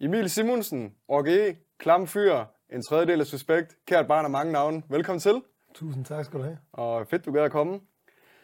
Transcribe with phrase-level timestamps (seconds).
[0.00, 4.82] Emil Simonsen, OGE, Klam Fyr, en tredjedel af Suspekt, kært barn af mange navne.
[4.88, 5.42] Velkommen til,
[5.74, 6.58] Tusind tak skal du have.
[6.72, 7.80] og fedt, du gad at komme.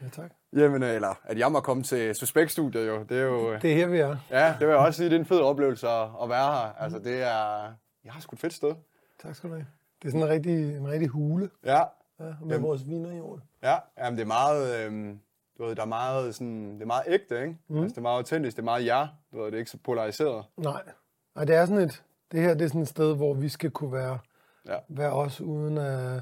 [0.02, 0.32] Ja, tak.
[0.56, 3.54] Jamen, eller at jeg må komme til Suspekt-studiet jo, det er jo...
[3.56, 4.16] Det er her, vi er.
[4.30, 6.72] Ja, det vil jeg også sige, det er en fed oplevelse at, være her.
[6.82, 7.73] Altså, det er...
[8.05, 8.75] Jeg har sgu et fedt sted.
[9.23, 9.66] Tak skal du have.
[10.03, 11.84] Det er sådan en rigtig, en rigtig hule Ja, ja,
[12.19, 12.62] med Jamen.
[12.62, 13.41] vores viner i jord.
[13.62, 14.87] ja, jamen, det er meget...
[14.87, 15.21] Øhm,
[15.59, 16.75] du ved, der er meget sådan...
[16.75, 17.57] Det er meget ægte, ikke?
[17.69, 17.77] Mm.
[17.82, 19.09] Altså, det er meget autentisk, det er meget jer.
[19.32, 20.45] Du ved, det er ikke så polariseret.
[20.57, 20.82] Nej.
[21.34, 22.02] Nej, det er sådan et,
[22.32, 24.18] det her det er sådan et sted, hvor vi skal kunne være,
[24.68, 24.77] Ja.
[24.88, 26.20] være os, uden at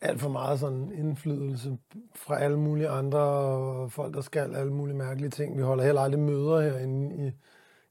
[0.00, 1.78] alt for meget sådan indflydelse
[2.14, 5.56] fra alle mulige andre og folk, der skal alle mulige mærkelige ting.
[5.56, 7.32] Vi holder heller aldrig møder herinde i,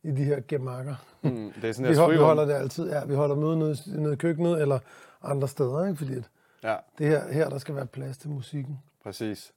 [0.07, 0.95] i de her gemakker.
[1.21, 3.05] Mm, det er sådan Vi, hold, vi holder det altid, ja.
[3.05, 4.79] Vi holder møder nede, nede i køkkenet eller
[5.21, 5.98] andre steder, ikke?
[5.98, 6.29] Fordi at
[6.63, 8.79] Ja, det her, her, der skal være plads til musikken.
[9.03, 9.53] præcis.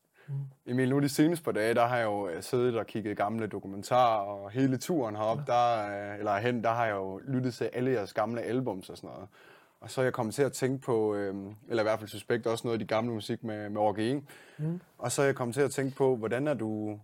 [0.66, 3.46] Emil, nu de seneste par dage, der har jeg jo øh, siddet og kigget gamle
[3.46, 7.64] dokumentarer, og hele turen herop, der, øh, eller hen, der har jeg jo lyttet til
[7.64, 9.28] alle jeres gamle albums og sådan noget.
[9.80, 11.34] Og så er jeg kommet til at tænke på, øh,
[11.68, 14.22] eller i hvert fald suspekt også noget af de gamle musik med, med Orge.
[14.58, 14.80] Mm.
[14.98, 17.00] Og så er jeg kommet til at tænke på, hvordan er du,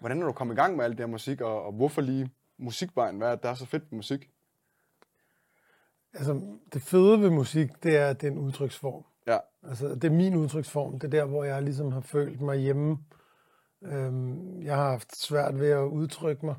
[0.00, 2.30] hvordan er du kommet i gang med alt det her musik, og, og hvorfor lige
[2.58, 3.18] musikvejen?
[3.18, 4.30] Hvad er det, der er så fedt med musik?
[6.14, 6.40] Altså,
[6.72, 9.04] det fede ved musik, det er, at det er en udtryksform.
[9.30, 10.98] Ja, Altså, det er min udtryksform.
[10.98, 12.98] Det er der, hvor jeg ligesom har følt mig hjemme.
[13.82, 16.54] Øhm, jeg har haft svært ved at udtrykke mig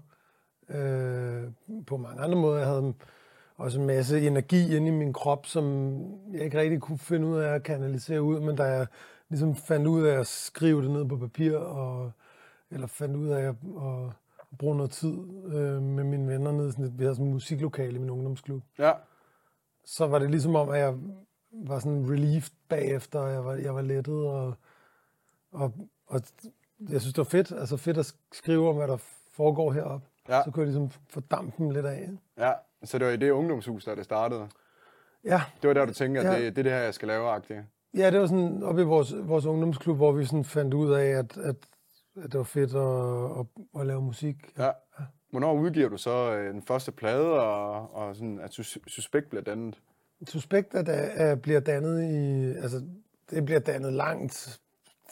[0.69, 1.43] øh,
[1.87, 2.57] på mange andre måder.
[2.57, 2.93] Jeg havde
[3.57, 5.95] også en masse energi inde i min krop, som
[6.33, 8.87] jeg ikke rigtig kunne finde ud af at kanalisere ud, men da jeg
[9.29, 12.11] ligesom fandt ud af at skrive det ned på papir, og,
[12.71, 13.55] eller fandt ud af at,
[14.51, 15.13] at bruge noget tid
[15.45, 18.63] øh, med mine venner nede, sådan et, vi havde sådan et musiklokale i min ungdomsklub,
[18.79, 18.91] ja,
[19.85, 20.95] så var det ligesom om, at jeg
[21.53, 24.53] var sådan relieved bagefter, jeg var, jeg var lettet, og,
[25.51, 25.73] og,
[26.07, 26.21] og
[26.89, 28.97] jeg synes, det var fedt, altså fedt at skrive om, hvad der
[29.33, 30.07] foregår heroppe.
[30.29, 30.41] Ja.
[30.45, 32.09] Så kunne jeg ligesom få dampen lidt af.
[32.37, 32.53] ja.
[32.83, 34.47] Så det var i det ungdomshus, der det startede.
[35.23, 36.31] Ja, Det var der, du tænkte, at Ja.
[36.45, 37.59] det, det er det her, jeg skal lave, agtigt.
[37.97, 41.05] ja, det var sådan oppe i vores, vores ungdomsklub, hvor vi sådan fandt ud af,
[41.05, 41.55] at, at,
[42.15, 43.45] at det var fedt at, at,
[43.81, 44.35] at lave musik.
[44.57, 44.71] Ja.
[45.31, 49.43] Hvornår udgiver du så øh, den første plade, og, og sådan, at sus- Suspekt bliver
[49.43, 49.81] dannet?
[50.27, 52.81] Suspekt at, at bliver dannet i, altså
[53.29, 54.59] det bliver dannet langt,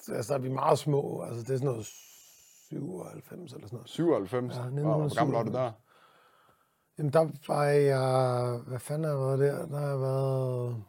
[0.10, 3.90] altså der er vi meget små, altså det er sådan noget 97 eller sådan noget.
[3.90, 4.56] 97?
[4.56, 5.72] Ja, Ja, hvor gammel var du der?
[6.98, 8.60] Jamen, der var jeg...
[8.68, 9.68] Hvad fanden har jeg været der?
[9.68, 10.84] Der har jeg været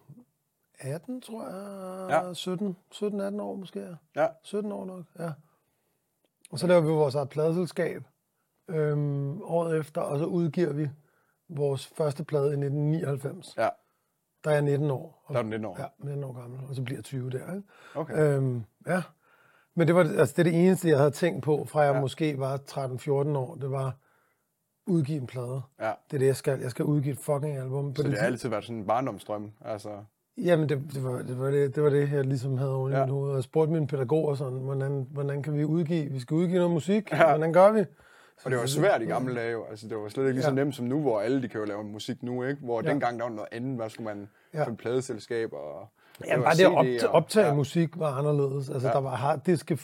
[0.79, 2.25] 18, tror jeg.
[2.27, 2.35] Ja.
[2.35, 3.97] 17, 17-18 år måske.
[4.17, 5.33] Ja, 17 år nok, ja.
[6.51, 8.03] Og så laver vi vores eget pladeselskab
[8.69, 10.89] øhm, året efter, og så udgiver vi
[11.49, 13.55] vores første plade i 1999.
[13.59, 13.69] ja.
[14.45, 15.23] Der er jeg 19 år.
[15.27, 15.77] Og, Der er du 19 år.
[15.81, 17.63] Ja, 19 år gammel, og så bliver jeg 20 der, ikke?
[17.95, 18.37] Okay.
[18.37, 19.03] Øhm, ja.
[19.75, 22.01] Men det var altså, det, er det eneste, jeg havde tænkt på, fra jeg Ja.
[22.01, 23.55] måske var 13-14 år.
[23.55, 23.97] Det var
[24.87, 25.63] udgive en plade.
[25.81, 25.93] Ja.
[26.11, 26.61] Det er det, jeg skal.
[26.61, 27.93] Jeg skal udgive et fucking album.
[27.95, 29.51] På Så det har tid- altid været sådan en barndomsdrøm.
[29.65, 29.89] Altså,
[30.39, 32.93] Jamen, det, det, var, det, var det, det var det, jeg ligesom havde over i
[32.93, 33.01] Ja.
[33.01, 33.31] mit hoved.
[33.31, 36.11] Og jeg spurgte mine pædagoger sådan, hvordan, hvordan kan vi udgive?
[36.13, 37.13] Vi skal udgive noget musik.
[37.13, 37.29] Ja.
[37.29, 37.85] Hvordan gør vi?
[38.45, 39.65] Og det var svært i gamle dage jo.
[39.71, 40.55] Altså, det var slet ikke lige så Ja.
[40.55, 42.63] nemt som nu, hvor alle de kan jo lave musik nu, ikke?
[42.63, 42.91] Hvor Ja.
[42.91, 43.77] dengang der var noget andet.
[43.77, 44.63] Hvad skulle man Ja.
[44.67, 45.89] et pladeselskab og...
[46.27, 47.07] Ja, bare det at op, CD'er.
[47.07, 47.55] optage ja.
[47.55, 48.71] musik var anderledes.
[48.71, 48.95] Altså, Ja.
[48.95, 49.79] der var harddiske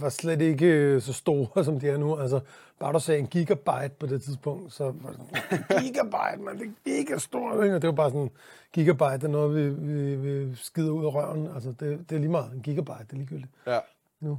[0.00, 2.16] var slet ikke øh, så store, som de er nu.
[2.16, 2.40] Altså,
[2.80, 7.04] bare du sagde en gigabyte på det tidspunkt, så var det gigabyte, man, det er
[7.04, 7.74] giga stort, ikke?
[7.76, 8.30] Og det var bare sådan,
[8.72, 11.48] gigabyte det er noget, vi, vi, vi skider ud af røven.
[11.54, 12.52] Altså, det, det er lige meget.
[12.52, 13.78] En gigabyte, det er ligegyldigt Ja.
[14.20, 14.38] nu.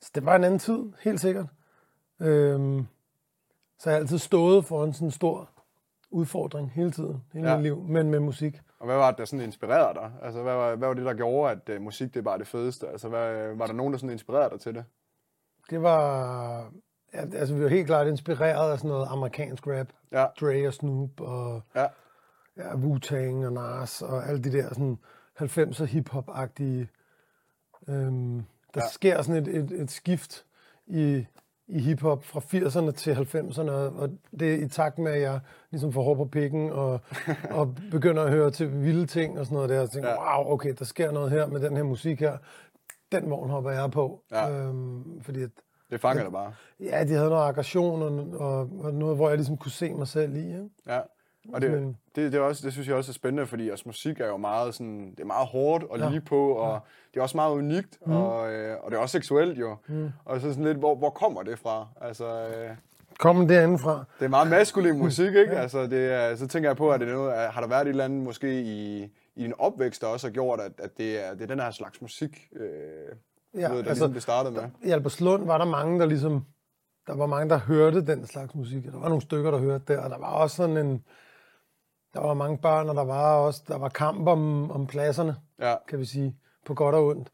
[0.00, 1.46] Så det var en anden tid, helt sikkert.
[2.20, 2.86] Øhm,
[3.80, 5.50] så jeg har altid stået for en sådan stor
[6.10, 7.56] udfordring hele tiden, hele Ja.
[7.56, 8.60] mit liv, men med musik.
[8.78, 10.10] Og hvad var det, der sådan inspirerede dig?
[10.22, 12.88] Altså, hvad var, hvad var det, der gjorde, at uh, musik det var det fedeste?
[12.88, 14.84] Altså, hvad, var der nogen, der sådan inspirerede dig til det?
[15.70, 16.72] Det var...
[17.14, 19.86] Ja, altså, vi var helt klart inspireret af sådan noget amerikansk rap.
[20.12, 20.26] Ja.
[20.40, 21.86] Dre og Snoop og Ja.
[22.56, 24.98] ja, Wu-Tang og Nas og alle de der sådan
[25.40, 26.88] 90'er hip-hop-agtige...
[27.88, 28.88] Øhm, der ja.
[28.92, 30.44] sker sådan et, et, et skift
[30.86, 31.26] i,
[31.70, 34.10] i hiphop fra 80'erne til 90'erne, og
[34.40, 37.00] det er i takt med, at jeg ligesom får hår på pikken og,
[37.58, 39.80] og begynder at høre til vilde ting og sådan noget der.
[39.80, 40.38] Og tænker, Ja.
[40.42, 42.36] wow, okay, der sker noget her med den her musik her.
[43.12, 44.22] Den vogn hopper jeg på.
[44.30, 44.50] Ja.
[44.50, 45.50] Øhm, fordi at,
[45.90, 46.52] Det fanger dig bare.
[46.80, 50.08] Ja, de havde noget aggression og, og, og noget, hvor jeg ligesom kunne se mig
[50.08, 50.38] selv i.
[50.46, 50.68] Ikke?
[50.86, 51.00] Ja.
[51.52, 54.20] Og det, det, det, er også, det synes jeg også er spændende, fordi altså, musik
[54.20, 56.08] er jo meget, sådan, det er meget hårdt og Ja.
[56.08, 56.80] lige på, og
[57.14, 58.12] det er også meget unikt, mm.
[58.12, 59.76] og, øh, og det er også seksuelt jo.
[59.88, 60.10] Mm.
[60.24, 61.86] Og så sådan lidt, hvor, hvor kommer det fra?
[62.00, 62.70] Altså, øh,
[63.18, 64.04] Kom derinde fra.
[64.18, 65.52] det er meget maskulin musik, ikke?
[65.52, 67.88] Altså, det er, så tænker jeg på, at det er noget, har der været et
[67.88, 69.02] eller andet måske i,
[69.36, 71.70] i din opvækst, der også har gjort, at, at det, er, det er den her
[71.70, 72.60] slags musik, øh,
[73.54, 74.62] Ja, ja, ved, der altså, ligesom det startede med?
[74.84, 76.44] I Albertslund var der mange, der ligesom...
[77.06, 78.84] der var mange, der hørte den slags musik.
[78.84, 81.04] Der var nogle stykker, der hørte det, og der var også sådan en...
[82.14, 85.74] Der var mange børn, og der var også der var kamp om, om pladserne, Ja.
[85.88, 86.36] kan vi sige,
[86.66, 87.28] på godt og ondt.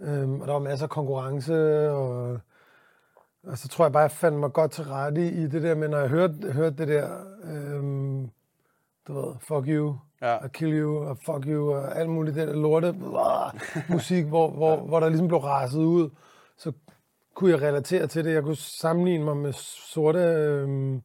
[0.00, 2.38] Øhm, og der var masser af konkurrence, og,
[3.46, 5.90] og så tror jeg bare, jeg fandt mig godt til rette i det der, men
[5.90, 7.08] når jeg hørte, hørte det der,
[7.44, 8.30] øhm,
[9.08, 10.36] du ved, fuck you, Ja.
[10.44, 13.52] I kill you, og fuck you, og alt muligt det der lorte blah,
[13.96, 16.10] musik, hvor, hvor, hvor der ligesom blev raset ud,
[16.56, 16.72] så
[17.34, 18.34] kunne jeg relatere til det.
[18.34, 19.52] Jeg kunne sammenligne mig med
[19.92, 21.02] sorte, øhm,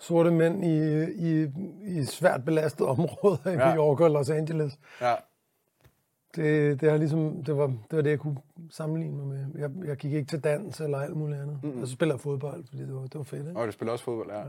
[0.00, 1.48] sorte mænd i, i,
[1.86, 3.74] i svært belastede områder i Ja.
[3.74, 4.78] New York og Los Angeles.
[5.00, 5.14] Ja.
[6.36, 8.36] Det, det, har ligesom, det, var, det var det, jeg kunne
[8.70, 9.46] sammenligne mig med.
[9.58, 11.58] Jeg, jeg gik ikke til dans eller alt muligt andet.
[11.62, 11.80] Mm-hmm.
[11.82, 13.48] Og så spiller jeg fodbold, fordi det var, det var fedt.
[13.48, 13.60] Ikke?
[13.60, 14.42] Og du spiller også fodbold, ja.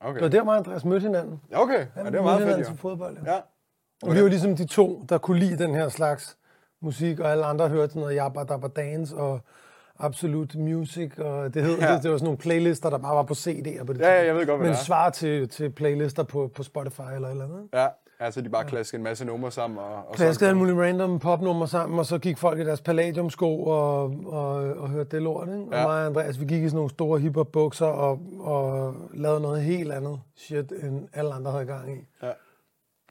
[0.00, 0.14] Okay.
[0.14, 1.40] Det var der, mig og Andreas mødte hinanden.
[1.50, 3.32] Ja, Okay, ja, det var meget fedt, til fodbold, ja.
[3.34, 3.40] Ja.
[4.02, 6.36] Og vi var ligesom de to, der kunne lide den her slags
[6.80, 9.40] musik, og alle andre hørte sådan noget Jabba Dabba Dance og
[9.98, 11.86] Absolute Music, og det, hed, Ja.
[11.86, 11.94] ja.
[11.94, 14.24] det, det var sådan nogle playlister, der bare var på CD'er på det Ja, ja,
[14.26, 14.84] jeg ved godt, hvad Men det er.
[14.84, 17.68] svar til, til playlister på, på Spotify eller eller andet.
[17.74, 17.86] Ja,
[18.20, 19.78] altså de bare klaskede en masse numre sammen.
[19.78, 23.62] Og, og Klaskede alle mulige random popnumre sammen, og så gik folk i deres palladiumsko
[23.62, 25.48] og, og, og hørte det lort.
[25.48, 25.58] Ikke?
[25.60, 25.82] Og Ja.
[25.86, 29.62] mig og Andreas, vi gik i sådan nogle store hiphop bukser og, og lavede noget
[29.62, 31.98] helt andet shit, end alle andre havde gang i.
[32.22, 32.30] Ja.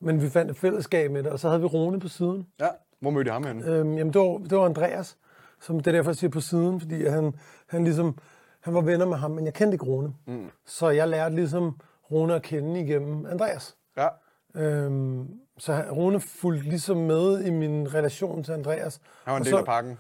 [0.01, 2.47] Men vi fandt et fællesskab med det, og så havde vi Rune på siden.
[2.59, 2.67] ja.
[3.01, 3.65] Hvor mødte I ham henne?
[3.65, 5.17] Øhm, jamen, det var, det var Andreas,
[5.62, 7.34] som det er derfor, jeg siger på siden, fordi han,
[7.68, 8.18] han ligesom,
[8.60, 10.13] han var venner med ham, men jeg kendte ikke Rune.
[10.28, 10.50] Mm.
[10.66, 11.80] Så jeg lærte ligesom
[12.12, 13.75] Rune at kende igennem Andreas.
[13.98, 14.07] Ja.
[14.56, 19.00] Øhm, så Rune fulgte ligesom med i min relation til Andreas.
[19.24, 19.98] Han var en del så, af pakken.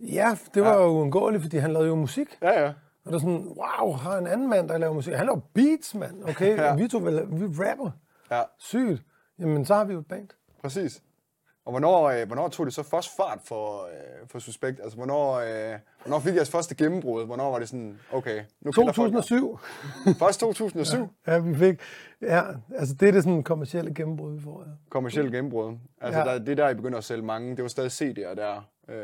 [0.00, 2.38] Ja, det var jo uundgåeligt, fordi han lavede jo musik.
[2.42, 2.66] Ja, ja.
[3.04, 3.46] Og det var sådan,
[3.80, 5.14] wow, har en anden mand, der laver musik.
[5.14, 6.24] Han laver beats, mand.
[6.24, 6.62] Okay, Ja.
[6.68, 6.74] ja.
[6.74, 7.90] vi to vi rapper.
[8.30, 9.02] Ja, Sygt.
[9.38, 10.28] Jamen, så har vi jo et band.
[10.62, 11.02] præcis.
[11.64, 14.80] Og hvornår, øh, hvornår tog det så først fart for, øh, for Suspekt?
[14.82, 17.26] Altså, hvornår, øh, hvornår fik jeres første gennembrud?
[17.26, 19.22] Hvornår var det sådan, okay, nu kender folk mig?
[19.22, 19.58] 2007.
[20.18, 21.80] Først 2007, Ja, vi fik...
[22.22, 22.42] Ja,
[22.76, 24.62] altså det er det sådan kommercielle gennembrud, vi får.
[24.66, 24.72] Ja.
[24.90, 25.76] kommersiel gennembrud.
[26.00, 26.24] Altså, Ja.
[26.26, 27.56] der, det er der, I begynder at sælge mange.
[27.56, 28.68] Det var stadig CD'er der.
[28.88, 28.96] Øh,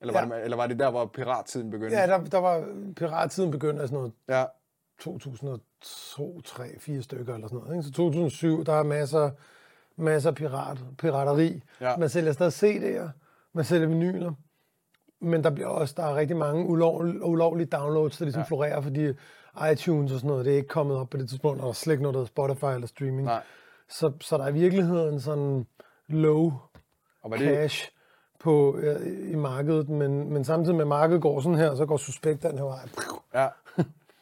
[0.00, 0.36] eller, var Ja.
[0.36, 1.96] det, eller var det der, hvor pirattiden begyndte?
[1.96, 2.64] Ja, der, der var
[2.96, 4.44] pirattiden begyndte sådan noget ja.
[5.00, 7.74] 2002, 3, 4 stykker eller sådan noget.
[7.74, 7.82] Ikke?
[7.82, 9.30] Så 2007, der er masser,
[9.96, 11.62] masser af pirat, pirateri.
[11.80, 11.96] Ja.
[11.96, 13.08] Man sælger stadig CD'er,
[13.54, 14.32] man sælger vinyler,
[15.20, 18.42] men der bliver også der er rigtig mange ulovlige, ulovlige downloads, der ligesom Ja.
[18.44, 18.48] ja.
[18.48, 19.08] florerer, fordi
[19.72, 21.72] iTunes og sådan noget, det er ikke kommet op på det tidspunkt, og der er
[21.72, 23.22] slet ikke noget, der hedder Spotify eller streaming.
[23.24, 23.42] Nej.
[23.88, 25.66] Så, så der er i virkeligheden sådan
[26.08, 26.52] low
[27.22, 27.88] Og det, cash
[28.40, 31.96] på, øh, i markedet, men, men samtidig med at markedet går sådan her, så går
[31.96, 32.88] suspekt den her vej.
[33.34, 33.48] Ja.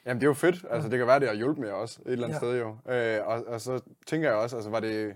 [0.06, 0.64] Jamen, det er jo fedt.
[0.70, 2.38] Altså, det kan være, det har hjulpet med også et eller andet Ja.
[2.38, 2.92] sted jo.
[2.92, 5.14] Øh, og, og, så tænker jeg også, altså, var det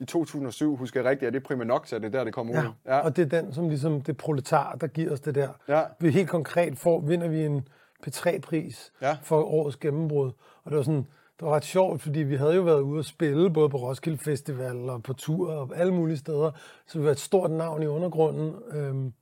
[0.00, 2.54] i 2007, husker jeg rigtigt, er det Prima Nocta, det er der, det kom ud?
[2.54, 2.64] Ja.
[2.86, 5.48] ja, og det er den, som ligesom det proletar, der giver os det der.
[5.68, 5.82] Ja.
[6.00, 7.68] Vi helt konkret får, vinder vi en
[8.06, 9.16] P3-pris Ja.
[9.22, 10.32] for årets gennembrud.
[10.64, 11.06] Og det var sådan,
[11.38, 14.18] det var ret sjovt, fordi vi havde jo været ude at spille, både på Roskilde
[14.18, 16.50] Festival og på tur og alle mulige steder.
[16.86, 18.54] Så vi var et stort navn i undergrunden.
[18.72, 19.12] Øhm,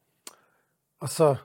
[1.00, 1.36] og så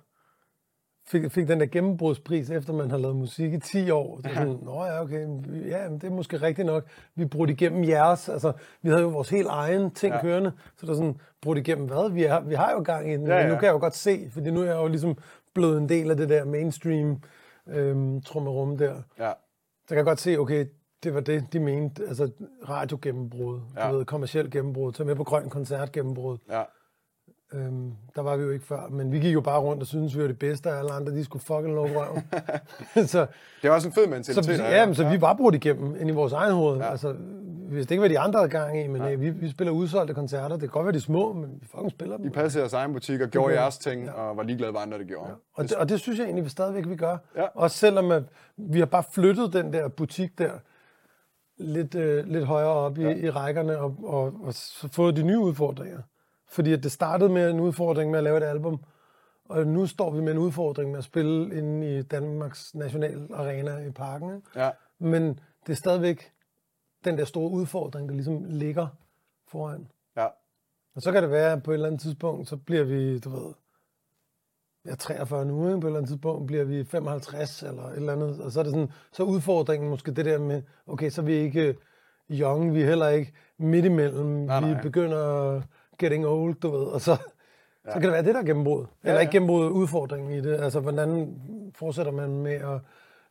[1.05, 4.19] fik, fik den der gennembrudspris, efter man har lavet musik i 10 år.
[4.23, 5.27] Så sådan, nå ja, okay,
[5.69, 6.83] ja, det er måske rigtigt nok.
[7.15, 8.51] Vi brugte igennem jeres, altså
[8.81, 10.21] vi havde jo vores helt egen ting Ja.
[10.21, 12.11] kørende, så der er sådan, brudt igennem hvad?
[12.11, 13.95] Vi, er, vi har jo gang i den, Ja, ja, nu kan jeg jo godt
[13.95, 15.17] se, fordi nu er jeg jo ligesom
[15.53, 17.21] blevet en del af det der mainstream
[17.67, 18.93] øhm, trummerum der.
[19.19, 19.31] Ja.
[19.81, 20.65] Så kan jeg godt se, okay,
[21.03, 22.29] det var det, de mente, altså
[22.69, 23.91] radiogennembrud, Ja.
[23.91, 26.37] du ved, kommersielt gennembrud, tage med på grøn koncert gennembrud.
[26.51, 26.63] ja.
[27.53, 30.15] Øhm, der var vi jo ikke før, men vi gik jo bare rundt og syntes,
[30.17, 32.23] vi var det bedste, og alle andre, de skulle fucking lukke røven.
[33.07, 33.25] så,
[33.61, 34.49] Det er også en fed så, mentalitet.
[34.53, 34.85] at ja, have.
[34.85, 36.77] men, så vi var brudt igennem ind i vores egen hoved.
[36.77, 36.83] Ja.
[36.85, 36.91] Ja.
[36.91, 37.15] Altså,
[37.69, 39.15] vi vidste ikke, hvad de andre havde gang i, men ja.
[39.15, 40.49] vi, vi spiller udsolgte koncerter.
[40.49, 42.25] Det kan godt være, de små, men vi fucking spiller dem.
[42.25, 45.07] I passede jeres egen butik og gjorde jeres ting, og var ligeglade, hvad andre det
[45.07, 45.31] gjorde.
[45.55, 47.17] Og det, og det synes jeg egentlig, vi stadigvæk vi gør.
[47.35, 47.45] Ja.
[47.55, 48.23] Også selvom at
[48.57, 50.51] vi har bare flyttet den der butik der
[51.57, 53.09] lidt, øh, lidt højere op i, Ja.
[53.09, 53.15] ja.
[53.15, 55.97] i rækkerne og, og, og så fået de nye udfordringer.
[56.53, 58.83] Fordi at det startede med en udfordring med at lave et album,
[59.45, 63.77] og nu står vi med en udfordring med at spille inde i Danmarks National Arena
[63.87, 64.35] i parken.
[64.35, 64.47] Ikke?
[64.55, 64.69] Ja.
[64.99, 66.31] Men det er stadigvæk
[67.05, 68.87] den der store udfordring, der ligesom ligger
[69.47, 69.87] foran.
[70.17, 70.27] Ja.
[70.95, 73.29] Og så kan det være, at på et eller andet tidspunkt, så bliver vi, du
[73.29, 73.53] ved,
[74.85, 75.81] jeg er 43 nu, ikke?
[75.81, 78.41] på et eller andet tidspunkt bliver vi 55 eller et eller andet.
[78.41, 81.25] Og så er det sådan, så er udfordringen måske det der med, okay, så er
[81.25, 81.75] vi ikke
[82.31, 84.81] young, vi er heller ikke midt imellem, Nej, vi nej.
[84.81, 85.61] begynder
[85.99, 87.17] getting old, du ved, og så, ja.
[87.91, 88.85] så kan det være det, der er gennembrud.
[89.03, 89.19] Ja, Eller ja.
[89.19, 90.53] ikke gennembrud, udfordringen i det.
[90.61, 91.41] Altså, hvordan
[91.75, 92.79] fortsætter man med at,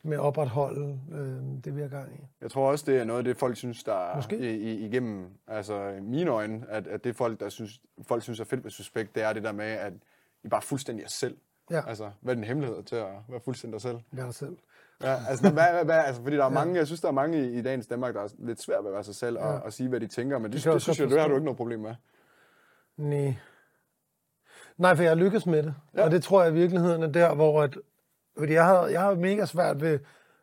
[0.02, 2.26] med at opretholde øh, det, vi har gang i.
[2.40, 4.38] Jeg tror også, det er noget af det, folk synes, der er Måske.
[4.38, 8.40] i, i, igennem altså, i mine øjne, at, at det folk, der synes, folk synes
[8.40, 9.92] er fedt ved Suspekt, det er det der med, at
[10.44, 11.36] I bare er fuldstændig jer selv.
[11.70, 11.82] Ja.
[11.88, 13.98] Altså, hvad er din hemmelighed til at være fuldstændig dig selv?
[14.12, 14.56] Vær dig selv.
[15.02, 17.38] Ja, altså, hvad, hvad, hvad, altså, fordi der er mange, jeg synes, der er mange
[17.46, 19.58] i, i dagens Danmark, der er lidt svært ved at være sig selv og, Ja.
[19.58, 21.44] og sige, hvad de tænker, men det, det, det synes jeg, det har du ikke
[21.44, 21.94] noget problem med.
[22.96, 23.34] Nej.
[24.78, 25.74] Nej, for jeg lykkes med det.
[25.96, 26.04] Ja.
[26.04, 27.62] Og det tror jeg i virkeligheden er der, hvor...
[27.62, 27.78] At,
[28.38, 29.98] fordi jeg har, jeg har mega svært ved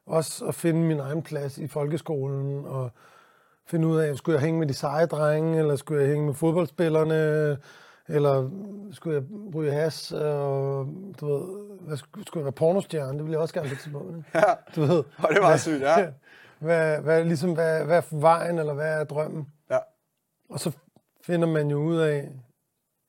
[0.05, 2.91] også at finde min egen plads i folkeskolen, og
[3.65, 6.33] finde ud af, skulle jeg hænge med de seje drenge, eller skulle jeg hænge med
[6.33, 7.57] fodboldspillerne,
[8.07, 8.49] eller
[8.91, 9.23] skulle jeg
[9.55, 10.87] ryge has, og
[11.19, 13.11] du ved, hvad skulle, skulle jeg være pornostjerne?
[13.13, 14.17] Det ville jeg også gerne på tidspunkt.
[14.17, 14.29] ikke?
[14.47, 16.07] Ja, Du ved, og det var sygt, ja.
[16.59, 19.47] hvad, hvad, ligesom, hvad, hvad er vejen, eller hvad er drømmen?
[19.71, 19.77] ja.
[20.49, 20.71] Og så
[21.21, 22.31] finder man jo ud af,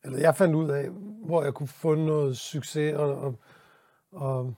[0.05, 0.89] eller jeg fandt ud af,
[1.25, 3.35] hvor jeg kunne få noget succes, og, og,
[4.13, 4.55] og,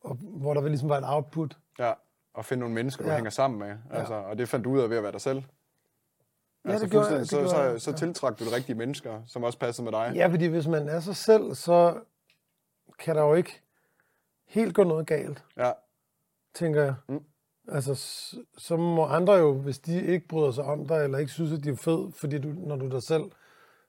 [0.00, 1.58] og hvor der ligesom var et output.
[1.78, 1.92] Ja,
[2.34, 3.14] og finde nogle mennesker, du Ja.
[3.14, 3.76] hænger sammen med.
[3.90, 5.42] Altså, og det fandt du ud af ved at være dig selv.
[6.64, 7.96] Ja, altså, det gjorde jeg, det så, gjorde så, jeg, så ja.
[7.96, 10.12] tiltrak du de rigtige mennesker, som også passede med dig.
[10.14, 12.00] Ja, fordi hvis man er sig selv, så
[12.98, 13.62] kan der jo ikke
[14.46, 15.72] helt gå noget galt, Ja,
[16.54, 16.94] tænker jeg.
[17.08, 17.24] Mm.
[17.68, 17.94] Altså,
[18.58, 21.64] så må andre jo, hvis de ikke bryder sig om dig, eller ikke synes, at
[21.64, 23.22] de er fed, fordi du, når du er dig selv,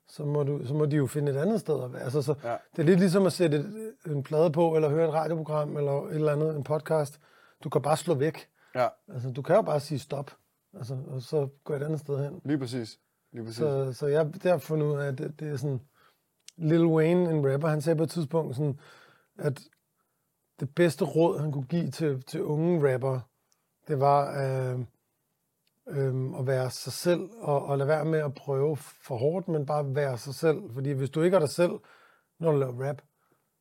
[0.07, 2.01] så må, du, så må de jo finde et andet sted at være.
[2.01, 2.55] Altså, så, Ja.
[2.75, 6.07] Det er lidt ligesom at sætte et, en plade på, eller høre et radioprogram, eller
[6.07, 7.19] et eller andet, en podcast.
[7.63, 8.47] Du kan bare slå væk.
[8.75, 10.31] ja, Altså, du kan jo bare sige stop,
[10.73, 12.41] altså, og så gå et andet sted hen.
[12.45, 12.99] lige præcis.
[13.33, 13.57] Lige præcis.
[13.57, 15.81] Så, så jeg der har fundet ud af, at det, det er sådan...
[16.57, 18.79] Lil Wayne, en rapper, han sagde på et tidspunkt sådan,
[19.39, 19.61] at
[20.59, 23.21] det bedste råd, han kunne give til, til unge rappere,
[23.87, 24.79] det var øh,
[25.89, 29.65] øh, at være sig selv, og, og lade være med at prøve for hårdt, men
[29.65, 30.57] bare være sig selv.
[30.73, 31.71] Fordi hvis du ikke er dig selv,
[32.39, 33.01] når du laver rap,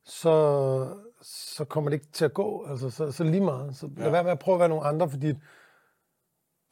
[0.05, 2.67] så, så kommer det ikke til at gå.
[2.71, 3.77] Altså, så, så lige meget.
[3.77, 4.11] Så lad Ja.
[4.11, 5.35] være med at prøve at være nogle andre, fordi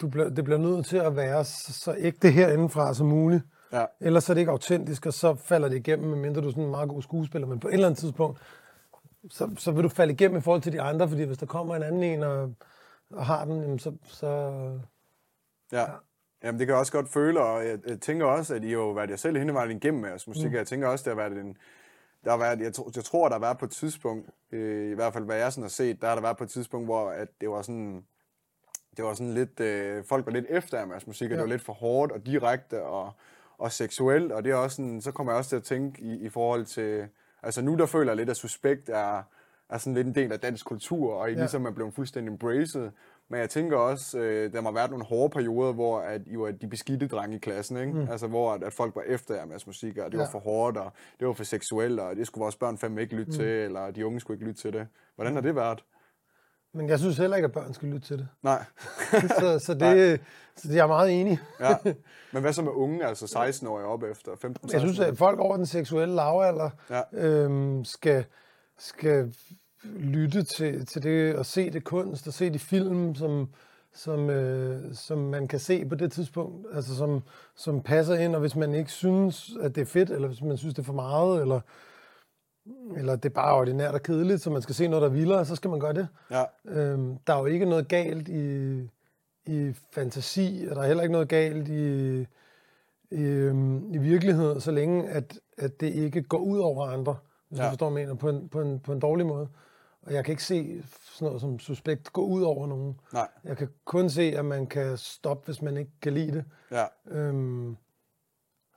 [0.00, 3.42] du bliver, det bliver nødt til at være så, så ægte herindefra som muligt.
[3.72, 6.64] Ja, Ellers er det ikke autentisk, og så falder det igennem, medmindre du er sådan
[6.64, 7.48] en meget god skuespiller.
[7.48, 8.40] Men på et eller andet tidspunkt,
[9.30, 11.76] så, så vil du falde igennem i forhold til de andre, fordi hvis der kommer
[11.76, 12.54] en anden en og,
[13.12, 14.28] og har den, jamen så, så...
[15.72, 15.86] ja.
[16.44, 18.86] Jamen, det kan jeg også godt føle, og jeg, jeg tænker også, at I jo
[18.86, 20.54] har været jer selv hele vejen igennem med jeres musik, mm.
[20.54, 21.56] jeg tænker også, det har været en...
[22.24, 24.94] Der har været, jeg, tror, jeg tror, der har været på et tidspunkt, øh, i
[24.94, 27.10] hvert fald hvad jeg sådan har set, der har der været på et tidspunkt, hvor
[27.10, 28.04] at det var sådan,
[28.96, 31.36] det var sådan lidt, øh, folk var lidt efter med jeres musik, og Ja.
[31.36, 33.12] det var lidt for hårdt og direkte og,
[33.58, 36.14] og seksuelt, og det er også sådan, så kommer jeg også til at tænke i,
[36.14, 37.08] i forhold til,
[37.42, 39.22] altså nu der føler jeg lidt, at Suspekt er,
[39.72, 41.38] er sådan lidt en del af dansk kultur, og I Ja.
[41.38, 42.90] ligesom er blevet fuldstændig embraced,
[43.28, 46.38] men jeg tænker også, øh, der må have været nogle hårde perioder, hvor at I
[46.38, 47.92] var de beskidte drenge i klassen, ikke?
[47.92, 48.08] Mm.
[48.10, 50.22] Altså hvor at, at folk var efter jer med jeres musik, og det ja.
[50.24, 53.14] var for hårdt, og det var for seksuelt, og det skulle vores børn fandme ikke
[53.16, 53.36] lytte mm.
[53.36, 54.86] til, eller de unge skulle ikke lytte til det.
[55.16, 55.84] Hvordan har det været?
[56.74, 58.28] Men jeg synes heller ikke, at børn skal lytte til det.
[58.42, 58.64] Nej.
[59.40, 60.20] Så, så, det,
[60.56, 61.38] så det er jeg meget enig.
[61.60, 61.76] ja.
[62.32, 65.56] Men hvad så med unge, altså 16-årige op efter 15 Jeg synes, at folk over
[65.56, 67.02] den seksuelle lavalder Ja.
[67.12, 68.24] øhm, skal,
[68.78, 69.34] skal
[69.84, 73.48] lytte til, til det og se det kunst og se de film, som,
[73.94, 77.22] som, øh, som man kan se på det tidspunkt, altså som,
[77.56, 80.56] som passer ind, og hvis man ikke synes, at det er fedt, eller hvis man
[80.56, 81.60] synes, det er for meget, eller,
[82.96, 85.44] eller det er bare ordinært og kedeligt, så man skal se noget, der er vildere,
[85.44, 86.08] så skal man gøre det.
[86.30, 88.78] Ja, Øhm, der er jo ikke noget galt i,
[89.46, 92.20] i fantasi, og der er heller ikke noget galt i,
[93.10, 97.16] i, øhm, i virkelighed, så længe at, at det ikke går ud over andre,
[97.48, 97.62] hvis ja.
[97.64, 97.68] Ja.
[97.68, 99.48] du forstår, hvad jeg mener, på en, på, en, på en dårlig måde.
[100.06, 100.82] Og jeg kan ikke se
[101.12, 103.00] sådan noget som suspekt gå ud over nogen.
[103.12, 106.44] nej, Jeg kan kun se, at man kan stoppe, hvis man ikke kan lide det.
[106.70, 107.76] ja, Øhm,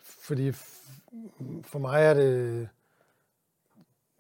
[0.04, 0.92] fordi f-
[1.64, 2.70] for mig er det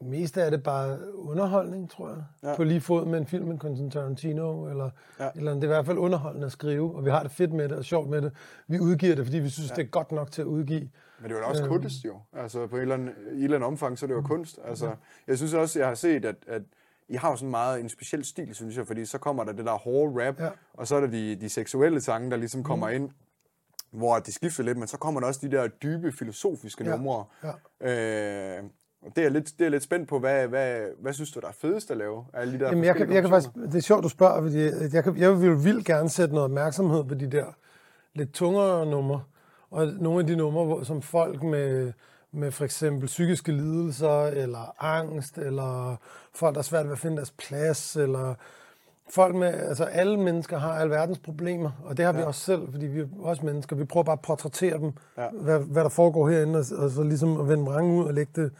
[0.01, 2.23] mest af det bare underholdning, tror jeg.
[2.43, 2.49] Ja.
[2.49, 2.55] Ja.
[2.55, 5.25] På lige fod med en film med Quentin Tarantino, eller, Ja.
[5.25, 5.31] ja.
[5.35, 7.69] eller det er i hvert fald underholdende at skrive, og vi har det fedt med
[7.69, 8.31] det og sjovt med det.
[8.67, 9.75] Vi udgiver det, fordi vi synes, ja.
[9.75, 10.89] det er godt nok til at udgive.
[11.19, 11.71] Men det er jo også Øhm.
[11.73, 12.19] kunst, jo.
[12.33, 14.59] Altså, på et eller andet, i et eller andet omfang, så er det jo kunst.
[14.63, 14.95] Altså,
[15.27, 16.61] jeg synes også, jeg har set, at, at
[17.09, 19.65] I har jo sådan meget en speciel stil, synes jeg, fordi så kommer der det
[19.65, 20.49] der hårde rap, Ja.
[20.73, 23.09] og så er der de, de seksuelle sange, der ligesom kommer ind,
[23.91, 26.95] hvor de skifter lidt, men så kommer der også de der dybe filosofiske Ja.
[26.97, 27.25] numre.
[27.81, 28.57] Ja.
[28.57, 28.63] Øh,
[29.01, 31.31] og det er, jeg lidt, det er jeg lidt spændt på, hvad, hvad, hvad synes
[31.31, 32.25] du, der er fedest at lave?
[32.33, 34.41] af Alle de der Jamen, jeg kan, jeg kan faktisk, det er sjovt, du spørger,
[34.41, 37.45] fordi jeg, jeg, kan, jeg vil vildt gerne sætte noget opmærksomhed på de der
[38.13, 39.23] lidt tungere numre,
[39.71, 41.93] og nogle af de numre, som folk med,
[42.35, 45.95] med for eksempel psykiske lidelser, eller angst, eller
[46.33, 48.33] folk, der er svært ved at finde deres plads, eller
[49.09, 52.25] folk med, altså alle mennesker har alverdens problemer, og det har vi Ja.
[52.25, 53.75] også selv, fordi vi er også mennesker.
[53.75, 55.27] Vi prøver bare at portrættere dem, Ja.
[55.33, 58.31] hvad, hvad der foregår herinde, og, og så ligesom at vende vrangen ud og lægge
[58.41, 58.51] det,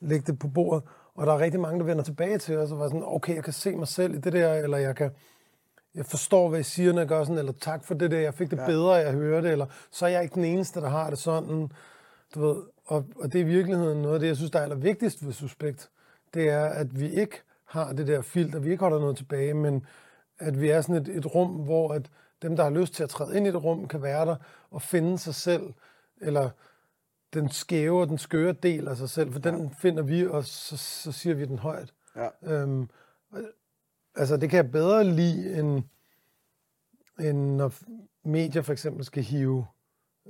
[0.00, 0.82] lægge det på bordet.
[1.14, 3.44] Og der er rigtig mange, der vender tilbage til os og var sådan, okay, jeg
[3.44, 5.10] kan se mig selv i det der, eller jeg kan,
[5.94, 8.34] jeg forstår, hvad I siger, når jeg gør sådan, eller tak for det der, jeg
[8.34, 8.62] fik det Ja.
[8.62, 8.68] ja.
[8.68, 11.68] bedre, jeg hører det, eller så er jeg ikke den eneste, der har det sådan,
[12.34, 12.56] du ved.
[12.84, 15.32] Og, og det er i virkeligheden noget af det, jeg synes, der er allervigtigst ved
[15.32, 15.90] Suspekt,
[16.34, 19.86] det er, at vi ikke har det der filter, vi ikke holder noget tilbage, men
[20.38, 22.10] at vi er sådan et, et rum, hvor at
[22.42, 24.36] dem, der har lyst til at træde ind i et rum, kan være der
[24.70, 25.74] og finde sig selv,
[26.20, 26.50] eller
[27.34, 30.76] den skæve og den skøre del af sig selv, for den finder vi, og så,
[30.76, 31.92] så siger vi den højt.
[32.16, 32.28] Ja.
[32.42, 32.88] Øhm,
[34.14, 35.82] altså, det kan jeg bedre lide, end,
[37.20, 37.72] end når
[38.24, 39.66] medier for eksempel skal hive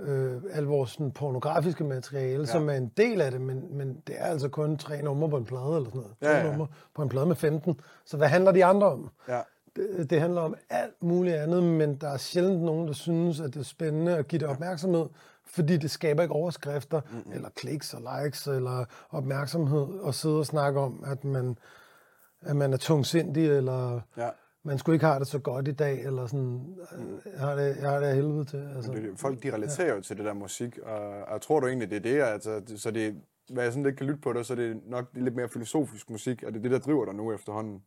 [0.01, 2.53] øh, al vores sådan, pornografiske materiale, ja.
[2.53, 5.37] som er en del af det, men, men det er altså kun tre numre på
[5.37, 6.15] en plade eller sådan noget.
[6.23, 6.43] Ja, ja.
[6.43, 7.81] Tre numre på en plade med 15.
[8.05, 9.11] Så hvad handler de andre om?
[9.29, 9.41] Ja.
[9.77, 13.55] Det, det handler om alt muligt andet, men der er sjældent nogen, der synes, at
[13.55, 15.07] det er spændende at give det opmærksomhed,
[15.47, 17.33] fordi det skaber ikke overskrifter, mm-hmm.
[17.33, 21.59] eller kliks og likes, eller opmærksomhed, og sidde og snakke om, at man,
[22.43, 24.29] at man er tungsindig, eller Ja.
[24.65, 26.77] Man skulle ikke have det så godt i dag, eller sådan,
[27.33, 28.69] jeg har det, jeg har det helvede til.
[28.77, 28.93] Altså.
[28.93, 31.91] Det, er folk de relaterer jo til det der musik, og, og tror du egentlig,
[31.91, 32.23] det er det?
[32.23, 33.15] Altså, så det,
[33.51, 36.11] hvad jeg sådan lidt kan lytte på det, så er det nok lidt mere filosofisk
[36.11, 37.83] musik, og det er det, der driver dig nu efterhånden.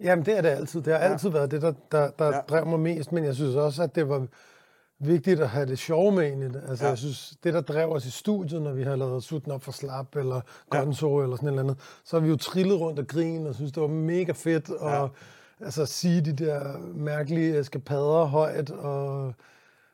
[0.00, 0.82] Jamen, det er det altid.
[0.82, 1.12] Det har Ja.
[1.12, 2.34] altid været det, der, der, der Ja.
[2.36, 2.40] ja.
[2.40, 4.26] drev mig mest, men jeg synes også, at det var
[4.98, 6.62] vigtigt at have det sjove med det.
[6.68, 6.86] Altså, Ja.
[6.86, 6.88] ja.
[6.88, 9.72] jeg synes, det, der drev os i studiet, når vi har lavet Sutten op for
[9.72, 13.06] slap, eller Gonzo, eller sådan et eller andet, så har vi jo trillet rundt og
[13.06, 15.08] grine, og synes, det var mega fedt, og Ja.
[15.64, 19.34] Altså, sige de der mærkelige eskapader højt, og,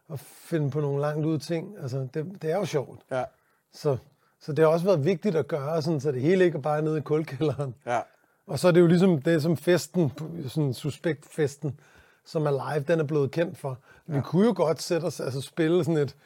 [0.08, 1.74] og finde på nogle langt ud ting.
[1.82, 3.00] Altså, det, det er jo sjovt.
[3.10, 3.24] Ja,
[3.72, 3.96] Så,
[4.40, 6.82] så det har også været vigtigt at gøre, sådan, så det hele ikke er bare
[6.82, 7.74] nede i kulkælderen.
[7.86, 8.00] ja,
[8.46, 10.12] Og så er det jo ligesom det er som festen,
[10.48, 11.80] sådan suspektfesten,
[12.24, 13.78] som er live, den er blevet kendt for.
[14.06, 16.16] Vi kunne jo godt sætte os, altså spille sådan et,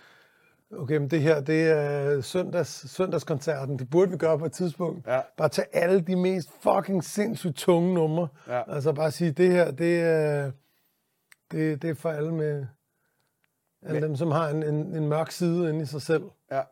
[0.73, 5.07] okay, men det her, det er søndags, søndagskoncerten, det burde vi gøre på et tidspunkt.
[5.07, 5.21] Ja.
[5.37, 8.29] Bare tage alle de mest fucking sindssygt tunge numre.
[8.49, 8.75] Ja.
[8.75, 10.51] Altså bare sige, det her, det er,
[11.51, 12.67] det, det er for alle med,
[13.83, 16.23] alle dem, som har en, en, en mørk side inde i sig selv.
[16.51, 16.63] ja.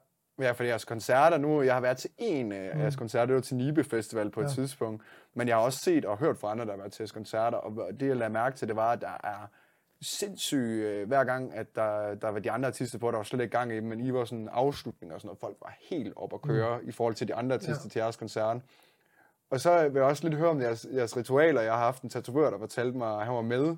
[0.40, 3.40] Ja, fordi jeres koncerter nu, jeg har været til en af jeres koncerter, det var
[3.40, 4.48] til Nibe Festival på et Ja.
[4.48, 5.02] tidspunkt,
[5.34, 7.58] men jeg har også set og hørt fra andre, der har været til jeres koncerter,
[7.58, 9.50] og det jeg lagde mærke til, det var, at der er
[10.02, 13.40] sindssygt, øh, hver gang, at der, der var de andre artister på, der var slet
[13.40, 16.12] ikke gang i men I var sådan en afslutning og sådan noget, folk var helt
[16.16, 16.88] op at køre mm.
[16.88, 17.88] i forhold til de andre artister ja.
[17.88, 18.56] til jeres koncert.
[19.50, 21.60] Og så vil jeg også lidt høre om jeres, jeres ritualer.
[21.60, 23.76] Jeg har haft en tatovør, der fortalte mig, at han var med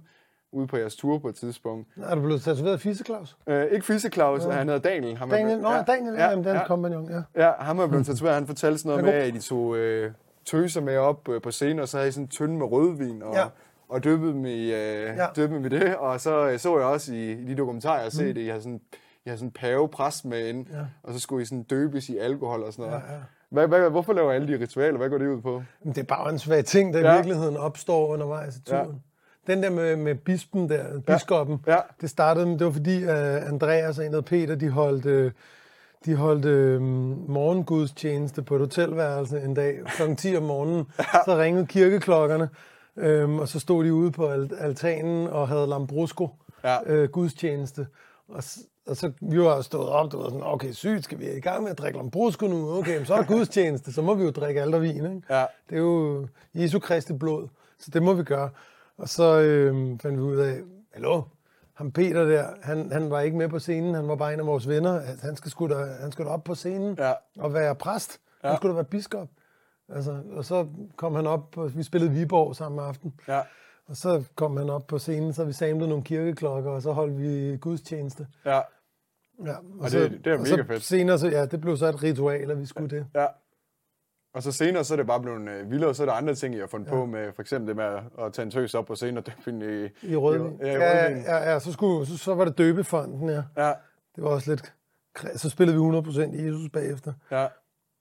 [0.53, 1.89] ude på jeres tur på et tidspunkt.
[2.03, 3.37] Er du blevet tatoveret af Fisse Claus?
[3.47, 4.51] Øh, ikke Fisse Claus, ja.
[4.51, 5.13] han hedder Daniel.
[5.15, 7.23] Er Daniel, blevet- nå, ja, Daniel, ja, jamen, den ja, kompagnon, ja.
[7.47, 8.35] ja, ham er blevet tatoveret.
[8.35, 10.13] Han fortalte sådan noget med, at I tog øh,
[10.45, 13.23] tøser med op øh, på scenen, og så havde I sådan en tynde med rødvin,
[13.23, 13.45] og, Ja.
[13.89, 15.27] Og døbede dem i, øh, Ja.
[15.37, 15.97] dem i det.
[15.97, 18.31] Og så øh, så jeg også i, i de dokumentarer, jeg set, mm.
[18.31, 18.81] at I har sådan,
[19.27, 20.79] I har sådan en pave præst med ind, Ja.
[21.03, 23.03] og så skulle I sådan døbes i alkohol og sådan noget.
[23.09, 23.19] Ja, ja.
[23.51, 24.97] Hvad, hvad, hvorfor laver alle de ritualer?
[24.99, 25.63] Hvad går det ud på?
[25.85, 27.13] Det er bare en svag ting, der Ja.
[27.13, 28.87] i virkeligheden opstår undervejs i turen.
[29.49, 29.53] Ja.
[29.55, 31.77] Den der med, med bispen der, biskoppen, Ja.
[32.01, 35.33] det startede, med- det var fordi uh, Andreas og en, Peter, de holdt, øh,
[36.05, 36.83] de holdt øh,
[37.29, 40.15] morgengudstjeneste på et hotelværelse en dag kl.
[40.17, 40.85] 10 om morgenen.
[40.99, 41.05] Ja.
[41.25, 42.49] Så ringede kirkeklokkerne,
[42.99, 46.29] øhm, og så stod de ude på al- altanen og havde Lambrusco
[46.65, 46.77] Ja.
[46.87, 47.87] øh, gudstjeneste.
[48.29, 48.43] Og,
[48.87, 51.63] og så vi var stået op, det var sådan, okay, sygt, skal vi i gang
[51.63, 52.79] med at drikke Lambrusco nu?
[52.79, 55.23] Okay, men så er gudstjeneste, så må vi jo drikke alt og vin, ikke?
[55.31, 55.45] Ja.
[55.71, 58.51] Det er jo Jesu Kristi blod, så det må vi gøre.
[58.99, 60.57] Og så øh, fandt vi ud af,
[60.93, 61.23] hallo,
[61.75, 64.47] ham Peter der, han, han var ikke med på scenen, han var bare en af
[64.47, 65.01] vores venner.
[65.23, 67.13] Han skal sgu da, han skulle da op på scenen Ja.
[67.39, 68.21] og være præst.
[68.43, 68.57] Han Ja.
[68.57, 69.29] skulle da være biskop.
[69.95, 73.15] Altså, og så kom han op, og vi spillede Viborg samme aften.
[73.29, 73.41] Ja.
[73.87, 77.19] Og så kom han op på scenen, så vi samlede nogle kirkeklokker, og så holdt
[77.19, 78.27] vi gudstjeneste.
[78.45, 78.61] Ja.
[79.45, 80.83] Ja, og, Og så, det- det er mega så fedt.
[80.83, 83.07] Senere, så, ja, det blev så et ritual, at vi skulle det.
[83.15, 83.27] Ja.
[84.35, 86.55] Og så senere, så er det bare blevet øh, vildere, så er der andre ting,
[86.55, 86.91] I har fundet ja.
[86.95, 89.27] på med, for eksempel det med at, at tage en tøs op på scenen og
[89.27, 89.89] døbe den i...
[90.07, 90.59] I rødvin.
[90.61, 93.43] Ja, i ja, ja, ja, så, skulle, så, så var det døbefonden, ja.
[93.57, 93.73] Ja,
[94.17, 94.75] Det var også lidt...
[95.37, 97.13] Så spillede vi 100% Jesus bagefter.
[97.31, 97.47] ja,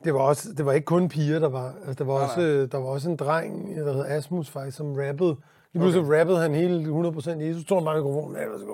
[0.04, 1.74] Det var, også, det var ikke kun piger, der var.
[1.86, 4.78] Altså, der, var Nej, også, øh, der var også en dreng, der hed Asmus faktisk,
[4.78, 5.36] som rappede.
[5.74, 6.20] Lige pludselig okay.
[6.20, 7.66] rappede han hele 100% Jesus.
[7.66, 8.66] Tog han bare mikrofonen af, og så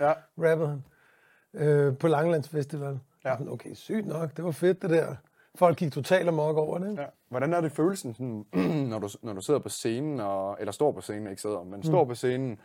[0.00, 0.84] ja, rappede han.
[1.54, 2.98] Øh, på Langelands Festival.
[3.24, 3.30] Ja.
[3.30, 3.50] Ja.
[3.52, 4.36] Okay, sygt nok.
[4.36, 5.14] Det var fedt, det der.
[5.54, 6.90] Folk gik totalt amok over det.
[6.90, 7.02] Ikke?
[7.02, 7.08] ja.
[7.28, 8.46] Hvordan er det følelsen, sådan,
[8.90, 11.82] når, du, når du sidder på scenen, og, eller står på scenen, ikke sidder, men
[11.82, 12.58] står på scenen,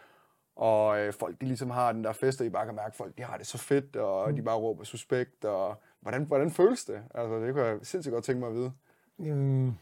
[0.55, 2.95] og øh, folk de ligesom har den der fest, og I bare kan mærke, at
[2.95, 4.35] folk de har det så fedt, og mm.
[4.35, 7.01] de bare råber suspekt, og hvordan, hvordan føles det?
[7.15, 8.71] Altså, det kunne jeg sindssygt godt tænke mig at vide.
[9.19, 9.73] Øhm,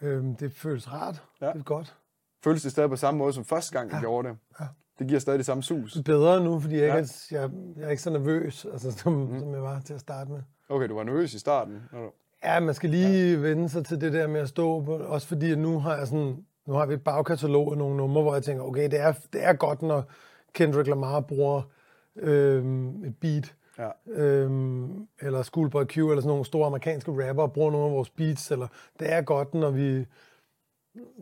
[0.00, 1.22] øhm, det føles rart.
[1.40, 1.46] Ja.
[1.46, 1.96] Det er godt.
[2.44, 4.00] Føles det stadig på samme måde som første gang, I ja.
[4.00, 4.36] gjorde det?
[4.60, 4.64] Ja.
[4.98, 5.92] Det giver stadig det samme sus.
[5.92, 6.96] Det er bedre nu, fordi jeg, Ja.
[6.96, 9.38] ikke er, jeg, jeg er ikke så nervøs, altså, som, mm.
[9.38, 10.42] som jeg var til at starte med.
[10.68, 11.82] Okay, du var nervøs i starten.
[11.92, 12.10] Når du...
[12.44, 13.38] Ja, man skal lige ja.
[13.38, 16.06] vende sig til det der med at stå på, også fordi at nu har jeg
[16.06, 19.12] sådan, nu har vi et bagkatalog af nogle numre, hvor jeg tænker, okay, det er,
[19.32, 20.04] det er godt, når
[20.52, 21.62] Kendrick Lamar bruger
[22.16, 24.22] øhm, et beat, Ja.
[24.22, 28.50] øhm, eller Schoolboy Q, eller sådan nogle store amerikanske rapper, bruger nogle af vores beats,
[28.50, 28.68] eller
[29.00, 30.06] det er godt, når vi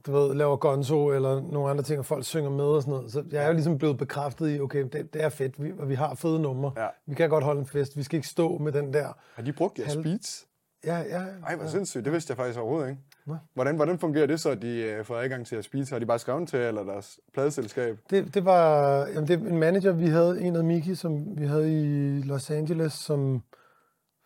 [0.06, 3.12] du ved, laver gonzo eller nogle andre ting, og folk synger med og sådan noget.
[3.12, 5.88] Så jeg er jo ligesom blevet bekræftet i, okay, det, det er fedt, vi, og
[5.88, 6.72] vi har fede numre.
[6.76, 6.86] Ja.
[7.06, 7.96] Vi kan godt holde en fest.
[7.96, 9.12] Vi skal ikke stå med den der...
[9.34, 10.46] Har de brugt jeres Halv- beats?
[10.84, 11.70] Ja, ja, Ej, hvor ja.
[11.70, 12.04] sindssygt.
[12.04, 13.02] Det vidste jeg faktisk overhovedet ikke.
[13.28, 13.36] Nå.
[13.54, 15.90] Hvordan, hvordan fungerer det så, at de øh, får adgang til jeres beats?
[15.90, 17.98] Har de bare skrevet til, eller deres pladeselskab?
[18.10, 21.46] Det, det var jamen det er en manager, vi havde, en af Miki, som vi
[21.46, 23.42] havde i Los Angeles, som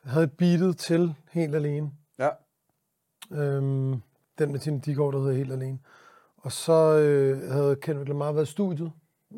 [0.05, 1.91] havde beatet til helt alene.
[2.19, 2.29] Ja,
[3.33, 4.03] Øhm,
[4.39, 5.79] den med Tine Dickow, der hedder Helt Alene.
[6.37, 8.93] Og så øh, havde Kendrick Lamar været i studiet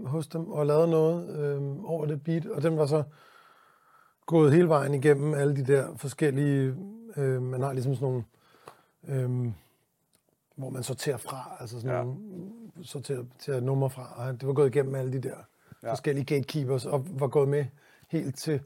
[0.07, 3.03] hos dem og lavet noget øh, over det beat, og den var så
[4.27, 6.74] gået hele vejen igennem alle de der forskellige,
[7.16, 8.24] øh, man har ligesom sådan nogle,
[9.09, 9.53] øh,
[10.57, 12.03] hvor man sorterer fra, altså sådan Ja.
[12.03, 12.17] nogle,
[12.83, 15.37] sorterer, sorterer numre fra, og det var gået igennem alle de der
[15.83, 15.90] Ja.
[15.90, 17.64] forskellige gatekeepers, og var gået med
[18.11, 18.61] helt til,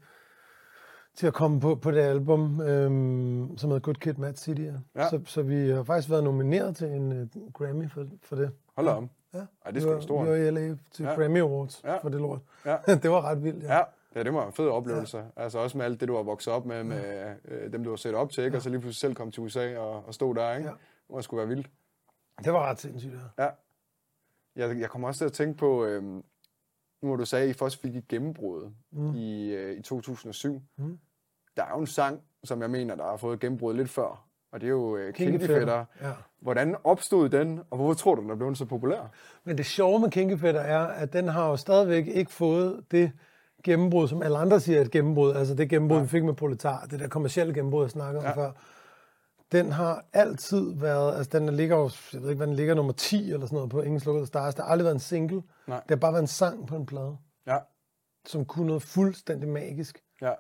[1.15, 4.61] til at komme på, på det album, øhm, som hedder Good Kid, Mad City.
[4.61, 4.73] Ja.
[4.97, 5.09] Ja.
[5.09, 8.51] Så, så vi har faktisk været nomineret til en uh, Grammy for, for det.
[8.77, 9.11] hold om.
[9.35, 9.39] Ja.
[9.39, 10.27] Ej, det er sgu stort.
[10.27, 11.15] Vi var i LA til Ja.
[11.15, 11.97] Grammy Awards ja.
[11.99, 12.41] for det lort.
[12.67, 12.77] Ja.
[13.03, 13.77] det var ret vildt, ja.
[13.77, 13.83] Ja,
[14.15, 15.19] ja det var en fed oplevelse.
[15.19, 15.25] Ja.
[15.37, 17.97] Altså også med alt det, du har vokset op med, med øh, dem, du har
[17.97, 18.57] set op til, ikke?
[18.57, 20.69] og så lige pludselig selv kom til USA og, og stod der, ikke?
[20.69, 20.75] Ja.
[20.75, 21.71] Det må sgu være vildt.
[22.45, 23.45] Det var ret sindssygt, ja.
[23.45, 23.51] Ja.
[24.57, 26.25] Jeg, jeg kommer også til at tænke på, øhm,
[27.03, 29.15] nu hvor du sagde, at I først fik et gennembrud mm.
[29.15, 30.63] i, øh, i 2007.
[30.77, 30.99] Mm.
[31.57, 34.61] Der er jo en sang, som jeg mener, der har fået gennembrud lidt før, og
[34.61, 35.85] det er jo øh, Kinky Kinky Fætter.
[36.01, 36.13] Ja.
[36.41, 39.11] Hvordan opstod den, og hvorfor tror du, den er blevet så populær?
[39.45, 43.13] Men det sjove med Kinky Fætter er, at den har jo stadigvæk ikke fået det
[43.65, 45.33] gennembrud, som alle andre siger er et gennembrud.
[45.35, 46.03] Altså det gennembrud, ja.
[46.03, 48.29] vi fik med Proletar, det der kommercielle gennembrud, jeg snakkede Ja.
[48.31, 48.51] om før.
[49.53, 52.93] Den har altid været, altså den ligger jo, jeg ved ikke, hvad den ligger, nummer
[52.93, 54.55] 10 eller sådan noget på Ingen Slukkede Stars.
[54.55, 55.43] Der har aldrig været en single.
[55.67, 55.81] Nej.
[55.81, 57.17] Det har bare været en sang på en plade,
[57.47, 57.59] Ja,
[58.27, 60.03] som kunne noget fuldstændig magisk.
[60.23, 60.31] ja.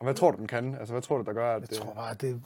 [0.00, 0.74] Og hvad tror du, den kan?
[0.74, 1.78] Altså, hvad tror du, der gør, at Jeg det...
[1.78, 2.42] tror bare, det,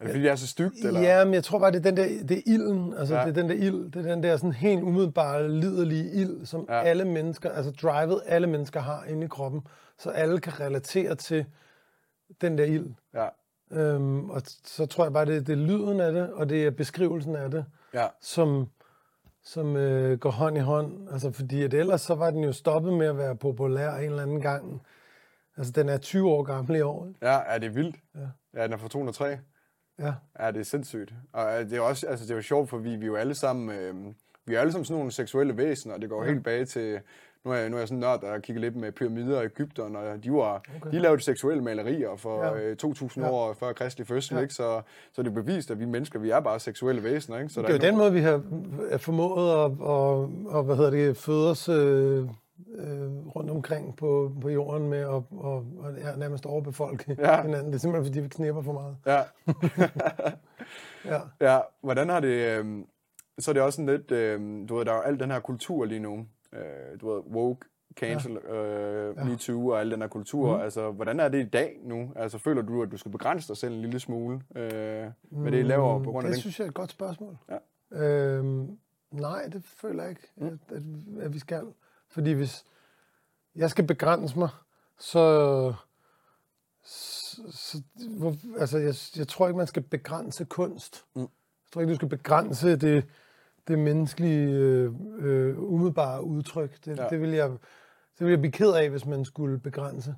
[0.00, 1.00] Er det fordi, det er så stygt, eller?
[1.00, 3.20] Ja, men jeg tror bare, det er den der, det er ilden, altså Ja.
[3.20, 6.66] det er den der ild, det er den der sådan helt umiddelbare, liderlige ild, som
[6.68, 6.80] Ja.
[6.82, 9.66] alle mennesker, altså drivet alle mennesker har inde i kroppen,
[9.98, 11.46] så alle kan relatere til
[12.40, 12.86] den der ild.
[13.14, 13.28] Ja,
[13.72, 16.70] Øhm, og så tror jeg bare, det, det er lyden af det, og det er
[16.70, 18.68] beskrivelsen af det, ja, som,
[19.44, 21.08] som øh, går hånd i hånd.
[21.12, 24.22] Altså fordi at ellers så var den jo stoppet med at være populær en eller
[24.22, 24.82] anden gang.
[25.56, 27.06] Altså den er 20 år gammel i år.
[27.06, 27.18] Ikke?
[27.26, 27.96] ja, er det vildt?
[28.14, 28.20] Ja.
[28.60, 29.38] Ja, den er fra 203.
[29.98, 30.12] Ja.
[30.40, 31.14] Ja, det er sindssygt.
[31.32, 33.16] Og øh, det er også, altså det er jo sjovt, for vi, vi er jo
[33.16, 33.94] alle sammen, øh,
[34.46, 36.30] vi er alle sammen sådan nogle seksuelle væsener, og det går ja.
[36.30, 36.98] helt bag til,
[37.44, 39.96] nu er, jeg, nu er jeg sådan nørd, der kigger lidt med pyramider i Ægypten,
[39.96, 40.90] og de var, okay.
[40.96, 42.60] de lavede seksuelle malerier for Ja.
[42.62, 43.30] øh, 2000 Ja.
[43.30, 44.40] år før Kristi fødsel, Ja.
[44.42, 44.54] ikke?
[44.54, 44.80] Så,
[45.12, 47.48] så det er bevist, at vi mennesker, vi er bare seksuelle væsener, ikke?
[47.52, 48.42] Så Det er jo den måde, vi har
[48.90, 52.24] er formået at, at, at hvad hedder det, føde os øh,
[52.74, 55.24] øh, rundt omkring på, på jorden med at og,
[55.78, 57.34] og ja, nærmest overbefolke Ja.
[57.36, 57.42] ja.
[57.42, 57.66] hinanden.
[57.66, 58.96] Det er simpelthen, fordi vi knipper for meget.
[59.06, 59.22] Ja.
[61.04, 61.20] Ja.
[61.40, 62.58] Ja, hvordan har det...
[62.58, 62.84] Øh,
[63.38, 64.10] så er det også sådan lidt...
[64.10, 66.26] Øh, du ved, der er al den her kultur lige nu.
[66.52, 68.54] Øh, du ved, woke, cancel, ja.
[68.54, 70.56] øh, Me Too og al den her kultur.
[70.56, 70.62] Mm.
[70.62, 72.12] Altså, hvordan er det i dag nu?
[72.16, 74.62] Altså, føler du, at du skal begrænse dig selv en lille smule øh,
[75.30, 76.40] med det, I laver på grund af Det den?
[76.40, 77.36] synes jeg er et godt spørgsmål.
[77.50, 77.58] Ja.
[78.04, 78.78] Øhm,
[79.12, 80.82] nej, det føler jeg ikke, at, at,
[81.20, 81.62] at vi skal.
[82.16, 82.64] Fordi hvis
[83.56, 84.48] jeg skal begrænse mig,
[84.98, 85.74] så...
[86.84, 87.82] så, så
[88.18, 91.04] hvor, altså, jeg, jeg tror ikke, man skal begrænse kunst.
[91.14, 91.20] Mm.
[91.20, 91.28] Jeg
[91.72, 93.04] tror ikke, du skal begrænse det,
[93.68, 96.84] det menneskelige, øh, øh, umiddelbare udtryk.
[96.84, 97.02] Det, Ja.
[97.02, 97.08] ja.
[97.08, 97.50] det, vil jeg,
[98.18, 100.14] det vil jeg blive ked af, hvis man skulle begrænse.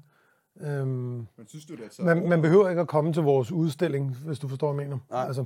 [0.61, 2.02] Øhm, Men synes du, det er så...
[2.02, 5.02] man, man behøver ikke at komme til vores udstilling, hvis du forstår, hvad jeg mener.
[5.11, 5.26] Nej.
[5.26, 5.44] Altså,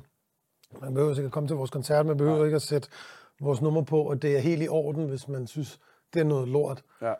[0.81, 2.45] man behøver ikke at komme til vores koncert, man behøver Nej.
[2.45, 2.89] ikke at sætte
[3.41, 5.81] vores nummer på, og det er helt i orden, hvis man synes,
[6.15, 6.83] det er noget lort.
[7.03, 7.13] Ja,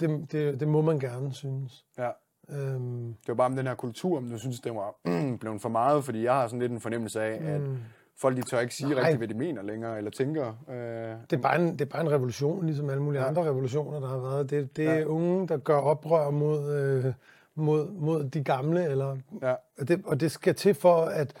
[0.00, 1.84] Det, det, det må man gerne synes.
[1.98, 2.10] ja.
[2.50, 4.94] Øhm, Det var bare om den her kultur, om du synes, det var
[5.40, 7.60] blevet for meget, fordi jeg har sådan lidt en fornemmelse af, at
[8.16, 8.92] folk de tør ikke sige Mm.
[8.94, 9.00] Nej.
[9.02, 10.64] rigtigt, hvad de mener længere, eller tænker.
[10.68, 10.74] Øh,
[11.30, 13.28] det, er bare en, det er bare en revolution, ligesom alle mulige Ja.
[13.28, 14.50] andre revolutioner, der har været.
[14.50, 15.04] Det, det er ja.
[15.04, 17.12] unge, der gør oprør mod, øh,
[17.54, 21.32] mod, mod de gamle, eller ja, Og det, og det skal til for, at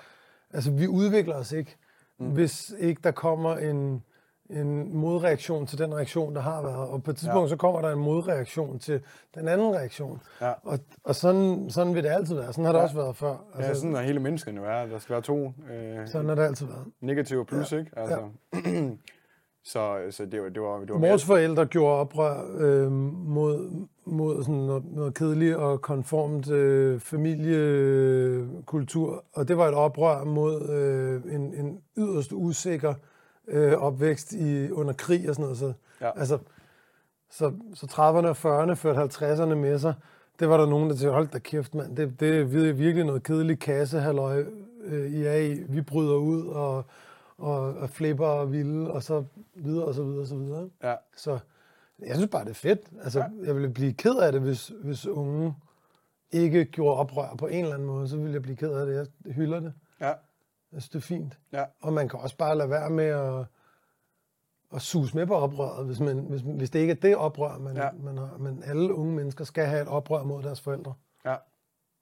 [0.50, 1.76] altså, vi udvikler os ikke,
[2.18, 2.26] mm.
[2.30, 4.02] hvis ikke der kommer en,
[4.50, 6.88] en modreaktion til den reaktion, der har været.
[6.88, 7.42] Og på et tidspunkt, Ja.
[7.42, 7.48] ja.
[7.48, 9.00] så kommer der en modreaktion til
[9.34, 10.20] den anden reaktion.
[10.40, 10.52] Ja.
[10.62, 12.52] Og, og sådan, sådan vil det altid være.
[12.52, 12.80] Sådan har det Ja.
[12.80, 12.84] ja.
[12.84, 13.36] også været før.
[13.54, 14.90] altså, ja, sådan er hele menneskene være.
[14.90, 16.84] Der skal være to øh, sådan har det altid været.
[17.00, 17.90] negative plus, ikke?
[17.96, 18.18] Altså,
[19.72, 24.42] så, så det var, det var, det var Vores forældre gjorde oprør øh, mod, mod
[24.42, 31.34] sådan noget, noget kedeligt og konformt øh, familiekultur, og det var et oprør mod øh,
[31.34, 32.94] en, en yderst usikker
[33.48, 35.58] øh, opvækst i, under krig og sådan noget.
[35.58, 36.10] Så, Ja.
[36.20, 36.38] altså,
[37.30, 39.94] så, så 30'erne og 40'erne førte 50'erne med sig.
[40.40, 43.04] Det var der nogen, der tænkte, hold da kæft, mand, det, det er vir- virkelig
[43.04, 44.44] noget kedeligt kasse, halløj,
[44.84, 45.54] øh, I er i.
[45.68, 46.84] Vi bryder ud og,
[47.38, 50.68] og, og flipper og vilde, og så videre og så videre og så videre.
[50.82, 50.94] Ja.
[51.16, 51.38] Så
[52.06, 52.80] jeg synes bare, det er fedt.
[53.02, 53.26] Altså, ja.
[53.46, 55.54] jeg ville blive ked af det, hvis, hvis unge
[56.32, 59.08] ikke gjorde oprør på en eller anden måde, så ville jeg blive ked af det.
[59.26, 59.72] Jeg hylder det.
[60.00, 60.12] Ja.
[60.70, 61.38] Synes, det er fint.
[61.52, 61.64] Ja.
[61.80, 63.44] Og man kan også bare lade være med at,
[64.74, 67.76] at sus med på oprøret, hvis, man, hvis, hvis det ikke er det oprør, man,
[67.76, 67.88] Ja.
[67.92, 68.36] man har.
[68.38, 70.94] Men alle unge mennesker skal have et oprør mod deres forældre.
[71.24, 71.36] Ja.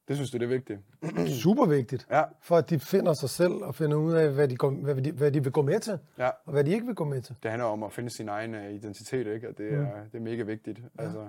[0.08, 0.80] Det synes du, det er vigtigt.
[1.42, 2.22] Super vigtigt, Ja.
[2.40, 5.12] for at de finder sig selv og finder ud af, hvad de, går, hvad, de,
[5.12, 6.30] hvad de vil gå med til, Ja.
[6.44, 7.36] og hvad de ikke vil gå med til.
[7.42, 9.48] det handler om at finde sin egen øh, identitet, ikke?
[9.48, 10.78] Og det er, det er mega vigtigt.
[10.98, 11.02] Ja.
[11.04, 11.28] Altså,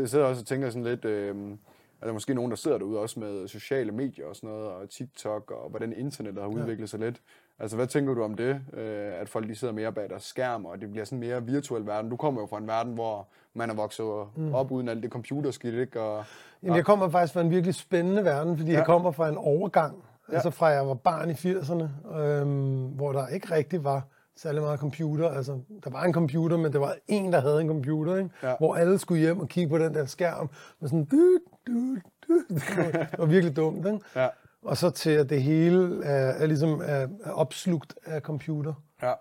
[0.00, 1.56] jeg sidder også og tænker sådan lidt, øh,
[2.04, 4.90] er der måske nogen, der sidder derude også med sociale medier og sådan noget, og
[4.90, 7.20] TikTok, og hvordan internettet har udviklet sig lidt.
[7.58, 8.60] Altså, hvad tænker du om det?
[8.72, 11.86] Øh, at folk de sidder mere bag deres skærm, og det bliver sådan mere virtuel
[11.86, 12.10] verden.
[12.10, 14.06] Du kommer jo fra en verden, hvor man er vokset
[14.52, 16.00] op uden alt det computerskidt, ikke?
[16.00, 16.24] Og,
[16.62, 18.72] Jamen, jeg kommer faktisk fra en virkelig spændende verden, fordi ja.
[18.72, 18.78] Ja.
[18.78, 20.32] jeg kommer fra en overgang, ja.
[20.32, 20.34] Ja.
[20.34, 24.02] altså fra jeg var barn i 80'erne, øhm, hvor der ikke rigtig var
[24.36, 25.28] særlig meget computer.
[25.30, 28.30] Altså, der var en computer, men det var en, der havde en computer, ikke?
[28.42, 28.54] Ja.
[28.58, 31.96] hvor alle skulle hjem og kigge på den der skærm, med sådan, du, du,
[32.28, 32.42] du.
[32.48, 34.00] Det var virkelig dumt, ikke?
[34.16, 34.28] ja,
[34.62, 38.74] Og så til, at det hele er, er ligesom er, er opslugt af computer.
[39.02, 39.12] ja.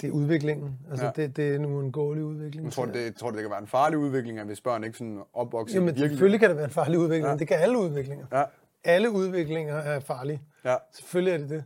[0.00, 0.78] Det er udviklingen.
[0.90, 1.12] Altså, Ja.
[1.16, 2.64] det, det er en uundgåelig udvikling.
[2.64, 4.98] Jeg tror, det, tror du, det kan være en farlig udvikling, at hvis børn ikke
[4.98, 6.10] sådan opvokser Jamen, virkelig...
[6.10, 7.36] selvfølgelig kan det være en farlig udvikling, ja.
[7.36, 8.26] det kan alle udviklinger.
[8.32, 8.44] Ja,
[8.84, 10.42] alle udviklinger er farlige.
[10.64, 11.64] ja, Selvfølgelig er det det.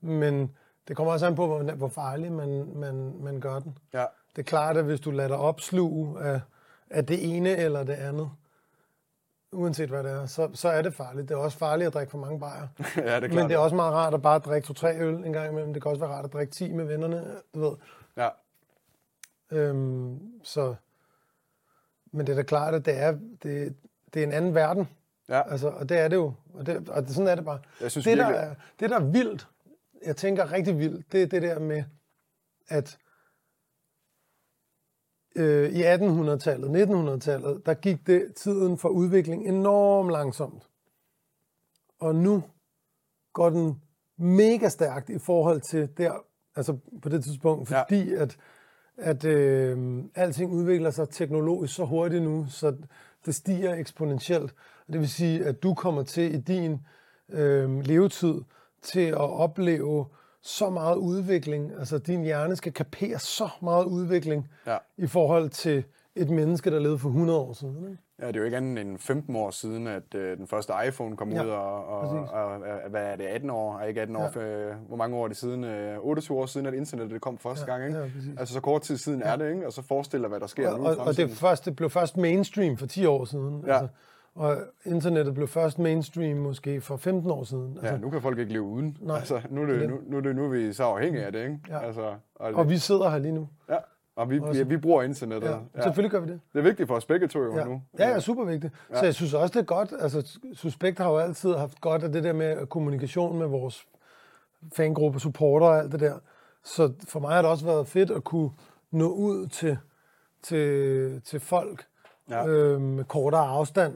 [0.00, 0.50] Men
[0.88, 3.78] det kommer også an på, hvor, hvor farlig man, man, man gør den.
[3.92, 4.04] ja,
[4.36, 6.40] Det er klart, at hvis du lader dig opsluge af,
[6.90, 8.30] af det ene eller det andet,
[9.52, 11.28] uanset hvad det er, så, så er det farligt.
[11.28, 12.66] Det er også farligt at drikke for mange bajer.
[12.96, 13.32] ja, det er klart.
[13.32, 15.72] Men det er også meget rart at bare drikke to-tre øl en gang imellem.
[15.72, 17.72] Det kan også være rart at drikke 10 med vennerne, du ved.
[18.16, 18.28] Ja,
[19.50, 20.74] Øhm, så,
[22.12, 23.74] men det er da klart, at det er, det,
[24.14, 24.88] det er en anden verden.
[25.28, 25.50] ja.
[25.50, 26.32] Altså, og det er det jo.
[26.54, 27.58] Og, det, og sådan er det bare.
[27.80, 29.48] Jeg synes det, der er, det, der er vildt,
[30.06, 31.84] jeg tænker rigtig vildt, det er det der med,
[32.68, 32.98] at
[35.36, 40.68] øh, i 1800-tallet, 1900-tallet, der gik det tiden for udvikling enormt langsomt.
[42.00, 42.42] Og nu
[43.32, 43.82] går den
[44.16, 46.12] mega stærkt i forhold til der,
[46.56, 48.22] altså på det tidspunkt, fordi ja.
[48.22, 48.38] at,
[48.96, 52.76] at øh, alting udvikler sig teknologisk så hurtigt nu, så
[53.26, 54.54] det stiger eksponentielt.
[54.92, 56.78] Det vil sige, at du kommer til i din
[57.28, 58.40] øh, levetid
[58.82, 60.06] til at opleve
[60.42, 61.72] så meget udvikling.
[61.78, 64.76] Altså din hjerne skal kapere så meget udvikling Ja.
[64.96, 65.84] i forhold til
[66.16, 67.76] et menneske, der levede for 100 år siden.
[67.90, 68.02] Ikke?
[68.20, 71.16] Ja, det er jo ikke andet end 15 år siden, at øh, den første iPhone
[71.16, 72.58] kom Ja, ud, og, og, og,
[72.90, 73.78] hvad er det, 18 år?
[73.78, 74.38] Er ikke 18 år?
[74.38, 75.64] Øh, hvor mange år er det siden?
[75.64, 77.98] Øh, 28 år siden, at internettet kom første Ja, gang, ikke?
[77.98, 78.30] ja, præcis.
[78.38, 79.66] altså så kort tid siden er det, ikke?
[79.66, 81.30] Og så forestil dig, hvad der sker Og, nu og, og det, fremtiden.
[81.30, 83.64] først, det blev først mainstream for 10 år siden.
[83.66, 83.72] Ja.
[83.72, 83.88] Altså,
[84.34, 87.72] og internettet blev først mainstream måske for 15 år siden.
[87.76, 88.96] Altså, Ja, nu kan folk ikke leve uden.
[89.00, 91.24] Nej, altså, nu, er det, det nu, nu, er det, nu er vi så afhængige
[91.24, 91.58] af det, ikke?
[91.68, 91.86] Ja.
[91.86, 93.48] Altså, og, Og vi sidder her lige nu.
[93.70, 93.76] ja,
[94.16, 94.64] og vi, Også.
[94.64, 95.48] vi bruger internettet.
[95.48, 95.82] Ja, ja.
[95.82, 96.40] Selvfølgelig gør vi det.
[96.52, 97.82] Det er vigtigt for os begge to jo Ja, nu.
[97.98, 98.72] ja, ja super vigtigt.
[98.90, 98.98] Ja.
[98.98, 99.92] Så jeg synes også, det er godt.
[100.00, 103.86] Altså, Suspekt har jo altid haft godt af det der med kommunikation med vores
[104.76, 106.14] fangruppe, supporter og alt det der.
[106.64, 108.50] Så for mig har det også været fedt at kunne
[108.90, 109.78] nå ud til,
[110.42, 111.84] til, til folk
[112.30, 112.46] Ja.
[112.46, 113.94] øh, med kortere afstand.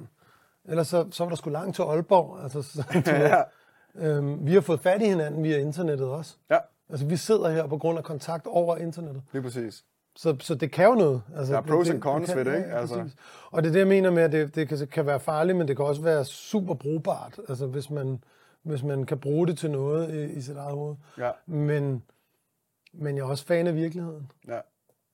[0.68, 2.42] Ellers så, så var der sgu langt til Aalborg.
[2.42, 3.42] Altså, så, ja,
[3.94, 6.36] øhm, vi har fået fat i hinanden via internettet også.
[6.50, 6.58] ja,
[6.90, 9.22] Altså, vi sidder her på grund af kontakt over internettet.
[9.32, 9.84] lige præcis.
[10.16, 11.22] Så, så det kan jo noget.
[11.36, 12.68] Altså, Der er pros and cons ved det, ikke?
[12.68, 12.98] Ja, Altså.
[13.00, 13.16] altså.
[13.50, 15.68] Og det er det, jeg mener med, at det, det kan, kan være farligt, men
[15.68, 18.24] det kan også være super brugbart, altså hvis man,
[18.62, 20.96] hvis man kan bruge det til noget i, i sit eget hoved.
[21.18, 22.02] Ja, Men,
[22.92, 24.30] men jeg er også fan af virkeligheden.
[24.48, 24.58] ja.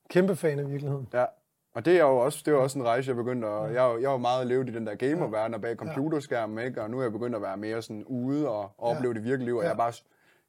[0.09, 1.07] Kæmpe fan af virkeligheden.
[1.13, 1.25] Ja,
[1.73, 3.73] og det er jo også, det er jo også en rejse, jeg begyndte at...
[3.73, 6.81] Jeg, er jo- jeg var meget levet i den der gamerverden og bag computerskærmen, ikke?
[6.81, 8.95] Og nu er jeg begyndt at være mere sådan ude og, og Ja.
[8.97, 9.67] opleve det virkelige liv, og Ja.
[9.67, 9.93] jeg er bare...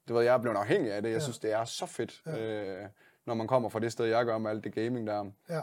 [0.09, 1.13] Du ved, jeg er blevet afhængig af det.
[1.13, 2.87] Jeg synes, det er så fedt, øh,
[3.27, 5.25] når man kommer fra det sted, jeg gør med alt det gaming der.
[5.51, 5.61] Ja.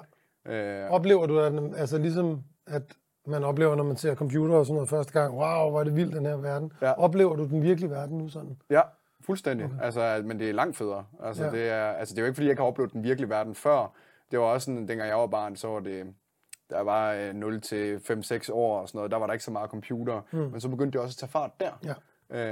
[0.86, 2.82] Øh, Oplever du, at, altså ligesom at
[3.28, 5.96] man oplever, når man ser computer og sådan noget første gang, wow, hvor er det
[5.96, 6.72] vildt, den her verden.
[6.82, 6.92] Ja.
[6.92, 8.58] Oplever du den virkelige verden nu sådan?
[8.70, 8.82] ja,
[9.26, 9.66] fuldstændig.
[9.66, 9.76] Okay.
[9.86, 11.06] Altså, men det er langt federe.
[11.24, 11.52] Altså, Ja.
[11.52, 13.56] det, er, altså, det er jo ikke, fordi jeg ikke har oplevet den virkelige verden
[13.56, 13.94] før.
[14.32, 16.14] Det var også sådan, dengang jeg var barn, så var det...
[16.70, 19.52] Der var øh, 0 til 5-6 år og sådan noget, der var der ikke så
[19.52, 20.22] meget computer.
[20.32, 20.38] Mm.
[20.40, 21.72] Men så begyndte det også at tage fart der.
[21.84, 21.94] Ja.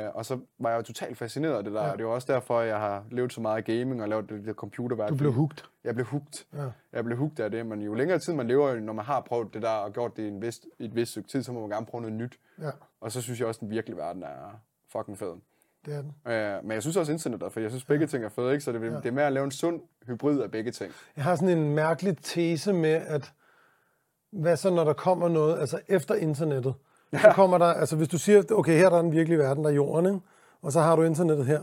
[0.05, 1.79] Øh, og så var jeg jo totalt fascineret af det der.
[1.81, 1.85] Ja.
[1.87, 1.91] Ja.
[1.91, 4.55] Det er jo også derfor, jeg har levet så meget gaming og lavet det, det
[4.55, 5.09] computerværk.
[5.09, 5.57] Du blev hooked.
[5.83, 6.47] Jeg blev hugt.
[6.53, 6.65] Ja.
[6.93, 7.65] Jeg blev hugt af det.
[7.65, 10.23] Men jo længere tid man lever, når man har prøvet det der og gjort det
[10.23, 12.39] i en vist, et vist stykke tid, så må man gerne prøve noget nyt.
[12.61, 12.69] Ja,
[13.01, 14.59] Og så synes jeg også, at den virkelige verden er
[14.91, 15.33] fucking fed.
[15.85, 16.31] Det er den.
[16.33, 18.63] Øh, men jeg synes også internet er for jeg synes begge ting er fede, ikke?
[18.63, 18.87] Så det, ja.
[18.87, 20.91] det er med at lave en sund hybrid af begge ting.
[21.15, 23.33] Jeg har sådan en mærkelig tese med, at
[24.31, 26.73] hvad så, når der kommer noget, altså efter internettet,
[27.13, 27.21] ja.
[27.21, 29.69] så kommer der, altså hvis du siger, okay, her er der den virkelige verden, der
[29.69, 30.19] er jorden, ikke?
[30.61, 31.61] og så har du internettet her,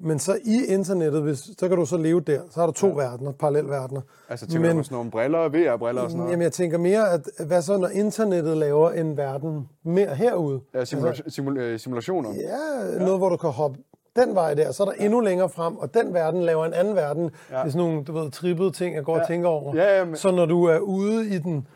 [0.00, 2.40] Men så i internettet, hvis, så kan du så leve der.
[2.50, 2.94] Så har du to ja.
[2.94, 4.00] verdener, parallelverdener.
[4.28, 6.32] Altså tænker du på sådan nogle briller, VR-briller og sådan noget?
[6.32, 10.60] Jamen, jeg tænker mere, at hvad så, når internettet laver en verden mere herude?
[10.74, 12.34] Ja, simula- simula- øh, simulationer.
[12.34, 13.78] Ja, ja, noget, hvor du kan hoppe
[14.16, 15.04] den vej der, så er der ja.
[15.04, 17.22] endnu længere frem, og den verden laver en anden verden.
[17.22, 17.56] Ja.
[17.56, 19.22] Det er sådan nogle, du ved, trippede ting, jeg går ja.
[19.22, 19.76] og tænker over.
[19.76, 20.16] Ja, ja, men...
[20.16, 21.66] Så når du er ude i den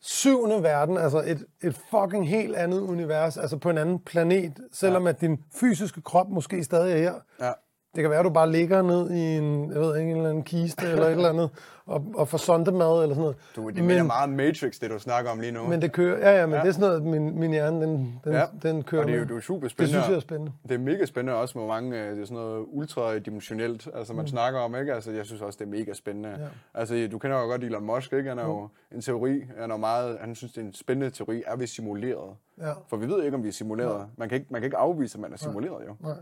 [0.00, 5.02] syvende verden, altså et, et fucking helt andet univers, altså på en anden planet, selvom
[5.02, 5.08] ja.
[5.08, 7.52] at din fysiske krop måske stadig er her, ja.
[7.94, 10.30] Det kan være, at du bare ligger ned i en, jeg ved ikke, en eller
[10.30, 11.50] anden kiste eller et eller andet,
[11.86, 13.36] og, og får sondemad eller sådan noget.
[13.56, 15.66] Du, det men, meget Matrix, det du snakker om lige nu.
[15.66, 16.60] Men det kører, ja, ja, men ja.
[16.60, 18.44] det er sådan noget, min, min hjerne, den, den, ja.
[18.62, 19.96] den kører Og det er jo det er super spændende.
[19.96, 20.52] Det synes jeg er spændende.
[20.62, 24.22] Det er mega spændende også med mange, øh, det er sådan noget ultradimensionelt, altså man
[24.22, 24.26] mm.
[24.26, 24.94] snakker om, ikke?
[24.94, 26.28] Altså jeg synes også, det er mega spændende.
[26.28, 26.46] Ja.
[26.74, 28.28] Altså du kender jo godt Elon Musk, ikke?
[28.28, 28.96] Han er jo mm.
[28.96, 32.36] en teori, han er meget, han synes, det er en spændende teori, er vi simuleret?
[32.58, 32.72] Ja.
[32.88, 34.06] For vi ved ikke, om vi er simuleret.
[34.16, 35.96] Man kan ikke, man kan ikke afvise, at man er simuleret, jo.
[36.00, 36.16] Nej.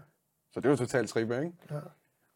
[0.52, 1.52] Så det er jo totalt trippe, ikke?
[1.70, 1.76] Ja.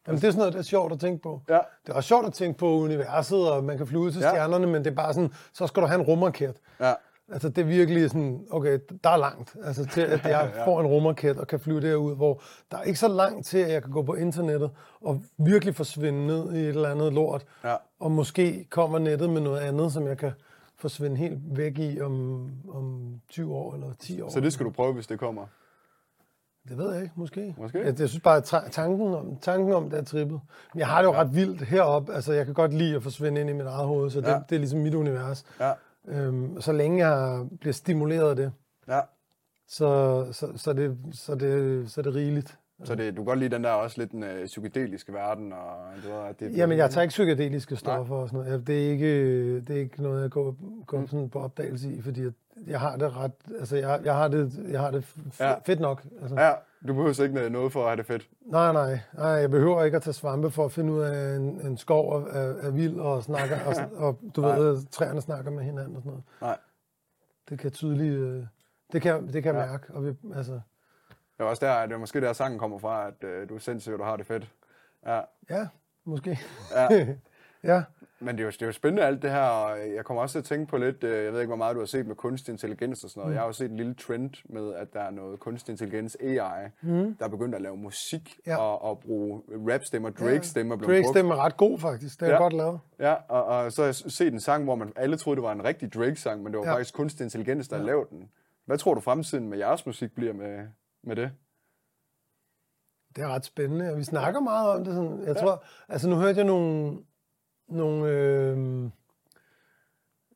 [0.07, 1.41] Jamen, det er sådan noget, der er sjovt at tænke på.
[1.49, 1.59] Ja.
[1.85, 4.29] Det er også sjovt at tænke på universet, og man kan flyve til ja.
[4.29, 6.55] stjernerne, men det er bare sådan, så skal du have en rumraket.
[6.79, 6.93] Ja.
[7.31, 10.87] Altså, det er virkelig sådan, okay, der er langt, altså til at jeg får en
[10.87, 13.91] rumraket og kan flyve derud, hvor der er ikke så langt til, at jeg kan
[13.91, 17.45] gå på internettet og virkelig forsvinde ned i et eller andet lort.
[17.63, 17.75] Ja.
[17.99, 20.31] Og måske kommer nettet med noget andet, som jeg kan
[20.77, 24.29] forsvinde helt væk i om, om 20 år eller 10 år.
[24.29, 25.45] Så det skal du prøve, hvis det kommer?
[26.69, 27.55] Det ved jeg ikke, måske.
[27.57, 27.79] Måske?
[27.79, 30.39] Jeg, jeg synes bare, at tanken om, tanken om det er trippet.
[30.73, 31.19] Men jeg har det jo ja.
[31.19, 32.13] ret vildt heroppe.
[32.13, 34.39] Altså, jeg kan godt lide at forsvinde ind i mit eget hoved, så det, ja.
[34.49, 35.45] det er ligesom mit univers.
[35.59, 35.73] Ja.
[36.07, 38.51] Øhm, så længe jeg bliver stimuleret af det,
[38.87, 39.01] ja.
[39.67, 42.57] så, så, så, det, så, det, så det rigeligt.
[42.83, 45.53] Så det, du kan godt lide den der også lidt den uh, psykedeliske verden?
[45.53, 48.21] Og, du ved, at det, Jamen, jeg tager ikke psykedeliske stoffer Nej.
[48.21, 48.67] og sådan noget.
[48.67, 51.07] Det er ikke, det er ikke noget, jeg går, går mm.
[51.07, 52.23] sådan på opdagelse i, fordi
[52.67, 55.53] jeg har det ret, altså jeg, jeg har det, jeg har det f- ja.
[55.65, 56.03] fedt nok.
[56.21, 56.39] Altså.
[56.39, 56.51] Ja,
[56.87, 58.29] du behøver ikke noget for at have det fedt.
[58.45, 61.61] Nej, nej, nej, jeg behøver ikke at tage svampe for at finde ud af, en,
[61.65, 63.75] en skov er, er vild og snakker, og,
[64.07, 64.59] og du nej.
[64.59, 66.23] ved, træerne snakker med hinanden og sådan noget.
[66.41, 66.57] Nej.
[67.49, 68.43] Det kan tydeligt, øh,
[68.93, 69.71] det kan, det kan jeg ja.
[69.71, 69.93] mærke.
[69.93, 70.59] Og vi, altså.
[71.37, 73.59] Det er også der, det er måske der sangen kommer fra, at øh, du er
[73.59, 74.51] sindssyg, og du har det fedt.
[75.05, 75.67] Ja, ja
[76.05, 76.39] måske.
[76.75, 77.15] Ja.
[77.73, 77.83] ja.
[78.19, 80.33] Men det er, jo, det er jo spændende alt det her, og jeg kommer også
[80.33, 82.15] til at tænke på lidt, øh, jeg ved ikke, hvor meget du har set med
[82.15, 83.31] kunstig intelligens og sådan noget.
[83.31, 83.33] Mm.
[83.33, 86.67] Jeg har jo set en lille trend med, at der er noget kunstig intelligens AI,
[86.81, 87.15] mm.
[87.15, 88.57] der er begyndt at lave musik ja.
[88.57, 90.77] og, og bruge rap-stemmer, Drake-stemmer.
[90.81, 90.85] Ja.
[90.85, 92.37] Drake-stemmer er ret god faktisk, det er ja.
[92.37, 92.79] godt lavet.
[92.99, 95.51] Ja, og, og så har jeg set en sang, hvor man alle troede, det var
[95.51, 96.73] en rigtig Drake-sang, men det var ja.
[96.73, 97.83] faktisk kunstig intelligens, der ja.
[97.83, 98.29] lavede den.
[98.65, 100.67] Hvad tror du fremtiden med jeres musik bliver med,
[101.07, 101.31] med det?
[103.15, 104.93] Det er ret spændende, og vi snakker meget om det.
[104.93, 105.19] Sådan.
[105.19, 105.33] Jeg ja.
[105.33, 106.97] tror, altså nu hørte jeg nogle,
[107.69, 108.57] nogle, øh,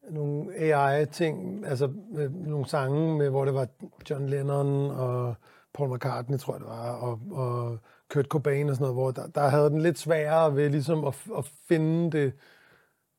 [0.10, 3.68] nogle AI-ting, altså øh, nogle sange, med, hvor det var
[4.10, 5.36] John Lennon og
[5.74, 7.78] Paul McCartney, tror jeg det var, og, og
[8.10, 11.16] Kurt Cobain og sådan noget, hvor der, der havde den lidt sværere ved ligesom at,
[11.38, 12.34] at finde det,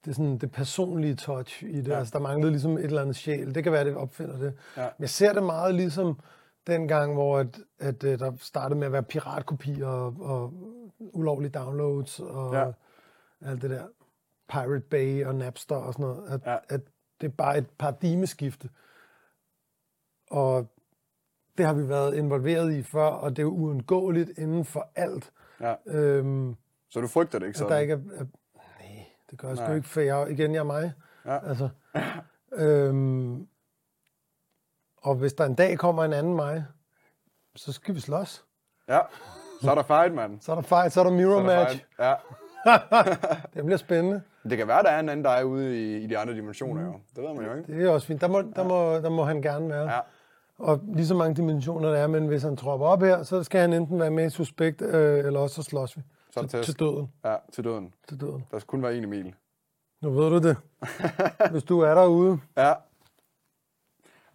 [0.04, 1.88] det, sådan, det personlige touch i det.
[1.88, 1.98] Ja.
[1.98, 3.54] Altså, der manglede ligesom et eller andet sjæl.
[3.54, 4.54] Det kan være, det opfinder det.
[4.76, 4.82] Ja.
[4.82, 6.20] Men jeg ser det meget ligesom
[6.66, 10.52] dengang, hvor at, at, at der startede med at være piratkopier og, og
[10.98, 12.72] ulovlige downloads og ja.
[13.50, 13.86] alt det der.
[14.48, 16.56] Pirate Bay og Napster og sådan noget, at, ja.
[16.68, 16.80] at
[17.20, 18.68] det er bare et paradigmeskifte.
[20.30, 20.72] Og
[21.58, 25.32] det har vi været involveret i før, og det er uundgåeligt inden for alt.
[25.60, 25.74] Ja.
[25.86, 26.56] Øhm,
[26.88, 27.72] så du frygter det ikke sådan?
[27.72, 30.64] Der ikke er, er, nej, det gør jeg sgu ikke, for jeg, igen, jeg er
[30.64, 30.92] mig.
[31.24, 31.48] Ja.
[31.48, 31.68] Altså,
[32.64, 33.48] øhm,
[35.02, 36.64] og hvis der en dag kommer en anden mig,
[37.56, 38.44] så skal vi slås.
[38.88, 39.00] Ja,
[39.60, 40.40] så er der fight, mand.
[40.40, 41.84] så er der fight, så er der mirror så er der match.
[41.96, 41.98] Fight.
[41.98, 42.14] Ja.
[43.54, 44.22] det bliver spændende.
[44.50, 46.82] Det kan være, der er en anden, der er ude i, i de andre dimensioner,
[46.82, 46.92] jo.
[47.16, 47.72] Det ved man jo ikke.
[47.72, 48.20] Det er også fint.
[48.20, 49.90] Der må, der må, der må han gerne være.
[49.90, 50.00] Ja.
[50.58, 53.60] Og lige så mange dimensioner der er, men hvis han tropper op her, så skal
[53.60, 56.02] han enten være med i suspekt, øh, eller også så slås vi.
[56.30, 57.12] Så til, til døden.
[57.24, 57.94] Ja, til døden.
[58.08, 58.46] Til døden.
[58.50, 59.34] Der skal kun være en Emil.
[60.00, 60.56] Nu ved du det.
[61.52, 62.40] hvis du er derude.
[62.56, 62.72] Ja.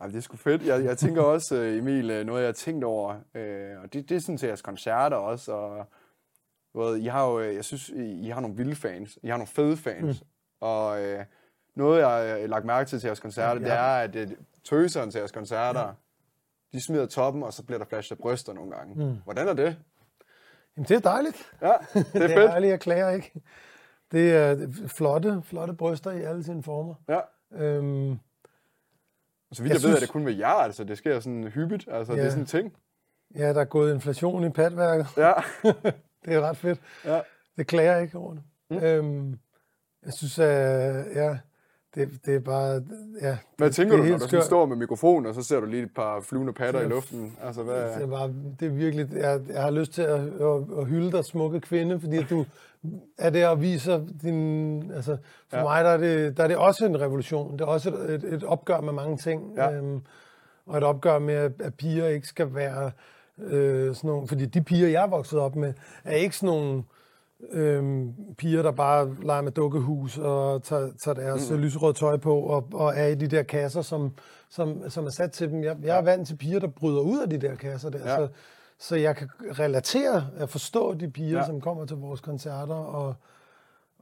[0.02, 0.66] Ej, det er sgu fedt.
[0.66, 4.10] Jeg, jeg tænker også, øh, Emil, øh, noget jeg har tænkt over, øh, og det,
[4.10, 5.86] det er sådan til jeres koncerter også, og
[6.74, 9.20] ved, I har jo, øh, jeg synes, I har nogle vilde fans.
[9.24, 10.22] I har nogle fede fans.
[10.22, 10.28] Mm.
[10.60, 11.26] Og øh,
[11.76, 15.12] noget, jeg har lagt mærke til til jeres koncerter, ja, det er, at øh, tøseren
[15.12, 15.92] til jeres koncerter, ja.
[16.74, 19.06] de smider toppen, og så bliver der flashet bryster nogle gange.
[19.06, 19.18] Mm.
[19.24, 19.78] Hvordan er det?
[20.78, 21.52] Jamen, det er dejligt.
[21.62, 22.14] Ja, det er fedt.
[22.30, 23.32] det er ærligt, jeg klager ikke.
[24.12, 26.94] Det er flotte, flotte bryster i alle sine former.
[27.10, 27.20] Ja.
[27.52, 28.20] Øhm,
[29.52, 31.44] så vidt jeg, jeg synes, ved, at det kun med jer, altså det sker sådan
[31.44, 32.20] hyppigt, altså ja.
[32.20, 32.74] det er sådan en ting.
[33.36, 35.08] Ja, der er gået inflation i patværket.
[35.18, 35.34] Ja.
[36.26, 36.80] det er ret fedt.
[37.06, 37.20] Ja.
[37.58, 38.44] Det klager jeg ikke over det.
[38.70, 38.78] Mm.
[38.78, 39.40] Øhm,
[40.06, 41.38] jeg synes, at ja,
[41.96, 42.84] det det, det er bare,
[43.22, 43.38] ja.
[43.58, 45.60] Hvad det, tænker det du, er når du sådan står med mikrofonen, og så ser
[45.60, 46.90] du lige et par flyvende patter i Ja.
[46.90, 47.38] luften?
[47.42, 47.94] Altså, hvad...
[47.94, 51.12] Det er, bare, det er virkelig, jeg, jeg har lyst til at, at, at hylde
[51.12, 52.46] dig, smukke kvinde, fordi du
[53.18, 54.92] er der og viser din...
[54.92, 55.18] Altså,
[55.50, 55.58] for Ja.
[55.58, 55.64] ja.
[55.64, 57.54] mig der er, det, der er det også en revolution.
[57.54, 59.54] Det er også et, et, et opgør med mange ting.
[59.58, 59.72] Ja.
[59.72, 60.02] Øhm,
[60.66, 62.92] og et opgør med, at, at piger ikke skal være
[63.40, 64.28] øh, sådan nogle...
[64.28, 65.74] Fordi de piger, jeg er vokset op med,
[66.04, 66.84] er ikke sådan nogle
[67.52, 71.58] øhm, piger, der bare leger med dukkehus og tager, tager deres mm.
[71.58, 74.12] lyserøde tøj på og, og er i de der kasser, som,
[74.50, 75.64] som, som er sat til dem.
[75.64, 78.00] Jeg, jeg er vant til piger, der bryder ud af de der kasser der.
[78.00, 78.16] Ja.
[78.16, 78.28] Så,
[78.80, 81.46] så jeg kan relatere at forstå de piger, Ja.
[81.46, 82.76] som kommer til vores koncerter.
[82.76, 83.16] Og,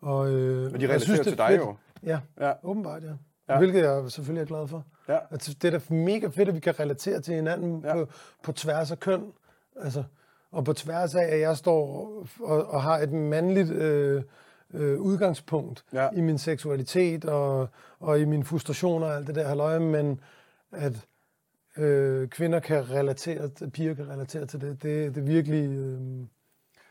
[0.01, 1.61] og, øh, Men de jeg synes, relaterer er til dig fedt.
[1.61, 1.75] jo.
[2.03, 2.53] Ja, Ja.
[2.63, 3.11] åbenbart, ja.
[3.49, 3.57] Ja.
[3.57, 4.83] Hvilket jeg selvfølgelig er glad for.
[5.09, 5.17] Ja.
[5.31, 7.93] Altså, det er da mega fedt, at vi kan relatere til hinanden Ja.
[7.93, 8.07] på,
[8.43, 9.31] på tværs af køn.
[9.81, 10.03] Altså,
[10.51, 12.07] og på tværs af, at jeg står
[12.41, 14.23] og, og har et mandligt øh,
[14.73, 16.09] øh, udgangspunkt Ja.
[16.13, 17.69] i min seksualitet og,
[17.99, 20.19] og i mine frustrationer og alt det der halløj, men
[20.71, 21.05] at
[21.77, 25.69] øh, kvinder kan relatere, piger kan relatere til det, det, det er virkelig...
[25.69, 25.99] Øh,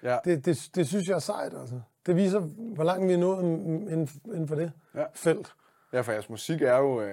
[0.02, 0.16] Ja.
[0.24, 1.80] det, det, det synes jeg er sejt, altså.
[2.06, 2.40] Det viser,
[2.74, 5.04] hvor langt vi er nået inden, for det Ja.
[5.14, 5.52] felt.
[5.92, 7.08] Ja, for jeres musik er jo, øh,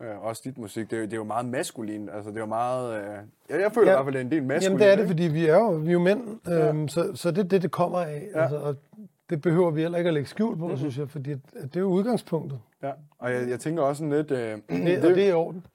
[0.00, 2.08] øh, også dit musik, det er, jo- det er jo meget maskulin.
[2.08, 2.94] Altså, det er jo meget...
[3.00, 3.04] Øh,
[3.50, 4.00] jeg, jeg føler ja.
[4.00, 4.62] i hvert fald, det er en del maskulin.
[4.62, 5.08] Jamen det er det, ikke?
[5.08, 6.68] fordi vi er jo, vi er jo mænd, Ja.
[6.68, 8.28] øhm, så, så det er det, det kommer af.
[8.34, 8.40] Ja.
[8.42, 8.76] Altså, og
[9.30, 10.78] det behøver vi heller ikke at lægge skjul på, mm-hmm.
[10.78, 12.60] synes jeg, fordi at, at det er jo udgangspunktet.
[12.82, 12.92] Ja.
[13.18, 14.30] Og jeg, jeg tænker også sådan lidt...
[14.30, 15.66] Øh, Det, og det er i orden.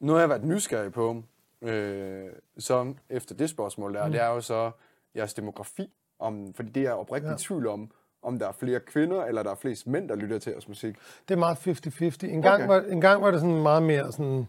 [0.00, 1.22] Ja, nu har jeg været nysgerrig på,
[1.62, 2.26] øh,
[2.58, 4.12] så efter det spørgsmål der, mm.
[4.12, 4.70] det er jo så
[5.16, 7.32] jeres demografi, om, fordi det er oprigtigt ja.
[7.32, 7.36] Ja.
[7.38, 7.90] tvivl om,
[8.22, 10.96] om der er flere kvinder, eller der er flest mænd, der lytter til jeres musik.
[11.28, 12.26] Det er meget 50-50.
[12.26, 12.66] En gang, Okay.
[12.66, 14.46] var, en gang var det sådan meget mere sådan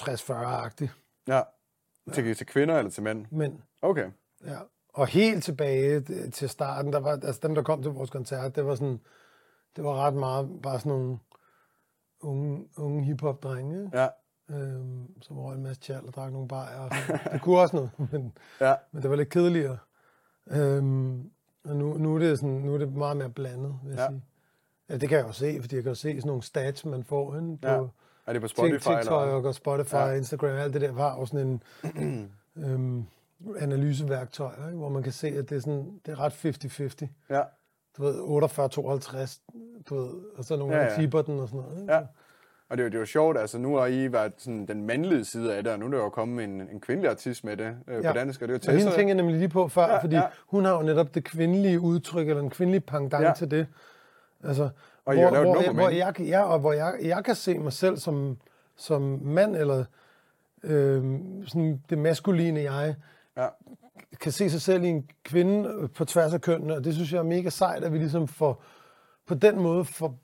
[0.00, 0.88] 60-40-agtigt,
[1.28, 1.42] Ja.
[2.12, 3.26] Til, til kvinder eller til mænd?
[3.30, 4.10] men Okay.
[4.44, 4.58] ja.
[4.94, 8.56] Og helt tilbage d- til starten, der var, altså dem, der kom til vores koncert,
[8.56, 9.00] det var sådan,
[9.76, 11.18] det var ret meget bare sådan nogle
[12.22, 13.90] unge, unge hiphop-drenge?
[13.94, 14.08] Ja.
[14.50, 16.88] øhm, som røg en masse tjal og drak nogle bajer.
[17.32, 18.74] Det kunne også noget, men, Ja.
[18.92, 19.78] men det var lidt kedeligere.
[20.50, 21.30] Øhm,
[21.64, 24.06] og nu, nu, er det sådan, nu er det meget mere blandet, vil jeg Ja.
[24.08, 24.24] sige.
[24.88, 27.04] Ja, det kan jeg jo se, fordi jeg kan jo se sådan nogle stats, man
[27.04, 27.82] får inde på Ja.
[28.26, 28.72] Er det på Spotify?
[28.74, 29.48] TikTok eller?
[29.48, 30.12] og Spotify, Ja.
[30.12, 31.60] Instagram, alt det der har jo sådan
[31.96, 32.32] en
[32.64, 33.06] øhm,
[33.58, 34.78] analyseværktøj, ikke?
[34.78, 37.06] hvor man kan se, at det er, sådan, det er ret 50-50.
[37.30, 37.42] Ja.
[37.96, 39.40] Du ved, 48-52,
[39.88, 41.80] du ved, og så nogle Ja, ja, klipper den og sådan noget.
[41.80, 41.92] Ikke?
[41.92, 42.00] Ja.
[42.68, 44.86] Og det er, jo, det er jo sjovt, altså nu har I været sådan den
[44.86, 47.56] mandlige side af det, og nu er der jo kommet en, en kvindelig artist med
[47.56, 48.12] det øh, Ja.
[48.12, 48.98] på dansk, og det er jo Og hende Tessa.
[48.98, 50.22] tænker jeg nemlig lige på før, Ja, fordi ja.
[50.46, 53.32] hun har jo netop det kvindelige udtryk, eller en kvindelig pendant Ja.
[53.36, 53.66] til det.
[54.44, 54.68] Altså,
[55.04, 57.72] Og hvor, hvor, nummer jeg, hvor, jeg, ja, og hvor jeg, jeg kan se mig
[57.72, 58.38] selv som,
[58.76, 59.84] som mand, eller
[60.62, 61.04] øh,
[61.46, 62.94] sådan det maskuline jeg,
[63.36, 63.46] Ja.
[64.20, 67.12] Kan se sig selv i en kvinde øh, på tværs af kønnene, og det synes
[67.12, 68.62] jeg er mega sejt, at vi ligesom får,
[69.26, 70.18] på den måde får,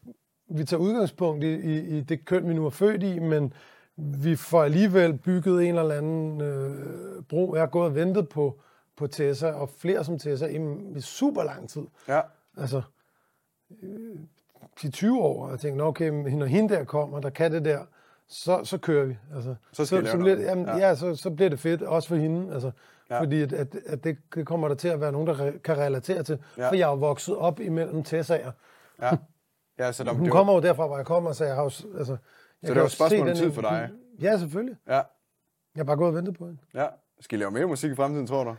[0.51, 3.53] vi tager udgangspunkt i, i, i det køn, vi nu er født i, men
[3.97, 7.55] vi får alligevel bygget en eller anden øh, bro.
[7.55, 8.61] Jeg har gået og ventet på,
[8.97, 10.59] på Tessa, og flere som Tessa, i,
[10.97, 11.83] i super lang tid.
[12.09, 12.21] Ja.
[12.57, 12.83] Altså,
[13.83, 14.17] øh,
[14.83, 17.65] de 20 år, og jeg tænkte, "Nå, okay, når hende der kommer, der kan det
[17.65, 17.79] der,
[18.29, 19.17] så, så kører vi.
[19.35, 20.77] Altså, Så så, så, bliver, jamen, Ja.
[20.77, 20.89] ja.
[20.89, 22.53] ja, så, så bliver det fedt, også for hende.
[22.55, 22.71] Altså,
[23.11, 23.21] Ja.
[23.21, 25.79] Fordi at, at, at det, det kommer der til at være nogen, der re, kan
[25.79, 26.39] relatere til.
[26.57, 26.69] Ja.
[26.71, 28.53] For jeg er jo vokset op imellem Tessager.
[29.03, 29.11] Ja.
[29.79, 31.71] Ja, så der, Hun det, kommer jo derfra, hvor jeg kommer, så jeg har jo...
[31.99, 32.19] Altså, jeg
[32.63, 33.91] det kan var et spørgsmål om tid for dig.
[34.21, 34.77] Ja, selvfølgelig.
[34.87, 35.03] Ja, Jeg
[35.77, 36.59] har bare gået og ventet på hende.
[36.75, 36.87] ja.
[37.21, 38.57] Skal I lave mere musik i fremtiden, tror du?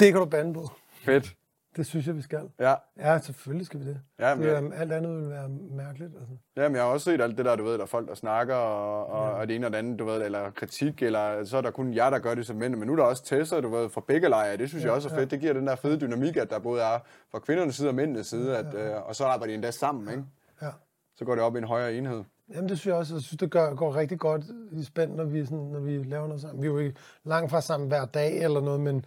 [0.00, 0.68] Det kan du bande på.
[0.92, 1.36] Fedt.
[1.76, 2.50] Det synes jeg, vi skal.
[2.60, 2.74] Ja.
[2.98, 4.00] Ja, selvfølgelig skal vi det.
[4.18, 6.12] Ja, det men jeg, være- alt andet vil være mærkeligt.
[6.20, 6.34] Altså.
[6.56, 8.54] jamen, jeg har også set alt det der, du ved, der er folk, der snakker,
[8.54, 11.60] og, og, og det ene og det andet, du ved, eller kritik, eller så er
[11.60, 13.68] der kun jer, der gør det som mænd, men nu er der også Tessa, du
[13.68, 14.56] ved, fra begge lejre.
[14.56, 15.30] Det synes ja, jeg også er fedt.
[15.30, 16.98] Det giver den der fede dynamik, at der både er
[17.30, 20.24] fra kvindernes side og mændenes side, at, øh, og så arbejder de endda sammen, ikke?
[20.62, 20.70] Ja.
[21.16, 22.24] Så går det op i en højere enhed.
[22.54, 23.14] Jamen, det synes jeg også.
[23.14, 24.42] Jeg synes, det gør, går rigtig godt
[24.72, 26.62] i spænd, når vi, sådan, når vi laver noget sammen.
[26.62, 29.04] Vi er jo ikke langt fra sammen hver dag eller noget, men,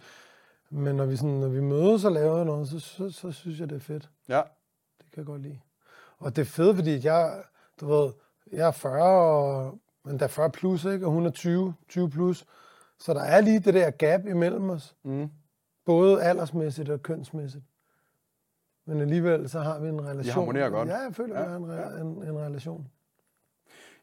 [0.70, 3.68] men når, vi sådan, når vi mødes og laver noget, så, så, så synes jeg,
[3.70, 4.10] det er fedt.
[4.28, 4.42] Ja,
[4.98, 5.60] Det kan jeg godt lide.
[6.18, 7.42] Og det er fedt, fordi jeg,
[7.80, 8.12] du ved,
[8.52, 11.06] jeg er 40, og, men der er 40 plus, ikke?
[11.06, 12.46] og hun er 20, 20 plus.
[12.98, 14.96] Så der er lige det der gap imellem os.
[15.02, 15.30] Mm.
[15.84, 17.64] Både aldersmæssigt og kønsmæssigt.
[18.86, 20.34] Men alligevel så har vi en relation.
[20.34, 20.88] harmonerer godt.
[20.88, 22.88] Ja, jeg føler, Ja, vi har en, en, en relation.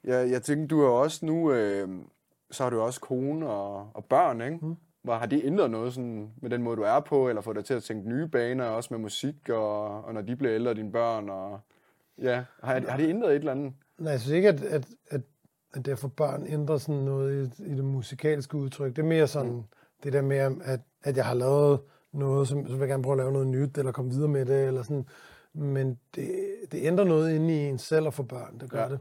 [0.04, 1.90] Ja, jeg tænker, du er også nu, øh,
[2.52, 4.66] så har du også kone og, og børn, ikke?
[4.66, 4.76] Mm.
[5.04, 7.66] Hvor har det ændret noget sådan, med den måde, du er på, eller fået dig
[7.66, 10.92] til at tænke nye baner, også med musik, og, og når de bliver ældre, dine
[10.92, 11.60] børn, og
[12.18, 13.74] ja, har, har det ændret et eller andet?
[13.98, 15.22] Nej, jeg synes ikke, at, at, at,
[15.74, 18.96] at det for børn ændrer sådan noget i, i det musikalske udtryk.
[18.96, 19.64] Det er mere sådan, mm.
[20.04, 21.80] det der med, at, at jeg har lavet
[22.12, 24.46] noget, som, så vil jeg gerne prøve at lave noget nyt, eller komme videre med
[24.46, 25.06] det, eller sådan.
[25.54, 26.32] Men det,
[26.72, 28.90] det ændrer noget inde i en selv at få børn, det gør ja.
[28.90, 29.00] det.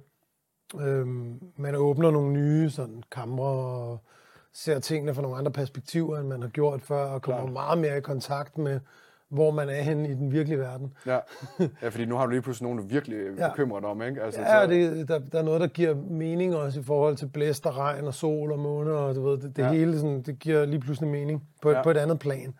[0.80, 3.98] Øhm, man åbner nogle nye sådan, kamre og
[4.54, 7.52] ser tingene fra nogle andre perspektiver, end man har gjort før, og kommer Klart.
[7.52, 8.80] meget mere i kontakt med,
[9.28, 10.94] hvor man er henne i den virkelige verden.
[11.06, 11.18] Ja.
[11.82, 13.48] ja, fordi nu har du lige pludselig nogen, du virkelig ja.
[13.48, 14.22] Bekymrer dig om, ikke?
[14.22, 17.66] Altså, Ja, det, der, der er noget, der giver mening også i forhold til blæst
[17.66, 19.72] og regn og sol og måne, og du ved, det, det Ja.
[19.72, 21.82] hele sådan, det giver lige pludselig mening på, Ja.
[21.82, 22.54] på et andet plan.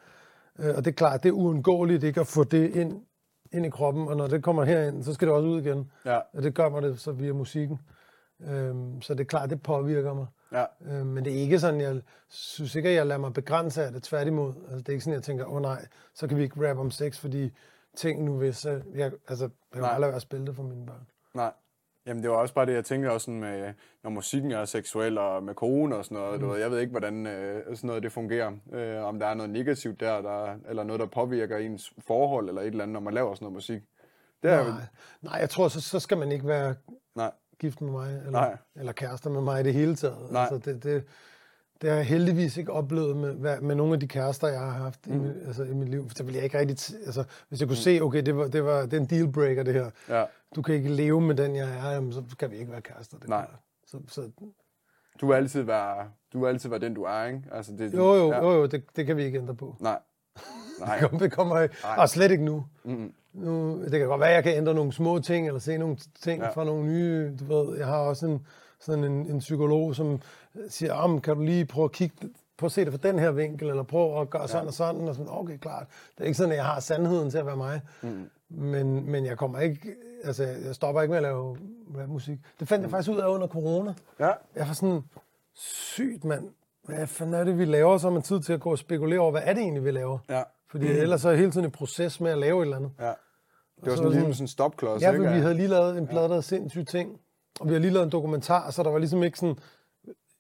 [0.59, 3.03] Øh, og det er klart, det er uundgåeligt ikke at få det ind,
[3.53, 5.91] ind i kroppen, og når det kommer herind, så skal det også ud igen.
[6.05, 7.79] Ja, Og det gør mig det så via musikken.
[8.49, 10.27] Øhm, så det er klart, det påvirker mig.
[10.53, 13.85] Ja, Øhm, men det er ikke sådan, jeg synes ikke, at jeg lader mig begrænse
[13.85, 14.03] af det.
[14.03, 14.53] Tværtimod.
[14.63, 16.79] Altså, det er ikke sådan, jeg tænker, åh oh, nej, så kan vi ikke rap
[16.79, 17.51] om sex, fordi
[17.97, 18.67] ting nu hvis...
[18.67, 19.45] øh, Jeg, altså,
[19.75, 21.07] jeg vil aldrig være at spille det for mine børn.
[21.35, 21.53] nej.
[22.07, 23.73] Jamen, det var også bare det, jeg tænker også sådan med,
[24.03, 26.41] når musikken er seksuel og med corona og sådan noget.
[26.41, 26.47] Mm.
[26.47, 28.53] Du ved, jeg ved ikke, hvordan øh, sådan noget det fungerer.
[28.73, 32.63] Øh, om der er noget negativt der, der, eller noget, der påvirker ens forhold eller
[32.63, 33.83] et eller andet, når man laver sådan noget musik.
[34.43, 34.83] Det er, Nej,
[35.23, 36.75] nej, jeg tror, så, så skal man ikke være
[37.15, 37.31] nej,
[37.61, 38.57] gift med mig, eller, Nej.
[38.77, 40.33] eller kærester med mig i det hele taget.
[40.33, 40.43] Nej.
[40.51, 41.05] Altså, det, det,
[41.83, 44.71] det har jeg heldigvis ikke oplevet med, hvad- med nogle af de kærester, jeg har
[44.71, 45.15] haft mm.
[45.15, 46.11] i, mit, altså, i mit liv.
[46.17, 46.97] Så vil jeg ikke rigtig...
[47.07, 47.83] Altså, hvis jeg kunne mm.
[47.83, 49.91] se, okay, det, var, det, var, det en dealbreaker, det her.
[50.09, 50.25] ja.
[50.57, 53.19] Du kan ikke leve med den, jeg er, jamen, så kan vi ikke være kærester.
[53.19, 53.47] Det Nej.
[53.87, 54.31] Så, så,
[55.21, 57.43] Du vil altid være, du vil altid være den, du er, ikke?
[57.53, 58.39] Altså, det, jo, jo, ja.
[58.45, 59.77] jo, jo det, det kan vi ikke ændre på.
[59.81, 59.99] Nej.
[60.81, 60.99] Nej.
[60.99, 61.75] Det kommer, det kommer ikke.
[61.99, 62.65] Og slet ikke nu.
[62.85, 63.13] Mm-mm.
[63.33, 63.83] Nu.
[63.85, 66.41] Det kan godt være, at jeg kan ændre nogle små ting, eller se nogle ting
[66.41, 66.47] Ja.
[66.47, 66.53] ja.
[66.53, 68.47] fra nogle nye, du ved, jeg har også en,
[68.81, 70.21] sådan en, en psykolog, som
[70.69, 72.17] siger, om kan du lige prøve at kigge,
[72.59, 75.09] prøve at se det fra den her vinkel, eller prøve at gøre sådan og sådan,
[75.09, 75.87] og sådan, okay, klart.
[76.19, 78.31] Det er ikke sådan, at jeg har sandheden til at være mig, Mm.
[78.49, 81.57] men, men jeg kommer ikke, altså, jeg stopper ikke med at lave
[81.99, 82.39] rapmusik.
[82.61, 83.95] Det fandt jeg faktisk ud af under corona.
[84.21, 84.31] Ja.
[84.57, 85.01] Jeg var sådan,
[85.55, 86.49] sygt mand,
[86.85, 87.99] hvad fanden er det, vi laver?
[87.99, 89.91] Så har man tid til at gå og spekulere over, hvad er det egentlig, vi
[89.91, 90.19] laver?
[90.29, 90.43] Ja.
[90.71, 92.93] Fordi ellers så er jeg hele tiden i proces med at lave et eller andet.
[92.99, 93.05] Ja.
[93.07, 93.17] Det
[93.77, 95.25] var så sådan ligesom sådan en stopklods, Ja, ikke?
[95.25, 97.21] for vi havde lige lavet en plade, der er sindssygt ting.
[97.61, 99.59] Og vi har lige lavet en dokumentar, så der var ligesom ikke sådan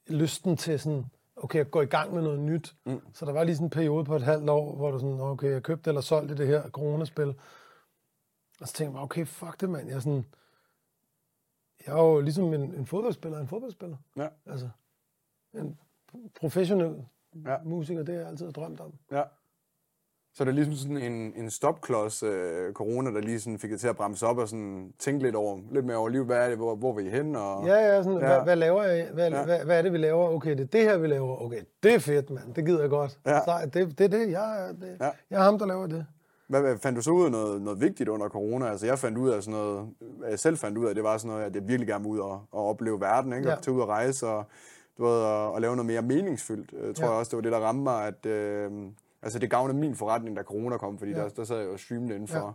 [0.07, 1.05] lysten til sådan,
[1.37, 2.74] okay, at gå i gang med noget nyt.
[2.87, 3.01] Mm.
[3.14, 5.51] Så der var lige sådan en periode på et halvt år, hvor du sådan, okay,
[5.51, 7.28] jeg købte eller solgte det her coronaspil.
[8.61, 9.89] Og så tænkte jeg, okay, fuck det, mand.
[9.89, 10.24] Jeg er sådan,
[11.87, 13.97] jeg er jo ligesom en, en fodboldspiller, en fodboldspiller.
[14.16, 14.28] Ja.
[14.47, 14.68] Altså,
[15.55, 15.78] en
[16.41, 17.05] professionel
[17.45, 17.51] Ja.
[17.53, 17.59] ja.
[17.64, 18.93] musiker, det har jeg altid drømt om.
[19.11, 19.22] Ja.
[20.35, 23.81] Så det er ligesom sådan en, en stopklods, øh, corona, der lige sådan fik det
[23.81, 26.49] til at bremse op og sådan tænke lidt over, lidt mere over livet, hvad er
[26.49, 27.37] det, hvor, hvor vil I hen?
[27.37, 28.26] Og, Ja, ja, sådan, Ja.
[28.26, 29.09] Hvad, hvad laver jeg?
[29.14, 29.45] Hvad, Ja.
[29.45, 30.28] hvad, hvad er det, vi laver?
[30.28, 31.43] Okay, det er det her, vi laver.
[31.43, 32.55] Okay, det er fedt, mand.
[32.55, 33.18] Det gider jeg godt.
[33.26, 33.39] Ja.
[33.41, 34.72] Så, det, det er det, jeg er.
[34.72, 35.11] Det, Ja.
[35.31, 36.07] Jeg er ham, der laver det.
[36.49, 38.70] Hvad, hvad, fandt du så ud af noget, noget vigtigt under corona?
[38.70, 39.89] Altså jeg fandt ud af sådan noget,
[40.31, 42.18] jeg selv fandt ud af, det var sådan noget, at jeg virkelig gerne vil ud
[42.18, 43.49] og, og opleve verden, ikke?
[43.49, 43.57] Ja.
[43.57, 44.45] Og tage ud og rejse og,
[44.99, 46.72] du ved, og, og lave noget mere meningsfyldt.
[46.87, 47.12] Jeg tror Ja.
[47.12, 48.70] også, det var det, der ramte mig, at øh,
[49.23, 51.18] altså det gavnede min forretning, da corona kom, fordi Ja.
[51.18, 52.47] der, der sad jeg jo og streamede indenfor.
[52.47, 52.53] Ja.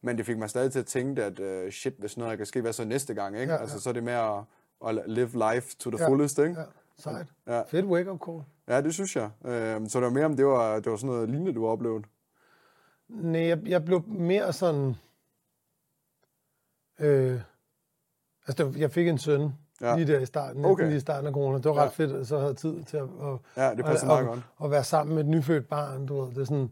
[0.00, 2.60] Men det fik mig stadig til at tænke, at øh, shit, hvis noget kan ske,
[2.60, 3.52] hvad så næste gang, ikke?
[3.52, 3.80] Ja, Altså ja.
[3.80, 4.38] så er det med at,
[4.86, 6.08] at live life to the Ja.
[6.08, 6.60] fullest, ikke?
[6.60, 6.64] Ja,
[6.98, 7.26] sejt.
[7.46, 7.62] Ja.
[7.62, 8.42] Fedt wake-up call.
[8.68, 9.30] Ja, det synes jeg.
[9.44, 11.72] Øh, så det var mere om, det var, det var sådan noget lignende, du har
[11.72, 12.04] oplevet.
[13.08, 14.94] Nej, jeg, jeg blev mere sådan...
[17.00, 17.40] Øh,
[18.46, 19.50] altså, jeg fik en søn
[19.80, 19.96] Ja.
[19.96, 20.84] lige der i starten, Okay.
[20.86, 21.56] lige i starten af corona.
[21.56, 21.84] Det var ret Ja.
[21.84, 21.88] ja.
[22.10, 24.40] fedt, at så havde tid til at, at, Ja, det at, meget at, godt.
[24.64, 26.06] at være sammen med et nyfødt barn.
[26.06, 26.70] Du ved, det, er sådan,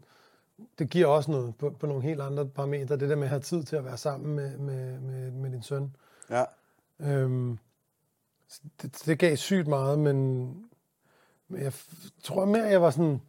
[0.79, 2.97] det giver også noget på, på nogle helt andre parametre.
[2.97, 5.61] Det der med at have tid til at være sammen med, med, med, med din
[5.63, 5.95] søn.
[6.29, 6.43] Ja,
[6.99, 7.57] Øhm,
[8.81, 10.45] det, det gav sygt meget, men,
[11.47, 11.73] men jeg
[12.23, 13.21] tror mere, jeg var sådan,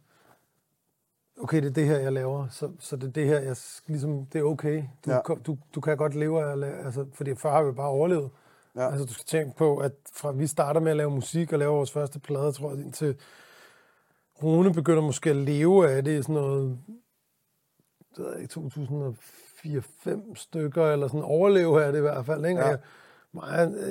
[1.41, 3.55] okay, det er det her, jeg laver, så, så det er det her, jeg
[3.87, 4.83] ligesom, det er okay.
[5.05, 5.15] Du, Ja.
[5.29, 5.35] ja.
[5.45, 8.29] du, du kan godt leve af at lave, altså, fordi før har vi bare overlevet.
[8.77, 8.89] Ja.
[8.89, 11.71] Altså, du skal tænke på, at fra vi starter med at lave musik og lave
[11.73, 13.15] vores første plade, tror jeg, indtil
[14.43, 16.79] Rune begynder måske at leve af det i sådan noget,
[18.17, 22.45] det ved ikke, 2004-5 stykker, eller sådan overleve af det i hvert fald.
[22.45, 22.61] Ikke?
[22.61, 22.67] Ja.
[22.67, 22.79] Jeg,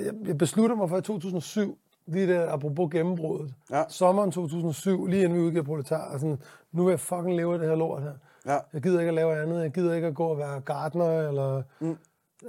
[0.05, 3.83] jeg, jeg beslutter mig for i 2007, lige der, apropos gennembruddet, Ja.
[3.89, 6.39] sommeren 2007, lige inden vi udgiver Proletar, og sådan,
[6.73, 8.13] nu vil jeg fucking leve af det her lort her.
[8.47, 8.59] ja.
[8.73, 11.63] Jeg gider ikke at lave andet, jeg gider ikke at gå og være gartner, eller
[11.81, 11.97] mm.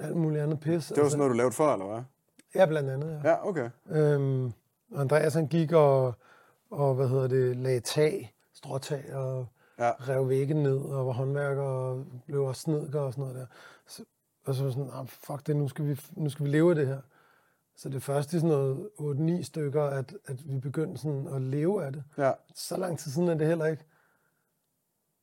[0.01, 0.73] alt muligt andet pis.
[0.73, 2.01] Altså, Det var sådan noget, du lavede før, eller hvad?
[2.55, 3.29] Ja, blandt andet, ja.
[3.29, 3.69] Ja, okay.
[3.89, 4.51] Øhm,
[4.95, 6.13] Andreas han gik og,
[6.71, 9.45] og hvad hedder det, lagde tag, stråtag og
[9.79, 9.91] Ja.
[9.91, 13.45] rev væggen ned og var håndværker og blev også snedker og sådan noget der.
[13.87, 14.03] Så,
[14.45, 16.75] og så var sådan, ah, fuck det, nu skal, vi, nu skal vi leve af
[16.75, 17.01] det her.
[17.75, 18.89] Så det første i sådan noget
[19.39, 22.03] 8-9 stykker, at, at vi begyndte sådan at leve af det.
[22.17, 22.31] Ja.
[22.55, 23.83] Så lang tid siden er det heller ikke.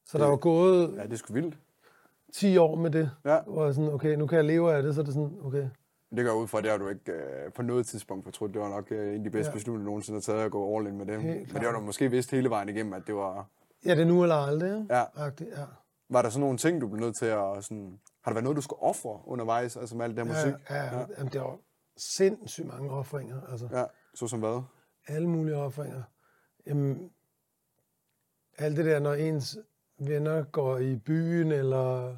[0.07, 1.59] Så der Det- var gået ja, det er sgu vildt.
[2.33, 3.41] 10 år med det, Ja.
[3.43, 5.68] hvor jeg sådan, okay, nu kan jeg leve af det, så er det sådan, okay.
[6.17, 8.55] Det går ud fra, det har du ikke øh, på noget tidspunkt fortrudt.
[8.55, 9.53] Det var nok øh, en af de bedste ja.
[9.53, 9.55] Ja.
[9.55, 11.25] beslutninger, du nogensinde har taget at gå all in med det.
[11.25, 13.47] Men det har du måske vidst hele vejen igennem, at det var...
[13.87, 14.87] Ja, det er nu eller aldrig?
[14.91, 15.05] Ja.
[15.17, 15.65] Agtigt, ja.
[16.09, 18.57] Var der så nogle ting, du blev nødt til at sådan, Har der været noget,
[18.57, 20.71] du skulle ofre undervejs, altså med alt det her Ja, musik?
[20.71, 21.07] ja, ja.
[21.19, 21.59] Jamen, det var
[22.17, 23.41] sindssygt mange offringer.
[23.51, 23.85] Altså, ja.
[24.15, 24.62] Så som hvad?
[25.09, 26.03] alle mulige offringer.
[26.67, 27.11] Jamen,
[28.59, 29.59] alt det der, når ens
[29.99, 32.17] venner går i byen, eller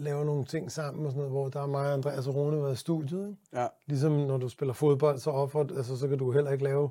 [0.00, 2.62] laver nogle ting sammen og sådan noget, hvor der er mig og Andreas og Rune
[2.62, 3.28] været i studiet.
[3.28, 3.38] Ikke?
[3.52, 6.90] Ja, Ligesom når du spiller fodbold, så, offer, altså, så kan du heller ikke lave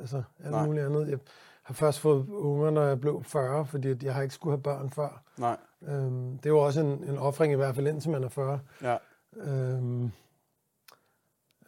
[0.00, 0.66] altså, alt Nej.
[0.66, 1.08] muligt andet.
[1.08, 1.18] Jeg
[1.62, 4.90] har først fået unger, når jeg blev 40, fordi jeg har ikke skulle have børn
[4.90, 5.22] før.
[5.38, 5.56] nej.
[5.82, 8.60] Øhm, det er jo også en, en offring i hvert fald indtil man er 40.
[8.82, 8.96] Ja,
[9.36, 10.04] Øhm,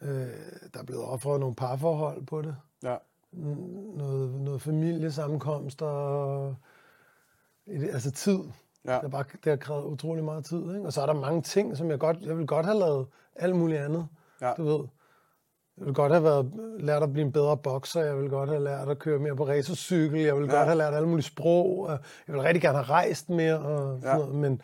[0.01, 0.27] øh,
[0.73, 2.55] der er blevet offret nogle parforhold på det.
[2.83, 2.95] ja,
[3.33, 6.55] N- noget, noget familiesammenkomster, og
[7.67, 8.39] et, altså tid.
[8.85, 10.75] Ja, Det, er bare, det har krævet utrolig meget tid.
[10.75, 10.85] Ikke?
[10.85, 13.55] Og så er der mange ting, som jeg godt, jeg vil godt have lavet alt
[13.55, 14.07] muligt andet.
[14.41, 14.53] Ja.
[14.57, 14.87] Du ved.
[15.77, 18.01] Jeg vil godt have været, lært at blive en bedre bokser.
[18.01, 20.19] Jeg vil godt have lært at køre mere på racercykel.
[20.19, 20.51] Jeg vil Ja.
[20.55, 21.79] godt have lært alle mulige sprog.
[21.79, 23.59] og Jeg vil rigtig gerne have rejst mere.
[23.59, 24.25] Og sådan Ja.
[24.25, 24.61] noget, men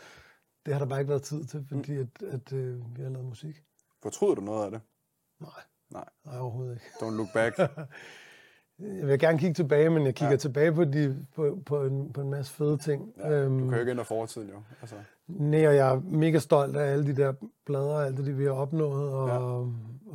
[0.65, 3.25] det har der bare ikke været tid til, fordi at, at, øh, vi har lavet
[3.25, 3.63] musik.
[4.03, 4.81] Fortryder du noget af det?
[5.39, 5.49] Nej,
[5.91, 6.85] Nej, nej overhovedet ikke.
[7.05, 7.57] don't look back.
[8.81, 10.37] Jeg vil gerne kigge tilbage, men jeg kigger Ja.
[10.37, 13.13] tilbage på, de, på, på, en, på en masse fede ting.
[13.17, 14.55] Ja, du kan jo ikke ændre fortiden jo.
[14.81, 14.95] Altså,
[15.27, 17.33] Nej, og jeg er mega stolt af alle de der
[17.65, 19.09] blader og alt det, vi har opnået.
[19.13, 19.37] Og, Ja.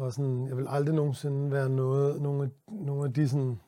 [0.05, 3.61] og sådan, jeg vil aldrig nogensinde være noget, nogle, af, nogle af de sådan,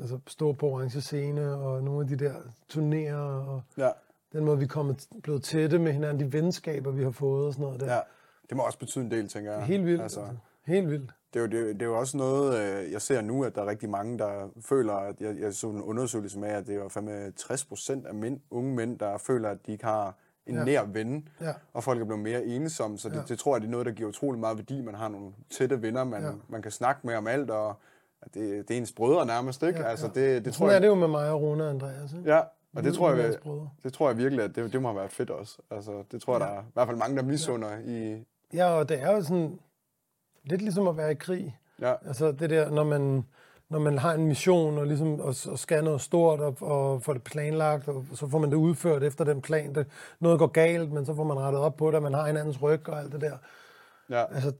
[0.00, 2.34] altså stå på orange scene, og nogle af de der
[2.72, 3.14] turnéer,
[3.48, 3.90] og ja,
[4.32, 7.52] den måde, vi er kommet, blevet tætte med hinanden, de venskaber, vi har fået og
[7.52, 7.94] sådan noget der.
[7.94, 8.00] ja.
[8.48, 9.62] Det må også betyde en del, tænker jeg.
[9.62, 10.02] Helt vildt.
[10.02, 10.36] Altså, Altså.
[10.66, 11.10] Helt vildt.
[11.34, 13.62] det, er jo, det, det er jo også noget, øh, jeg ser nu, at der
[13.62, 16.88] er rigtig mange, der føler, at jeg, jeg så en undersøgelse med, at det er
[16.88, 20.14] fandme 60 procent af mænd, unge mænd, der føler, at de ikke har
[20.46, 20.64] en Ja.
[20.64, 21.52] nær ven, Ja.
[21.72, 23.22] og folk er blevet mere ensomme, så det, Ja.
[23.28, 24.80] det tror jeg, det er noget, der giver utrolig meget værdi.
[24.80, 26.30] Man har nogle tætte venner, man, Ja.
[26.48, 27.74] man kan snakke med om alt, og
[28.34, 29.78] det, det er ens brødre nærmest, ikke?
[29.80, 30.20] Ja, altså, ja.
[30.20, 32.12] det, det tror Sådan er jeg, det jo med mig og Rune og Andreas.
[32.12, 32.30] Ikke?
[32.34, 32.38] Ja,
[32.76, 33.34] og det Vi- tror jeg,
[33.84, 35.58] det tror jeg virkelig, at det, det må have været fedt også.
[35.70, 36.46] Altså, det tror jeg, Ja.
[36.52, 38.24] der er i hvert fald mange, der misunder i...
[38.54, 39.58] Ja, og det er jo sådan
[40.44, 41.58] lidt ligesom at være i krig.
[41.80, 43.24] Ja, Altså det der, når man,
[43.68, 47.12] når man har en mission og, ligesom, og, og skal noget stort og, og får
[47.12, 49.74] det planlagt, og så får man det udført efter den plan.
[49.74, 49.86] Det,
[50.20, 52.62] noget går galt, men så får man rettet op på det, og man har hinandens
[52.62, 53.38] ryg og alt det der.
[54.10, 54.52] ja, Altså,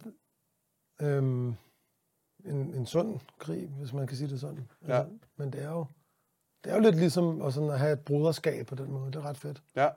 [1.03, 1.55] øhm,
[2.45, 4.69] en, en sund krig, hvis man kan sige det sådan.
[4.83, 5.05] Altså, Ja.
[5.37, 5.87] Men det er jo
[6.65, 9.07] det er jo lidt ligesom at, sådan at have et broderskab på den måde.
[9.13, 9.63] Det er ret fedt.
[9.77, 9.89] ja,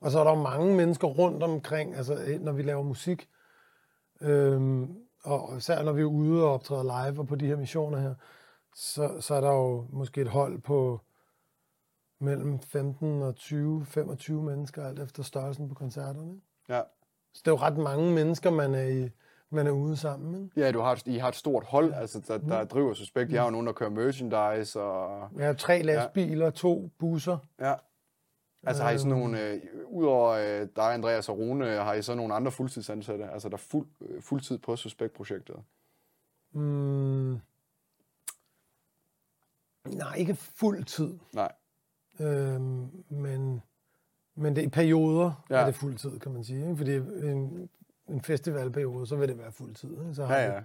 [0.00, 3.28] Og så er der jo mange mennesker rundt omkring, altså når vi laver musik,
[4.20, 7.98] øhm, og især når vi er ude og optræder live og på de her missioner
[7.98, 8.14] her,
[8.74, 11.00] så, så er der jo måske et hold på
[12.20, 16.40] mellem 15 og 20, 25 mennesker, alt efter størrelsen på koncerterne.
[16.68, 16.82] ja.
[17.34, 19.10] Så det er jo ret mange mennesker, man er, i,
[19.50, 20.44] man er ude sammen.
[20.44, 20.60] Ikke?
[20.60, 23.32] Ja, du har, I har et stort hold, altså, der, der driver Suspekt.
[23.32, 25.28] Jeg har jo nogen, der kører merchandise, og...
[25.38, 27.38] Har tre lastbiler, to busser.
[27.60, 27.74] Ja.
[28.66, 32.14] Altså har I sådan nogle, øh, udover øh, dig, Andreas og Rune, har I så
[32.14, 35.56] nogle andre fuldtidsansatte, altså der er fuld, øh, fuldtid på Suspekt-projektet?
[36.52, 37.40] Mm,
[39.84, 41.18] nej, ikke fuld tid.
[41.32, 41.52] Nej.
[42.20, 43.62] Øhm, men,
[44.34, 45.56] men det i perioder, Ja.
[45.60, 46.60] er det fuld tid, kan man sige.
[46.62, 46.76] Ikke?
[46.76, 47.70] Fordi en,
[48.08, 49.90] en festivalperiode, så vil det være fuld tid.
[49.90, 50.14] Ikke?
[50.14, 50.60] Så har, Ja, vi, ja.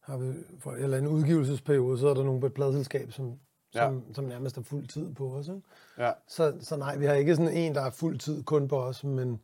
[0.00, 3.38] har vi, for, eller en udgivelsesperiode, så er der nogle på et pladselskab, som,
[3.74, 3.80] Ja.
[3.86, 5.48] som, som nærmest er fuld tid på os.
[5.48, 5.60] Ikke?
[5.98, 8.82] Ja, Så, så nej, vi har ikke sådan en, der er fuld tid kun på
[8.82, 9.40] os, men,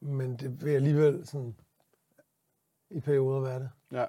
[0.00, 1.56] men det vil alligevel sådan
[2.90, 3.70] i perioder være det.
[3.92, 4.04] ja.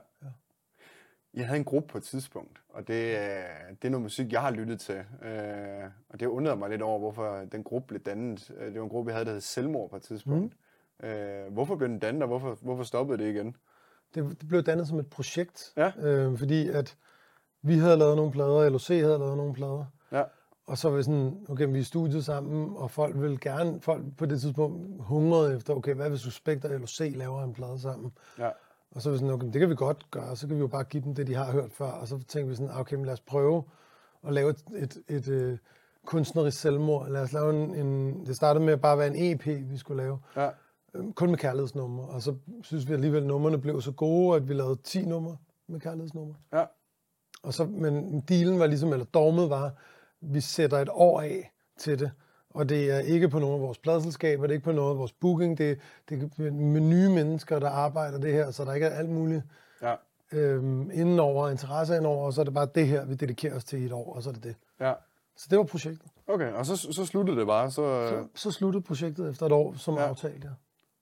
[1.33, 4.41] Jeg havde en gruppe på et tidspunkt, og det, er- det er noget musik, jeg
[4.41, 4.95] har lyttet til.
[5.25, 8.51] Øh, og det undrede mig lidt over, hvorfor den gruppe blev dannet.
[8.57, 10.55] Øh, Det var en gruppe, jeg havde, der hed Selvmord på et tidspunkt.
[11.03, 11.07] Mm.
[11.07, 13.55] Øh, hvorfor blev den dannet, og hvorfor, hvorfor stoppede det igen?
[14.15, 15.91] Det, det blev dannet som et projekt, Ja.
[15.97, 16.97] øh, fordi at
[17.62, 20.24] vi havde lavet nogle plader, LOC havde lavet nogle plader, Ja,
[20.68, 23.82] og så var vi sådan, okay, vi er i studiet sammen, og folk vil gerne,
[23.82, 27.80] folk på det tidspunkt hungrede efter, okay, hvad hvis Suspekt og LOC laver en plade
[27.80, 28.12] sammen?
[28.39, 28.49] ja,
[28.91, 30.68] Og så var vi sådan, okay, det kan vi godt gøre, så kan vi jo
[30.68, 33.05] bare give dem det, de har hørt før, og så tænkte vi sådan, okay, men
[33.05, 33.64] lad os prøve
[34.28, 35.60] at lave et, et, et, et
[36.05, 37.10] kunstnerisk selvmord.
[37.10, 40.03] Lad os lave en, en, det startede med at bare være en EP, vi skulle
[40.03, 40.49] lave, ja,
[40.93, 44.49] øh, kun med kærlighedsnumre, og så synes vi alligevel, at numrene blev så gode, at
[44.49, 45.38] vi lavede 10 numre
[45.68, 46.36] med kærlighedsnumre.
[46.53, 46.66] ja,
[47.43, 49.71] Og så, men dealen var ligesom, eller dogmet var,
[50.21, 52.11] vi sætter et år af til det.
[52.49, 54.97] Og det er ikke på nogen af vores pladselskaber, det er ikke på noget af
[54.97, 55.79] vores booking, det,
[56.09, 59.43] det er med nye mennesker, der arbejder det her, så der ikke er alt muligt
[59.81, 59.95] ja,
[60.31, 63.81] øhm, indenover, interesse indenover, og så er det bare det her, vi dedikerer os til
[63.81, 64.55] i et år, og så er det det.
[64.79, 64.93] ja.
[65.39, 66.11] Så det var projektet.
[66.27, 67.71] Okay, og så, så sluttede det bare.
[67.71, 70.07] Så, Så, så sluttede projektet efter et år, som ja.
[70.07, 70.49] aftalt, ja.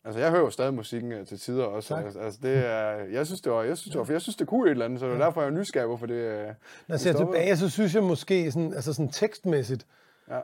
[0.06, 1.96] Altså, jeg hører jo stadig musikken øh, til tider også.
[1.96, 2.06] Tak.
[2.06, 4.36] Altså, altså, det er, jeg synes, det var, jeg synes, det var, for jeg synes,
[4.36, 6.14] det kunne et eller andet, så det er derfor, jeg er nysgerrig, hvorfor det...
[6.14, 6.54] øh, Når
[6.90, 9.88] jeg ser tilbage, så synes jeg måske, sådan, altså sådan tekstmæssigt,
[10.30, 10.40] Ja.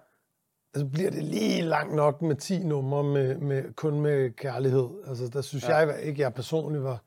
[0.73, 4.89] altså bliver det lige langt nok med 10 numre med, med, kun med kærlighed.
[5.07, 5.77] Altså der synes ja.
[5.77, 7.03] jeg ikke, jeg personligt var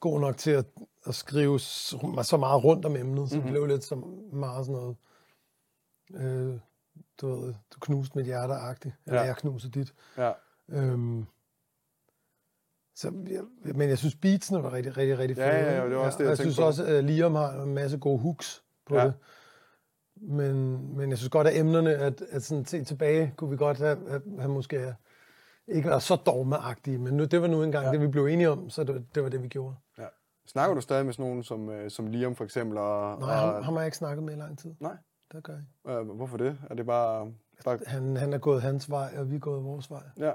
[0.00, 0.64] god nok til at,
[1.06, 3.52] at skrive så, meget rundt om emnet, så mm-hmm.
[3.52, 3.94] det blev lidt så
[4.32, 4.96] meget sådan noget,
[6.14, 6.60] øh,
[7.20, 9.26] du ved, du knuste mit hjerte-agtigt, eller ja.
[9.26, 9.94] jeg knuser dit.
[10.18, 10.32] Ja.
[10.68, 11.26] Øhm,
[13.00, 15.48] så, jeg, men jeg synes, beatsene var rigtig, rigtig, rigtig fede.
[15.48, 16.62] Ja, ja, ja, det var også det, jeg, jeg synes på.
[16.62, 19.04] også, at Liam har en masse gode hooks på ja.
[19.04, 19.14] det.
[20.16, 20.56] Men,
[20.96, 23.98] men jeg synes godt, at emnerne, at, at sådan se tilbage, kunne vi godt have,
[24.08, 24.94] have, have måske
[25.68, 27.92] ikke været så dogmeagtige, men nu, det var nu engang ja.
[27.92, 29.74] det, vi blev enige om, så det, det var det, vi gjorde.
[29.98, 30.06] Ja.
[30.46, 32.78] Snakker du stadig med sådan nogen som, øh, som Liam for eksempel?
[32.78, 33.36] Og, Nej, og...
[33.36, 34.74] ham, ham har jeg ikke snakket med i lang tid.
[34.80, 34.96] Nej?
[35.32, 35.62] Det gør jeg
[35.96, 36.14] ikke.
[36.14, 36.58] Hvorfor det?
[36.70, 37.32] Er det bare...
[37.64, 37.78] bare...
[37.86, 40.02] Han, han er gået hans vej, og vi er gået vores vej.
[40.18, 40.32] Ja.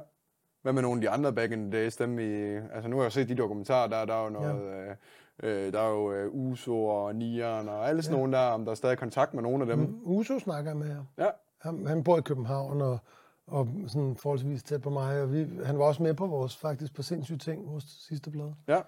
[0.66, 1.96] Hvad med nogle af de andre back in the days?
[1.96, 4.66] Dem i, altså nu har jeg jo set de dokumentarer, der, der er jo noget...
[4.66, 4.90] Ja.
[4.90, 4.96] Øh,
[5.44, 8.20] Øh, der er jo øh, Uso og Nian og alle sådan ja.
[8.20, 9.80] nogle der, om der er stadig kontakt med nogle af dem.
[9.80, 11.06] Mm, Uso snakker jeg med ham.
[11.18, 11.28] Ja.
[11.62, 13.00] Han, han bor i København og,
[13.48, 16.96] og sådan forholdsvis tæt på mig, og vi, han var også med på vores, faktisk
[16.96, 18.54] på sindssyge ting, vores sidste blad.
[18.68, 18.82] Ja.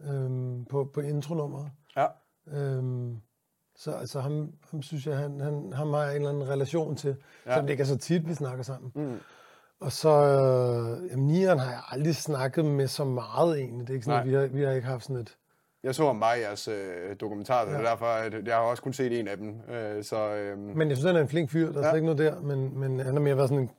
[0.00, 1.70] Øhm, på, på intronummeret.
[1.96, 2.06] Ja.
[2.46, 3.20] Øhm,
[3.76, 6.96] så altså, ham, ham synes jeg, han, han, ham har jeg en eller anden relation
[6.96, 7.16] til,
[7.46, 7.50] ja.
[7.50, 8.92] selvom det ikke er så tit, vi snakker sammen.
[8.94, 9.18] Mm.
[9.80, 13.86] Og så, øh, jamen, Nian har jeg aldrig snakket med så meget egentlig.
[13.86, 15.36] Det er ikke sådan, at vi har, vi har ikke haft sådan et
[15.82, 17.76] jeg så om bare jeres øh, dokumentar, ja.
[17.76, 19.60] er derfor, at jeg har også kun set en af dem.
[19.70, 20.58] Øh, så, øh...
[20.58, 21.94] Men jeg synes, han er en flink fyr, der er ja.
[21.94, 23.70] ikke noget der, men, men han har mere været sådan en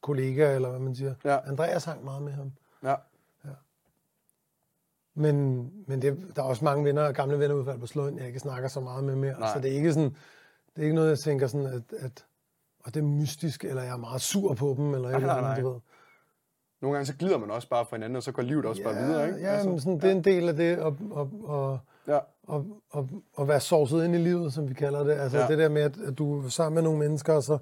[0.00, 1.14] kollega, eller hvad man siger.
[1.24, 1.38] Ja.
[1.46, 2.52] Andreas hang meget med ham.
[2.82, 2.94] Ja.
[3.44, 3.50] ja.
[5.14, 8.40] Men, men det, der er også mange venner, gamle venner udfald på Slund, jeg ikke
[8.40, 9.40] snakker så meget med mere.
[9.40, 9.52] Nej.
[9.54, 10.16] Så det er ikke sådan,
[10.74, 12.24] det er ikke noget, jeg tænker sådan, at, at
[12.84, 15.64] og det er mystisk, eller jeg er meget sur på dem, eller nej, eller andet,
[15.64, 15.80] du ved
[16.84, 18.88] nogle gange så glider man også bare fra hinanden, og så går livet også ja,
[18.88, 19.40] bare videre, ikke?
[19.40, 21.78] Ja, altså, men sådan, det er en del af det, at, at, at,
[22.08, 22.18] ja.
[22.54, 22.62] at,
[22.96, 23.04] at,
[23.38, 25.12] at være sovset ind i livet, som vi kalder det.
[25.12, 25.46] Altså ja.
[25.46, 27.58] det der med, at, at du er sammen med nogle mennesker, og så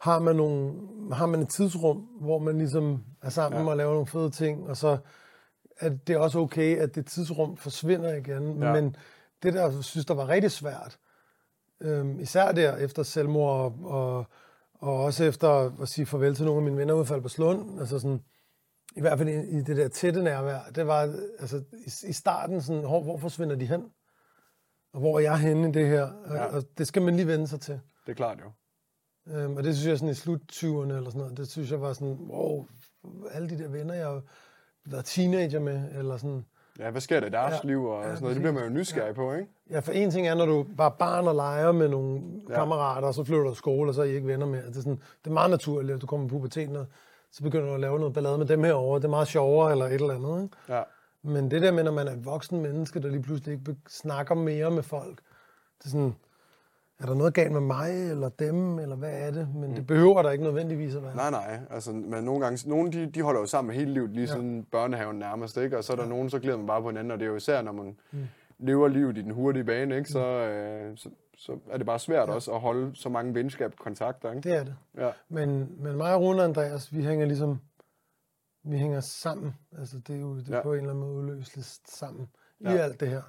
[0.00, 0.72] har man, nogle,
[1.12, 3.70] har man et tidsrum, hvor man ligesom er sammen ja.
[3.70, 4.98] og laver nogle fede ting, og så
[5.80, 8.62] er det også okay, at det tidsrum forsvinder igen.
[8.62, 8.72] Ja.
[8.72, 8.96] Men
[9.42, 10.98] det der, jeg synes, der var rigtig svært,
[11.82, 14.26] øhm, især der efter selvmord, og, og,
[14.74, 17.98] og også efter at sige farvel til nogle af mine venner udfald på Slund, altså
[17.98, 18.20] sådan,
[18.96, 22.62] i hvert fald i, i det der tætte nærvær, det var altså i, i starten
[22.62, 23.92] sådan, hvor, hvor forsvinder de hen?
[24.92, 26.08] Og hvor er jeg henne i det her?
[26.30, 26.44] Ja.
[26.44, 27.80] Og det skal man lige vende sig til.
[28.06, 28.52] Det er klart jo.
[29.32, 31.80] Øhm, og det synes jeg sådan i slut 20'erne eller sådan noget, det synes jeg
[31.80, 32.66] var sådan, wow,
[33.30, 34.22] alle de der venner, jeg har
[34.84, 36.44] været teenager med, eller sådan.
[36.78, 38.34] Ja, hvad sker der i deres ja, liv og ja, sådan noget?
[38.34, 39.12] Det bliver man jo nysgerrig ja.
[39.12, 39.48] på, ikke?
[39.70, 42.54] Ja, for en ting er, når du bare barn og leger med nogle ja.
[42.54, 44.62] kammerater, og så flytter du skole, og så er I ikke venner mere.
[44.62, 46.86] Det er, sådan, det er meget naturligt, at du kommer på puberteten, og
[47.32, 48.98] så begynder du at lave noget ballade med dem herovre.
[48.98, 50.42] Det er meget sjovere eller et eller andet.
[50.42, 50.56] Ikke?
[50.68, 50.82] Ja.
[51.22, 54.34] Men det der med, når man er et voksen menneske, der lige pludselig ikke snakker
[54.34, 55.18] mere med folk,
[55.78, 56.14] det er sådan,
[57.02, 59.48] er der noget galt med mig, eller dem, eller hvad er det?
[59.54, 59.74] Men mm.
[59.74, 61.16] det behøver der ikke nødvendigvis at være.
[61.16, 61.60] Nej, nej.
[61.70, 64.32] Altså, men nogle gange, nogle de, de holder jo sammen hele livet, lige ja.
[64.32, 65.78] siden børnehaven nærmest, ikke?
[65.78, 66.08] Og så er der ja.
[66.08, 68.26] nogen, så glæder man bare på hinanden, og det er jo især, når man mm.
[68.58, 70.10] lever livet i den hurtige bane, ikke?
[70.10, 70.54] Så, mm.
[70.54, 72.34] øh, så, så er det bare svært ja.
[72.34, 74.32] også at holde så mange venskab kontakter.
[74.32, 74.48] Ikke?
[74.48, 74.76] Det er det.
[74.98, 75.10] Ja.
[75.28, 77.60] Men, men mig og Rune og Andreas, vi hænger ligesom
[78.64, 79.54] vi hænger sammen.
[79.78, 80.62] Altså det er jo det er ja.
[80.62, 82.28] på en eller anden måde udløseligt sammen
[82.64, 82.72] ja.
[82.72, 83.22] i alt det her.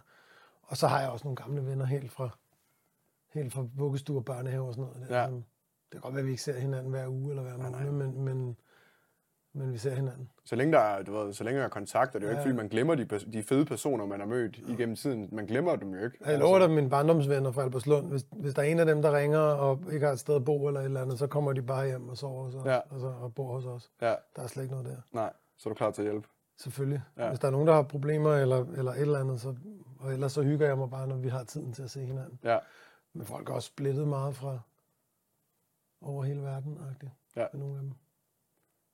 [0.63, 2.29] Og så har jeg også nogle gamle venner helt fra,
[3.33, 5.09] helt fra vuggestue og børnehave og sådan noget.
[5.09, 5.23] Ja.
[5.23, 5.43] det
[5.91, 8.57] kan godt være, at vi ikke ser hinanden hver uge eller hver måned, men, men,
[9.53, 10.29] men vi ser hinanden.
[10.45, 12.35] Så længe der er, du ved, så længe der er kontakt, og det er jo
[12.35, 12.39] ja.
[12.39, 14.73] ikke, fordi man glemmer de, de fede personer, man har mødt ja.
[14.73, 15.29] igennem tiden.
[15.31, 16.17] Man glemmer dem jo ikke.
[16.25, 18.07] Jeg lover dig mine barndomsvenner fra Albertslund.
[18.07, 20.45] Hvis, hvis der er en af dem, der ringer og ikke har et sted at
[20.45, 22.79] bo eller et eller andet, så kommer de bare hjem og sover hos os, ja.
[22.91, 23.91] altså, og bor hos os.
[24.01, 24.15] Ja.
[24.35, 25.01] Der er slet ikke noget der.
[25.11, 26.27] Nej, så er du klar til at hjælpe.
[26.57, 27.01] Selvfølgelig.
[27.17, 27.27] Ja.
[27.27, 29.55] Hvis der er nogen, der har problemer eller, eller et eller andet, så,
[29.99, 32.39] og ellers så hygger jeg mig bare, når vi har tiden til at se hinanden.
[32.43, 32.57] Ja.
[33.13, 34.59] Men folk er også splittet meget fra
[36.01, 37.47] over hele verden, -agtigt, ja.
[37.53, 37.93] med nogle af dem.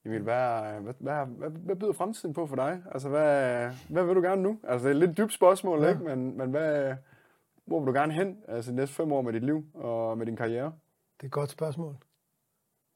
[0.05, 2.83] Emil, hvad, hvad, hvad, hvad, hvad byder fremtiden på for dig?
[2.91, 4.59] Altså, hvad, hvad vil du gerne nu?
[4.63, 5.89] Altså, det er et lidt dybt spørgsmål, ja.
[5.89, 6.03] ikke?
[6.03, 6.95] Men, men hvad,
[7.65, 10.25] hvor vil du gerne hen altså, de næste fem år med dit liv og med
[10.25, 10.65] din karriere?
[11.17, 11.95] Det er et godt spørgsmål.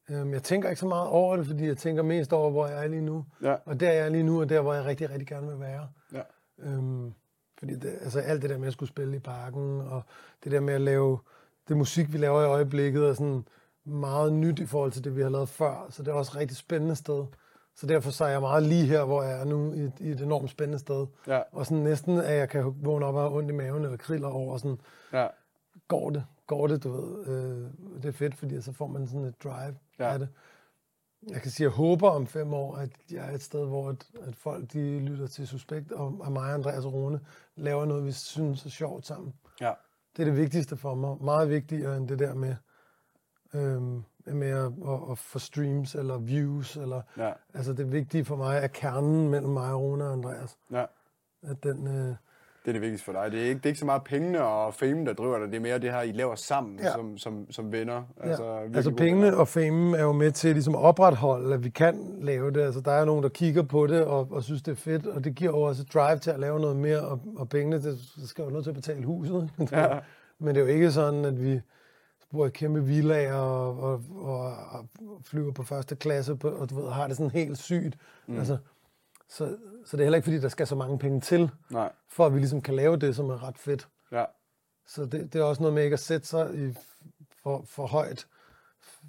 [0.10, 2.84] Um, jeg tænker ikke så meget over det, fordi jeg tænker mest over, hvor jeg
[2.84, 3.26] er lige nu.
[3.42, 3.56] Ja.
[3.66, 5.90] Og der jeg er lige nu, og der, hvor jeg rigtig, rigtig gerne vil være.
[6.14, 6.22] Ja.
[6.78, 7.14] Um,
[7.64, 10.04] fordi det, altså, alt det der med at skulle spille i parken, og
[10.44, 11.20] det der med at lave
[11.68, 13.46] det musik, vi laver i øjeblikket, og sådan
[13.86, 15.88] meget nyt i forhold til det, vi har lavet før.
[15.90, 17.26] Så det er også et rigtig spændende sted.
[17.76, 20.22] Så derfor så er jeg meget lige her, hvor jeg er nu, i, i et
[20.22, 21.08] enormt spændende sted.
[21.28, 21.42] Ja.
[21.52, 24.28] Og sådan næsten, at jeg kan vågne op og have ondt i maven, eller kriller
[24.28, 24.78] over, sådan,
[25.14, 25.28] ja.
[25.88, 27.28] går det, går det, du ved.
[27.28, 27.68] Øh,
[28.02, 30.14] det er fedt, fordi så får man sådan et drive ja.
[30.14, 30.30] af det.
[31.30, 33.90] Jeg kan sige, at jeg håber om fem år, at jeg er et sted, hvor
[33.90, 37.20] at, at folk de lytter til Suspekt, og, og mig og Andreas Rune
[37.56, 39.34] laver noget, vi synes er sjovt sammen.
[39.62, 39.74] Ja.
[40.18, 41.18] Det er det vigtigste for mig.
[41.22, 42.56] Meget vigtigere end det der med,
[43.54, 46.76] øhm, med at, at, at få streams eller views.
[46.78, 50.58] Eller, Ja, altså det vigtige for mig er kernen mellem mig og Rune og Andreas.
[50.72, 50.86] ja.
[51.42, 52.16] At den, øh,
[52.66, 53.32] Det er det vigtigste for dig.
[53.32, 55.48] Det er ikke, det er ikke så meget pengene og fame, der driver dig.
[55.48, 56.92] Det er mere det her, I laver sammen Ja.
[56.92, 57.94] som, som, som venner.
[58.24, 58.30] Ja.
[58.30, 59.38] Altså, virkelig altså gode pengene venner.
[59.40, 62.62] og fame er jo med til ligesom at opretholde, at vi kan lave det.
[62.62, 65.24] Altså der er nogen, der kigger på det og, og synes, det er fedt, og
[65.24, 68.44] det giver jo også drive til at lave noget mere, og, og pengene, det skal
[68.44, 69.50] jo nødt til at betale huset.
[69.72, 69.88] Ja.
[70.40, 71.60] Men det er jo ikke sådan, at vi
[72.32, 74.86] bor i kæmpe villager og, og, og, og
[75.24, 77.98] flyver på første klasse, på, og du ved, har det sådan helt sygt.
[78.28, 78.38] Mm.
[78.38, 78.58] Altså,
[79.34, 82.26] så, så det er heller ikke, fordi der skal så mange penge til, Nej, for
[82.26, 83.88] at vi ligesom kan lave det, som er ret fedt.
[84.12, 84.26] ja.
[84.88, 86.74] Så det, det er også noget med ikke at sætte sig i
[87.44, 88.28] for, for højt.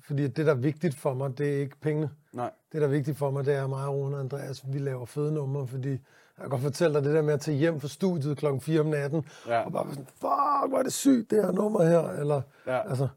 [0.07, 2.11] Fordi det, der er vigtigt for mig, det er ikke pengene.
[2.33, 2.51] Nej.
[2.73, 5.05] Det, der er vigtigt for mig, det er mig og Rune og Andreas, vi laver
[5.07, 6.01] fede numre, fordi jeg
[6.41, 8.87] kan godt fortælle dig det der med at tage hjem fra studiet klokken 4 om
[8.87, 9.61] natten, Ja.
[9.65, 12.89] og bare sådan, fuck, hvor er det sygt, det her nummer her, eller, Ja.
[12.89, 13.09] altså,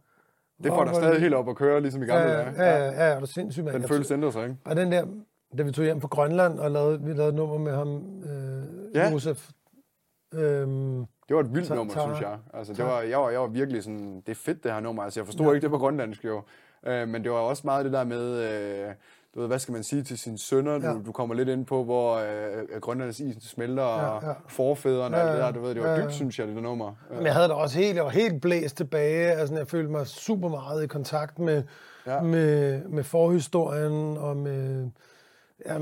[0.64, 2.64] Det får dig stadig helt op at køre, ligesom i gamle ja, dage.
[2.64, 3.76] ja, ja, ja, ja, er du sindssyg, mand.
[3.76, 4.58] Den følelse ændrer sig, ikke?
[4.66, 5.06] og den der,
[5.58, 8.64] da vi tog hjem fra Grønland og lavede, vi lavede nummer med ham, øh,
[8.96, 9.10] Ja.
[9.12, 9.50] Josef.
[10.34, 12.38] Øhm, Det var et vildt nummer, ta- synes jeg.
[12.54, 15.04] Altså, det var, jeg, var, jeg var virkelig sådan, det er fedt det her nummer.
[15.04, 15.52] Altså, jeg forstod Ja.
[15.54, 16.42] ikke det på grønlandsk jo.
[16.88, 18.90] Øh, men det var også meget det der med, øh,
[19.36, 20.78] du ved, hvad skal man sige til sine sønner?
[20.80, 20.94] Du, Ja.
[21.06, 24.34] du kommer lidt ind på, hvor øh, grønlandsk isen smelter, og Ja, ja.
[24.48, 26.56] forfædrene og Ja, alt det der, du ved, det var Ja, dybt, synes jeg, det
[26.56, 26.94] der nummer.
[27.16, 29.32] Men jeg havde det også helt, jeg var helt blæst tilbage.
[29.32, 31.64] Altså, jeg følte mig super meget i kontakt med,
[32.06, 32.22] ja.
[32.22, 34.90] med, med forhistorien og med,
[35.68, 35.78] ja,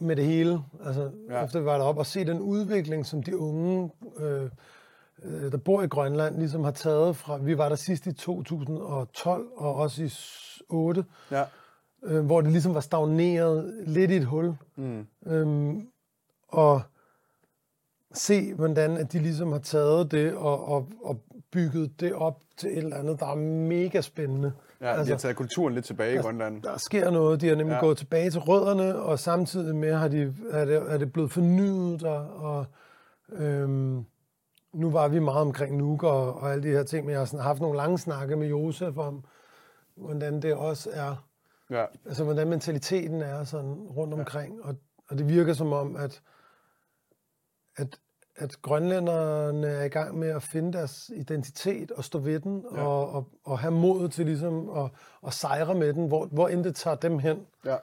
[0.00, 0.60] med det hele.
[0.84, 1.44] Altså, Ja.
[1.44, 4.50] efter vi var deroppe og se den udvikling, som de unge, øh,
[5.22, 9.46] øh, der bor i Grønland, ligesom har taget fra, vi var der sidst i 2012
[9.56, 10.10] og også i
[10.68, 11.44] 8, Ja.
[12.02, 14.54] øh, hvor det ligesom var stagneret lidt i et hul.
[14.76, 15.06] Mm.
[15.26, 15.88] Øhm,
[16.48, 16.82] og
[18.14, 21.20] se, hvordan at de ligesom har taget det og, og, og
[21.52, 23.34] bygget det op til et eller andet, der er
[23.68, 24.52] mega spændende.
[24.80, 26.62] Ja, altså, de har taget kulturen lidt tilbage i Grønland.
[26.62, 27.40] Der sker noget.
[27.40, 27.76] De har nemlig Ja.
[27.76, 27.80] ja.
[27.84, 32.00] gået tilbage til rødderne, og samtidig med har de, er, det, er det blevet fornyet
[32.00, 32.66] der, og
[33.32, 34.04] øhm,
[34.72, 37.24] nu var vi meget omkring Nuuk og, og alle de her ting, men jeg har
[37.24, 39.24] sådan haft nogle lange snakke med Josef om,
[39.96, 41.26] hvordan det også er,
[41.70, 41.84] Ja.
[42.06, 44.74] altså hvordan mentaliteten er sådan rundt omkring, og,
[45.08, 46.22] og det virker som om, at,
[47.76, 47.98] at,
[48.40, 52.82] at grønlænderne er i gang med at finde deres identitet og stå ved den, Ja.
[52.86, 54.90] og, og, og have mod til ligesom at,
[55.26, 57.46] at sejre med den, hvor, hvor end det tager dem hen.
[57.64, 57.76] Ja.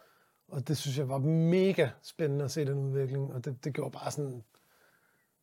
[0.51, 3.91] Og det synes jeg var mega spændende at se den udvikling, og det, det gjorde
[3.91, 4.43] bare sådan,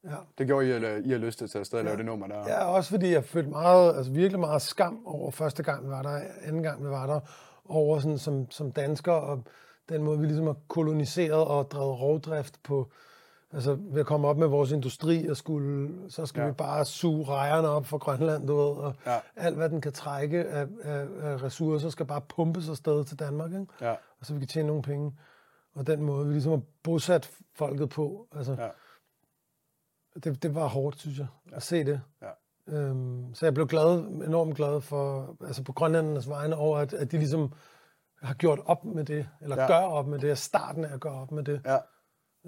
[0.04, 0.16] ja.
[0.38, 1.98] Det gjorde I, at I har lyst til at tage afsted og lave Ja.
[1.98, 2.38] det nummer der.
[2.48, 6.02] Ja, også fordi jeg følte meget, altså virkelig meget skam over første gang, vi var
[6.02, 7.20] der, anden gang, vi var der,
[7.68, 9.42] over sådan som, som dansker, og
[9.88, 12.90] den måde, vi ligesom har koloniseret og drevet rovdrift på,
[13.54, 16.44] altså ved at komme op med vores industri, og skulle, så skal Ja.
[16.44, 16.50] ja.
[16.50, 19.20] vi bare suge rejerne op fra Grønland, du ved, og Ja.
[19.36, 23.52] alt, hvad den kan trække af, af, af ressourcer, skal bare pumpes afsted til Danmark,
[23.52, 23.66] ikke?
[23.80, 23.90] Ja.
[24.20, 25.12] og så vi kan tjene nogle penge.
[25.74, 28.68] Og den måde, vi ligesom har bosat folket på, altså, Ja.
[30.24, 32.00] det, det var hårdt, synes jeg, at se det.
[32.22, 32.28] Ja.
[32.68, 37.12] Øhm, så jeg blev glad, enormt glad for, altså på grønlændernes vegne over, at, at
[37.12, 37.52] de ligesom
[38.22, 39.62] har gjort op med det, eller Ja.
[39.62, 39.68] ja.
[39.68, 41.60] gør op med det, er starten af at gøre op med det.
[41.64, 41.78] Ja.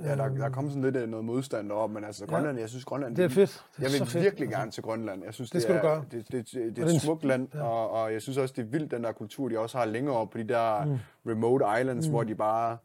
[0.04, 2.68] Ja, der, der er kommet sådan lidt øh, noget modstand deroppe, men altså Grønland, jeg
[2.68, 3.16] synes Grønland...
[3.16, 3.64] Det er fedt.
[3.76, 4.24] Det er Jeg vil fedt.
[4.24, 5.24] virkelig gerne til Grønland.
[5.24, 6.04] Jeg synes, Det skal er, du gøre.
[6.10, 7.62] Det, det, det, det er det er et smukt land, ja.
[7.62, 10.16] og, og jeg synes også, det er vildt, den der kultur, de også har længere
[10.16, 10.98] op på de der mm.
[11.30, 12.12] remote islands, mm.
[12.12, 12.76] hvor de bare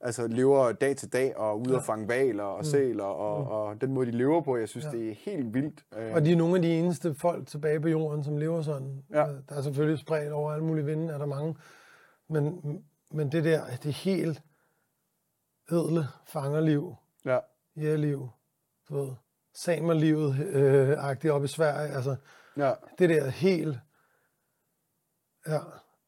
[0.00, 3.92] altså, lever dag til dag og ude og fange valer og sæler, og, og den
[3.94, 4.92] måde, de lever på, jeg synes, Mm.
[4.92, 4.98] Ja.
[4.98, 5.84] det er helt vildt.
[5.98, 9.02] Øh, Og de er nogle af de eneste folk tilbage på jorden, som lever sådan.
[9.10, 9.28] Ja.
[9.28, 11.54] Øh, Der er selvfølgelig spredt over alle mulige vinde, er der mange.
[12.30, 12.60] Men,
[13.12, 14.42] men det der, det helt
[15.70, 16.94] edle fangerliv,
[17.24, 17.38] ja,
[17.76, 18.28] jægerliv,
[18.88, 19.12] du ved,
[19.54, 22.16] samerlivet øh, agtigt op i Sverige, altså
[22.56, 23.78] ja, det der helt,
[25.48, 25.58] ja,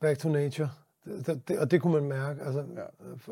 [0.01, 0.71] back to nature.
[1.05, 2.81] Det, det, det, og det kunne man mærke, altså, Ja.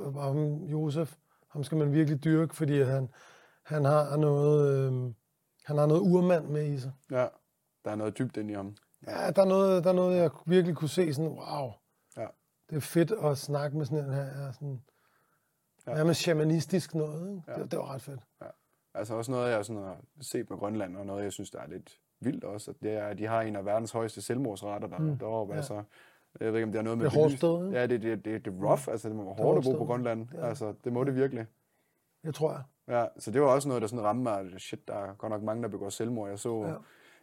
[0.02, 0.20] ja.
[0.20, 1.14] ham, Josef,
[1.48, 3.08] ham skal man virkelig dyrke, fordi han,
[3.64, 4.92] han har noget, øh,
[5.64, 6.92] han har noget urmand med i sig.
[7.10, 7.28] ja.
[7.84, 8.76] Der er noget dybt ind i ham.
[9.06, 11.72] Ja, der er noget, der er noget jeg virkelig kunne se sådan, wow,
[12.16, 12.26] Ja.
[12.70, 14.82] det er fedt at snakke med sådan en her, sådan,
[15.86, 15.90] Ja.
[15.90, 15.96] ja.
[15.96, 17.42] nærmest shamanistisk noget, ikke?
[17.48, 17.62] Ja.
[17.62, 18.20] Det, det var ret fedt.
[18.94, 21.68] Altså også noget, jeg sådan har set med Grønland, og noget, jeg synes, der er
[21.68, 24.98] lidt vildt også, at det er, at de har en af verdens højeste selvmordsrater der,
[24.98, 25.18] mm.
[25.18, 25.52] deroppe.
[25.52, 25.56] Ja.
[25.56, 25.82] Altså,
[26.40, 27.06] jeg ved ikke, om det har noget med...
[27.06, 27.70] Det er hårdt sted?
[27.70, 28.88] Ja, det, det, det, det er rough.
[28.88, 29.84] Altså, det må være er hårdt at bo på.
[29.84, 30.28] Grønland.
[30.34, 30.48] Ja.
[30.48, 31.46] Altså, det må det virkelig.
[32.24, 32.62] Det tror jeg.
[32.88, 34.60] Ja, så det var også noget, der sådan ramte mig.
[34.60, 36.28] Shit, der er godt nok mange, der begår selvmord.
[36.28, 36.62] Jeg så...
[36.62, 36.74] Ja.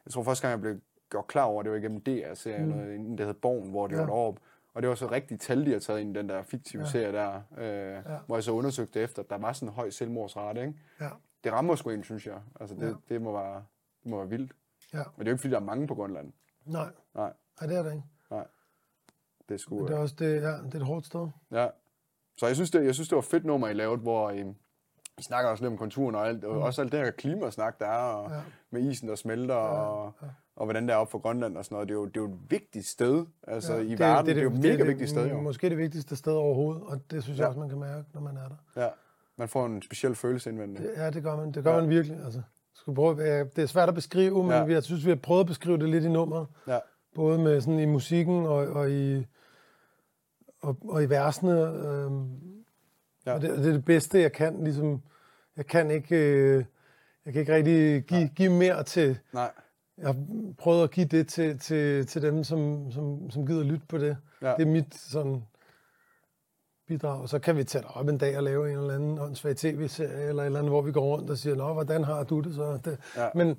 [0.05, 2.69] Jeg tror første gang, jeg blev gjort klar over, det var igennem DR-serien, mm.
[2.71, 3.99] noget, en, der hed Born, hvor det Ja.
[3.99, 4.41] var deroppe.
[4.79, 6.89] Og det var så rigtigt tal, de har taget ind i den der fiktive Ja.
[6.89, 8.01] serie der, øh, Ja.
[8.25, 10.73] hvor jeg så undersøgte efter, at der var sådan en høj selvmordsrate, ikke?
[11.01, 11.09] Ja.
[11.43, 12.41] Det rammer sgu en, synes jeg.
[12.59, 12.93] Altså, det, Ja.
[13.09, 13.55] det, må, være,
[14.03, 14.51] det må være vildt.
[14.93, 14.97] Ja.
[14.97, 16.33] Men det er jo ikke, fordi der er mange på Grønland.
[16.65, 16.87] Nej.
[17.15, 17.33] Nej.
[17.61, 18.03] Nej, det er det ikke.
[18.31, 18.45] Nej.
[19.49, 19.87] Det er sgu...
[19.87, 21.27] Det er også det, ja, det er et hårdt sted.
[21.51, 21.67] Ja.
[22.37, 24.41] Så jeg synes, det, jeg synes, det var fedt nummer, I lavede, hvor I,
[25.17, 26.61] I snakker også lidt om konturen og alt, og Mm.
[26.61, 28.41] også alt det her klimasnak, der er, og Ja.
[28.69, 30.13] med isen, der smelter, og,
[30.59, 31.87] og hvordan det er op for Grønland og sådan noget.
[31.87, 34.25] Det er jo, det er jo et vigtigt sted, altså Ja, i verden.
[34.25, 35.41] Det, er jo et mega vigtigt sted, jo.
[35.41, 37.47] Måske det vigtigste sted overhovedet, og det synes jeg Ja.
[37.47, 38.81] også, man kan mærke, når man er der.
[38.83, 38.87] Ja.
[39.37, 40.83] Man får en speciel følelse indvendigt.
[40.89, 41.51] Det, ja, det gør man.
[41.51, 41.81] Det gør Ja.
[41.81, 42.17] man virkelig.
[42.25, 42.41] Altså,
[42.73, 43.15] skal prøve,
[43.55, 44.63] det er svært at beskrive, men Ja.
[44.63, 46.47] jeg synes, vi har prøvet at beskrive det lidt i nummeret.
[46.67, 46.79] Ja.
[47.15, 49.25] Både med sådan i musikken og, og i
[50.61, 51.51] og, og i versene.
[51.59, 51.67] Ja.
[53.25, 53.33] ja.
[53.33, 54.63] og det, det er det bedste, jeg kan.
[54.63, 55.01] Ligesom,
[55.57, 56.65] jeg kan ikke, øh,
[57.25, 59.19] jeg kan ikke rigtig give, give mere til.
[59.33, 59.51] Nej.
[59.99, 60.15] Jeg har
[60.57, 64.17] prøvet at give det til, til, til dem, som, som, som gider lytte på det.
[64.41, 64.53] Ja.
[64.57, 65.43] Det er mit sådan
[66.87, 67.29] bidrag.
[67.29, 70.27] Så kan vi tage det op en dag og lave en eller anden åndssvag tv-serie,
[70.29, 72.55] eller et eller andet, hvor vi går rundt og siger, nå, hvordan har du det
[72.55, 72.79] så?
[72.85, 73.29] Det, Ja.
[73.35, 73.57] Men,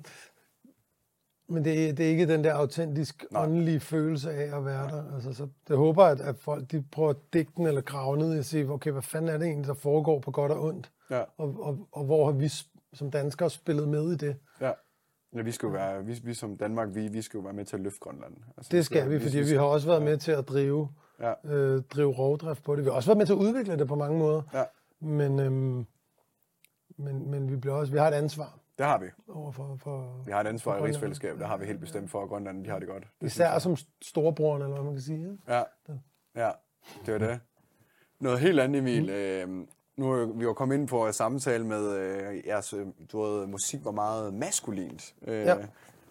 [1.49, 3.43] men det, er- det er ikke den der autentisk Nej.
[3.43, 5.13] åndelige følelse af at være der.
[5.15, 8.39] Altså, så det håber, at, at folk de prøver at digte den eller grave ned
[8.39, 10.91] at sige, okay, hvad fanden er det egentlig, der foregår på godt og ondt?
[11.09, 11.21] Ja.
[11.37, 12.49] Og, og, og hvor har vi
[12.93, 14.35] som danskere spillet med i det?
[15.35, 15.41] Ja.
[15.41, 17.75] Vi skal jo være, vi, vi som Danmark, vi, vi skal jo være med til
[17.75, 18.33] at løfte Grønland.
[18.57, 21.33] Altså, Det skal vi, fordi vi har også været med til at drive, Ja.
[21.55, 22.83] øh, drive rovdrift på det.
[22.85, 24.41] Vi har også været med til at udvikle det på mange måder.
[24.53, 24.63] Ja,
[24.99, 25.85] Men, øhm,
[26.97, 29.05] men, men vi, bliver også, vi har et ansvar det har vi.
[29.27, 32.23] over for, for Vi har et ansvar i rigsfællesskabet, der har vi helt bestemt for,
[32.23, 33.03] at Grønland de har det godt.
[33.21, 35.37] Det især som storebroren, eller hvad man kan sige.
[35.47, 35.63] Ja,
[36.35, 36.51] ja,
[37.05, 37.39] det var det.
[38.19, 39.03] Noget helt andet, Emil.
[39.47, 39.61] Mm.
[39.61, 39.67] Øh,
[40.01, 43.47] nu er vi jo kommet ind på at samtale med øh, jeres, øh, du ved,
[43.47, 45.15] musik var meget maskulint.
[45.27, 45.55] Øh, Ja.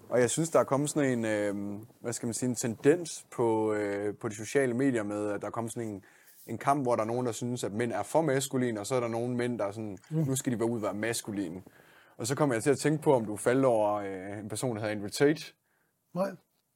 [0.09, 3.27] Og jeg synes, der er kommet sådan en, øh, hvad skal man sige, en tendens
[3.31, 6.05] på, øh, på de sociale medier med, at der er kommet sådan en,
[6.47, 8.95] en kamp, hvor der er nogen, der synes, at mænd er for maskuline, og så
[8.95, 10.17] er der nogle mænd, der er sådan, mm.
[10.19, 11.63] nu skal de være ud og være maskuline.
[12.17, 14.77] Og så kommer jeg til at tænke på, om du faldt over øh, en person,
[14.77, 15.43] der hedder Andrew Tate.
[16.15, 16.31] Nej,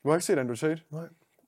[0.05, 0.83] Du har ikke set Andrew Tate?
[0.91, 1.05] nej.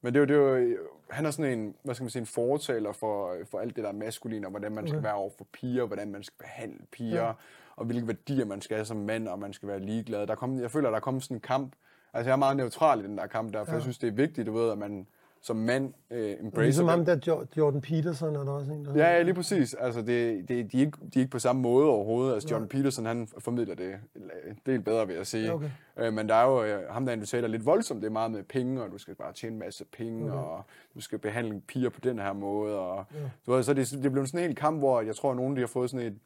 [0.06, 0.76] Men det er jo, det er jo,
[1.10, 3.92] han er sådan en, hvad skal man sige, en fortaler for, for alt det der
[3.92, 7.32] maskulin, og hvordan man skal være over for piger, hvordan man skal behandle piger, ja.
[7.76, 10.26] og hvilke værdier man skal have som mand, og man skal være ligeglad.
[10.26, 11.72] Der kom, jeg føler, der er kommet sådan en kamp.
[12.12, 13.74] Altså, jeg er meget neutral i den der kamp der, for ja.
[13.74, 15.06] jeg synes, det er vigtigt, du ved, at man
[15.46, 18.94] som mand øh, embracer Ligesom ham der Jo- Jordan Peterson er der også en, der
[18.96, 19.74] Ja, ja, lige præcis.
[19.74, 22.34] Altså, det, det, de, er ikke, de er ikke på samme måde overhovedet.
[22.34, 23.94] Altså, John Peterson, han formidler det
[24.66, 25.52] del bedre, vil jeg sige.
[25.52, 25.70] Okay.
[25.96, 28.00] Øh, men der er jo øh, ham, der inviterer lidt voldsomt.
[28.02, 30.42] Det er meget med penge, og du skal bare tjene en masse penge, okay.
[30.42, 32.78] og du skal behandle piger på den her måde.
[32.78, 33.18] Og, ja.
[33.46, 35.56] du ved, så det, det blev sådan en hel kamp, hvor jeg tror, at nogen
[35.56, 36.18] de har fået sådan et,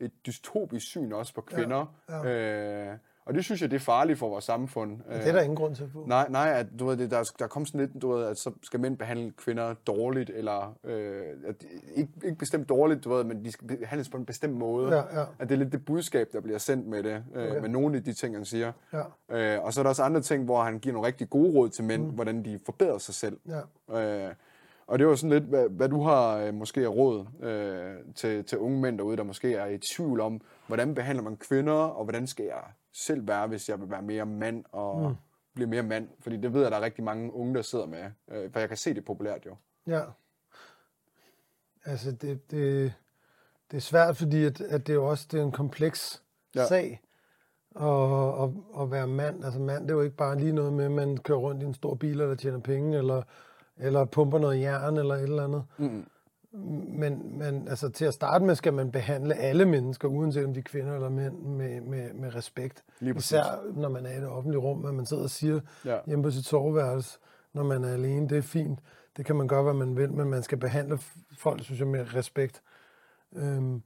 [0.00, 1.94] et dystopisk syn også på kvinder.
[2.08, 2.96] Ja, Øh,
[3.30, 4.98] og det synes jeg, det er farligt for vores samfund.
[5.08, 6.04] Det er der ingen grund til at få.
[6.06, 8.50] Nej, nej, at du ved, det, der, der kom sådan lidt, du ved, at så
[8.62, 11.64] skal mænd behandle kvinder dårligt, eller øh, at,
[11.94, 14.96] ikke, ikke bestemt dårligt, du ved, men de skal behandles på en bestemt måde.
[14.96, 15.24] Ja, ja.
[15.38, 17.60] At det er lidt det budskab, der bliver sendt med det, øh, Okay.
[17.60, 18.72] med nogle af de ting, han siger.
[18.92, 21.52] Ja, Øh, og så er der også andre ting, hvor han giver nogle rigtig gode
[21.54, 22.10] råd til mænd, mm.
[22.10, 23.36] hvordan de forbedrer sig selv.
[23.90, 24.26] ja.
[24.28, 24.34] Øh,
[24.86, 28.44] og det var sådan lidt, hvad, hvad du har øh, måske af råd øh, til,
[28.44, 32.04] til unge mænd derude, der måske er i tvivl om, hvordan behandler man kvinder, og
[32.04, 32.62] hvordan skal jeg
[32.92, 35.16] selv være, hvis jeg vil være mere mand og mm.
[35.54, 36.08] blive mere mand.
[36.20, 38.10] Fordi det ved jeg, der er rigtig mange unge, der sidder med.
[38.30, 39.56] Øh, for jeg kan se det populært jo.
[39.86, 40.02] Ja.
[41.84, 42.92] Altså, det, det,
[43.70, 46.22] det er svært, fordi at, at det er jo også det er en kompleks
[46.54, 46.66] Ja.
[46.66, 47.00] sag
[47.76, 49.44] at, at, at være mand.
[49.44, 51.66] Altså, mand, det er jo ikke bare lige noget med, at man kører rundt i
[51.66, 53.22] en stor bil, eller tjener penge, eller,
[53.76, 55.64] eller pumper noget jern, eller et eller andet.
[55.78, 56.06] Mm.
[56.52, 60.58] Men, men altså, til at starte med skal man behandle alle mennesker, uanset om de
[60.58, 62.84] er kvinder eller mænd, med, med, med respekt.
[63.00, 63.30] Lige præcis.
[63.30, 65.98] Især når man er i det offentlige rum, at man sidder og siger Ja.
[66.06, 67.18] hjemme på sit soveværelse,
[67.52, 68.28] når man er alene.
[68.28, 68.78] Det er fint.
[69.16, 70.98] Det kan man gøre, hvad man vil, men man skal behandle
[71.38, 72.62] folk, synes jeg, med respekt.
[73.36, 73.82] Øhm,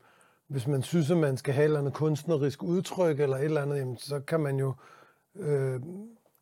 [0.49, 3.63] hvis man synes, at man skal have et eller andet kunstnerisk udtryk, eller et eller
[3.63, 4.75] andet, jamen, så kan man jo
[5.37, 5.81] øh,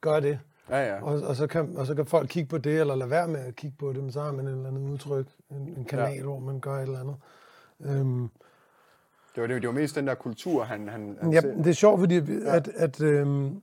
[0.01, 0.39] gøre det.
[0.73, 1.03] Ja, ja.
[1.03, 3.41] Og, og, så kan, og så kan folk kigge på det, eller lade være med
[3.41, 6.09] at kigge på det, men så har man et eller andet udtryk, en, en kanal,
[6.11, 6.17] Ja.
[6.17, 6.23] ja.
[6.23, 7.17] hvor man gør et eller andet.
[7.81, 8.29] Øhm,
[9.35, 11.67] Det var, det, det var mest den der kultur, han, han, han ja, ser- det
[11.67, 12.17] er sjovt, fordi
[12.47, 13.63] at, at øhm,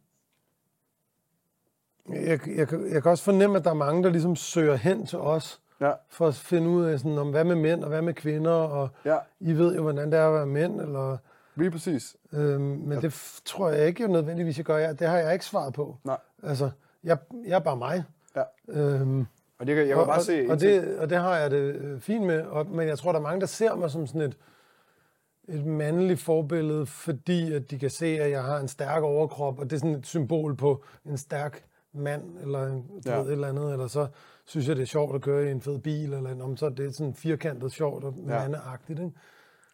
[2.10, 5.18] jeg, jeg, jeg kan også fornemme, at der er mange, der ligesom søger hen til
[5.20, 8.14] os, Ja, for at finde ud af, sådan, om hvad med mænd, og hvad med
[8.14, 11.18] kvinder, og ja, I ved jo, hvordan det er at være mænd, eller,
[11.56, 12.16] lige præcis.
[12.34, 13.00] øhm, men ja.
[13.00, 14.78] det tror jeg ikke nødvendigvis, jeg gør.
[14.78, 15.98] Jeg, det har jeg ikke svaret på.
[16.04, 16.70] Nej, Altså,
[17.04, 18.04] jeg, jeg er bare mig.
[18.36, 18.44] ja.
[18.70, 19.26] Øhm,
[19.60, 20.46] Og det kan, jeg kan og, bare se...
[20.50, 23.20] og, det, og det har jeg det øh, fint med, og, men jeg tror, der
[23.20, 24.38] er mange, der ser mig som sådan et,
[25.48, 29.70] et mandligt forbillede, fordi at de kan se, at jeg har en stærk overkrop, og
[29.70, 33.22] det er sådan et symbol på en stærk mand, eller en, Ja.
[33.22, 34.08] et eller andet, eller så
[34.46, 36.70] synes jeg, det er sjovt at køre i en fed bil, eller om så er
[36.70, 38.24] det sådan firkantet sjovt og Ja.
[38.24, 39.00] mandeagtigt.
[39.00, 39.12] Ikke?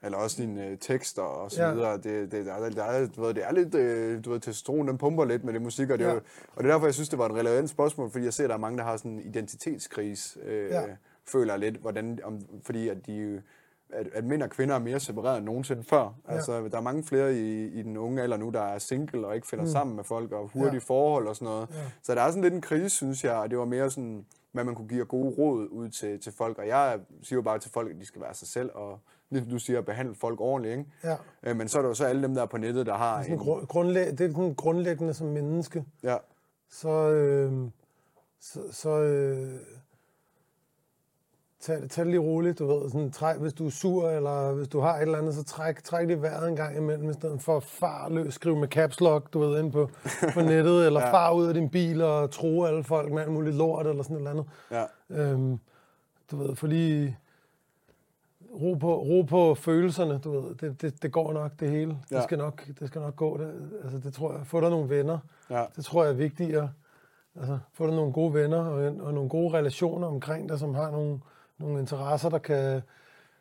[0.05, 1.73] Eller også dine øh, tekster og så Ja.
[1.73, 1.97] videre.
[1.97, 4.87] Det, det, der, er- der, er, du ved, det er lidt, øh, du ved, testosteron,
[4.87, 6.11] den pumper lidt med det musik, og det, Ja.
[6.13, 6.19] jo,
[6.55, 8.49] og det er derfor, jeg synes, det var et relevant spørgsmål, fordi jeg ser, at
[8.49, 10.83] der er mange, der har sådan en identitetskris, øh, Ja.
[11.27, 13.41] føler lidt, hvordan, om, fordi at de
[13.89, 16.13] at, at mænd og kvinder er mere separeret end nogensinde før.
[16.27, 16.33] Ja.
[16.33, 19.35] Altså, der er mange flere i, i den unge alder nu, der er single og
[19.35, 19.71] ikke finder mm.
[19.71, 20.79] sammen med folk, og hurtige Ja.
[20.79, 21.67] forhold og sådan noget.
[21.71, 21.75] Ja.
[22.03, 24.63] Så der er sådan lidt en krise, synes jeg, og det var mere sådan, hvad
[24.63, 26.57] man kunne give gode råd ud til, til folk.
[26.57, 28.99] Og jeg siger jo bare til folk, at de skal være sig selv, og
[29.29, 30.77] ligesom du siger, behandle folk ordentligt.
[30.77, 30.89] Ikke?
[31.03, 31.15] Ja.
[31.43, 33.21] Øh, Men så er der jo så alle dem, der er på nettet, der har
[33.21, 33.39] Sådan en...
[33.43, 35.85] grund, grundlæg, det er sådan grundlæggende som menneske.
[36.03, 36.17] Ja,
[36.69, 37.53] så, øh,
[38.39, 39.59] så, så øh,
[41.59, 42.89] tag, det- tag det lige roligt, du ved.
[42.89, 45.83] Sådan, træk, hvis du er sur, eller hvis du har et eller andet, så træk,
[45.83, 49.33] træk lige vejret en gang imellem, i stedet for far løs, skriv med caps lock,
[49.33, 49.89] du ved, ind på,
[50.33, 50.99] på nettet, eller.
[51.01, 51.11] Ja.
[51.13, 54.15] far ud af din bil og tro alle folk med alt muligt lort, eller sådan
[54.15, 54.45] et eller andet.
[54.71, 55.59] ja, Øhm,
[56.31, 57.17] du ved, for lige
[58.61, 60.55] ro på, ro på følelserne, du ved.
[60.55, 61.97] Det, det, det går nok, det hele.
[62.11, 62.15] Ja.
[62.15, 63.37] Det, skal nok, det skal nok gå.
[63.37, 64.47] Det, altså, det tror jeg.
[64.47, 65.19] Få dig nogle venner.
[65.49, 66.69] ja, Det tror jeg er vigtigere.
[67.39, 70.91] Altså, få dig nogle gode venner og, og nogle gode relationer omkring dig, som har
[70.91, 71.19] nogle,
[71.57, 72.81] nogle interesser, der kan,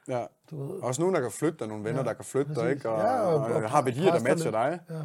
[0.08, 0.24] ja.
[0.50, 0.82] du ved...
[0.82, 2.90] Også nogen, der kan flytte dig, nogle venner, Ja, der kan flytte dig, ikke?
[2.90, 4.78] Og, Ja, og- og, og og har værdier, der matcher dig.
[4.90, 5.02] Ja,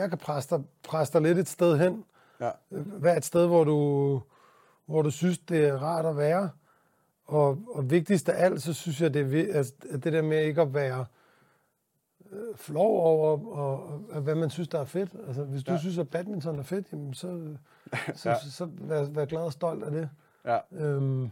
[0.00, 2.04] jeg kan presse dig, presse dig lidt et sted hen.
[2.40, 4.20] Ja, Vær et sted, hvor du,
[4.86, 6.50] hvor du synes, det er rart at være.
[7.32, 10.60] Og, og vigtigst af alt, så synes jeg, det er altså, det der med ikke
[10.62, 11.04] at være
[12.32, 15.10] øh, flov over, og, og, hvad man synes, der er fedt.
[15.26, 15.78] Altså, hvis du ja.
[15.78, 17.26] Synes, at badminton er fedt, jamen, så,
[18.14, 18.34] så, ja.
[18.34, 18.40] Ja.
[18.40, 20.08] så, så vær, vær glad og stolt af det.
[20.44, 21.30] ja, Øhm,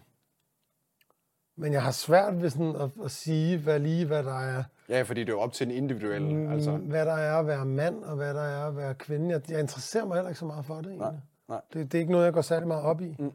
[1.57, 5.03] men jeg har svært ved sådan at, at sige, hvad lige hvad der er, ja,
[5.03, 6.35] fordi det er jo op til den individuelle.
[6.35, 9.31] mm, Altså, hvad der er at være mand, og hvad der er at være kvinde.
[9.31, 10.99] Jeg, jeg interesserer mig heller ikke så meget for det, egentlig.
[11.01, 11.15] nej,
[11.49, 11.61] nej.
[11.73, 13.17] Det, det er ikke noget, jeg går særlig meget op i.
[13.19, 13.33] Mm.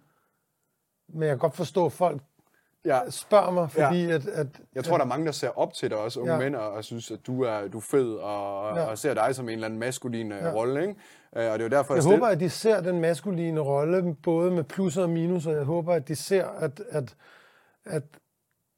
[1.07, 2.21] Men jeg kan godt forstå, at folk
[2.85, 4.13] Ja, spørger mig, fordi ja.
[4.13, 4.47] at, at...
[4.75, 6.39] jeg tror, der er mange, der ser op til dig også, unge Ja.
[6.39, 8.83] mænd, og, og synes, at du er, du er fed, og, Ja.
[8.83, 10.45] og ser dig som en eller anden maskulin ja.
[10.47, 10.53] Ja.
[10.53, 10.95] rolle, ikke?
[11.37, 14.15] Øh, Og det er jo derfor, Jeg jeg, håber, at de ser den maskuline rolle,
[14.23, 15.51] både med plusser og minuser.
[15.51, 17.15] Jeg håber, at de ser, at, at,
[17.85, 18.03] at,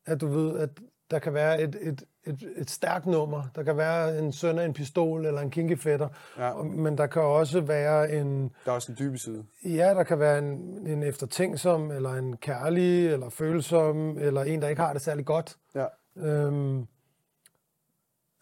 [0.05, 0.69] at du ved, at
[1.11, 3.43] der kan være et, et, et, et stærkt nummer.
[3.55, 6.09] Der kan være en søn af en pistol eller en kinkefætter.
[6.37, 6.53] Ja.
[6.63, 9.45] Men der kan også være en, der er også en dybe side.
[9.65, 10.47] ja, der kan være en,
[10.87, 15.57] en eftertænksom, eller en kærlig, eller følsom, eller en, der ikke har det særlig godt.
[15.75, 15.85] Ja,
[16.17, 16.87] Øhm,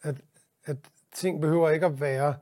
[0.04, 0.16] at,
[0.66, 0.78] at
[1.14, 2.36] ting behøver ikke at være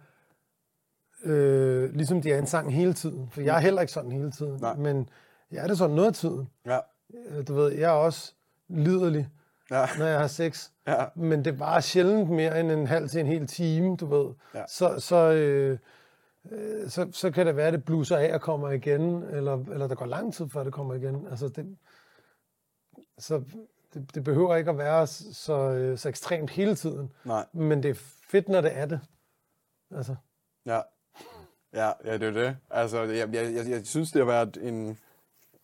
[1.24, 3.30] øh, ligesom de er en sang hele tiden.
[3.32, 4.58] For jeg er heller ikke sådan hele tiden.
[4.62, 4.76] Nej.
[4.76, 5.10] Men
[5.52, 6.50] jeg er det sådan noget af tiden.
[6.66, 6.80] ja,
[7.30, 8.34] Øh, Du ved, jeg er også
[8.70, 9.30] liderlig,
[9.74, 10.70] ja, når jeg har sex.
[10.88, 14.34] ja, Men det var sjældent mere end en halv til en hel time, du ved.
[14.56, 14.64] Ja.
[14.68, 15.80] Så, så, øh,
[16.90, 19.96] så, så kan det være, at det bluser af og kommer igen, eller, eller der
[19.96, 21.28] går lang tid, før det kommer igen.
[21.28, 21.78] Altså det,
[23.18, 23.44] så
[23.94, 27.12] det, det behøver ikke at være så, så, øh, så ekstremt hele tiden.
[27.26, 29.00] nej, Men det er fedt, når det er det.
[29.96, 30.16] Altså,
[30.66, 30.82] ja.
[31.74, 32.58] Ja, ja, det er det.
[32.70, 34.98] Altså, jeg, jeg, jeg, jeg synes, det har været en...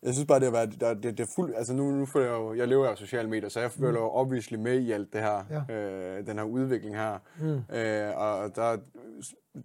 [0.04, 0.80] Jeg synes bare, det har været...
[0.82, 2.54] Der, det, det er fuld, altså, nu, nu føler jeg jo...
[2.54, 5.22] Jeg lever jo af sociale medier, så jeg føler jo obviously med i alt det
[5.22, 5.64] her.
[5.70, 5.74] Ja.
[5.76, 7.18] Øh, den her udvikling her.
[7.40, 7.76] Mm.
[7.76, 8.78] Øh, og der...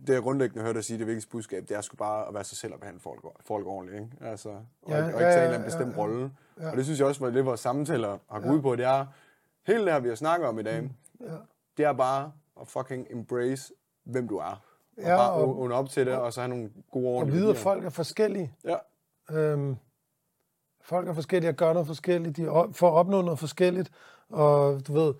[0.07, 2.45] Det jeg grundlæggende hørte dig sige, det vigtigste budskab, det er sgu bare at være
[2.45, 4.30] sig selv og behandle folk, folk ordentligt, ikke?
[4.30, 6.03] Altså, og, Ja, ja, og ikke ja, tage en ja, eller anden bestemt ja, ja.
[6.03, 6.30] rolle.
[6.61, 6.70] Ja.
[6.70, 8.57] Og det synes jeg også, var det vores samtaler har gået Ja.
[8.57, 9.07] ud på, det er...
[9.66, 11.26] Hele det her, vi har snakket om i dag, ja.
[11.76, 13.72] det er bare at fucking embrace,
[14.05, 14.62] hvem du er.
[14.97, 17.41] Og Ja, bare og- og, op til det, og så have nogle gode Og ordentlige
[17.41, 18.53] vide, at folk er forskellige.
[18.64, 18.76] Ja,
[19.30, 19.76] Øhm,
[20.85, 22.37] folk er forskellige og gør noget forskelligt.
[22.37, 23.91] De får opnået noget forskelligt.
[24.30, 25.14] Og du ved,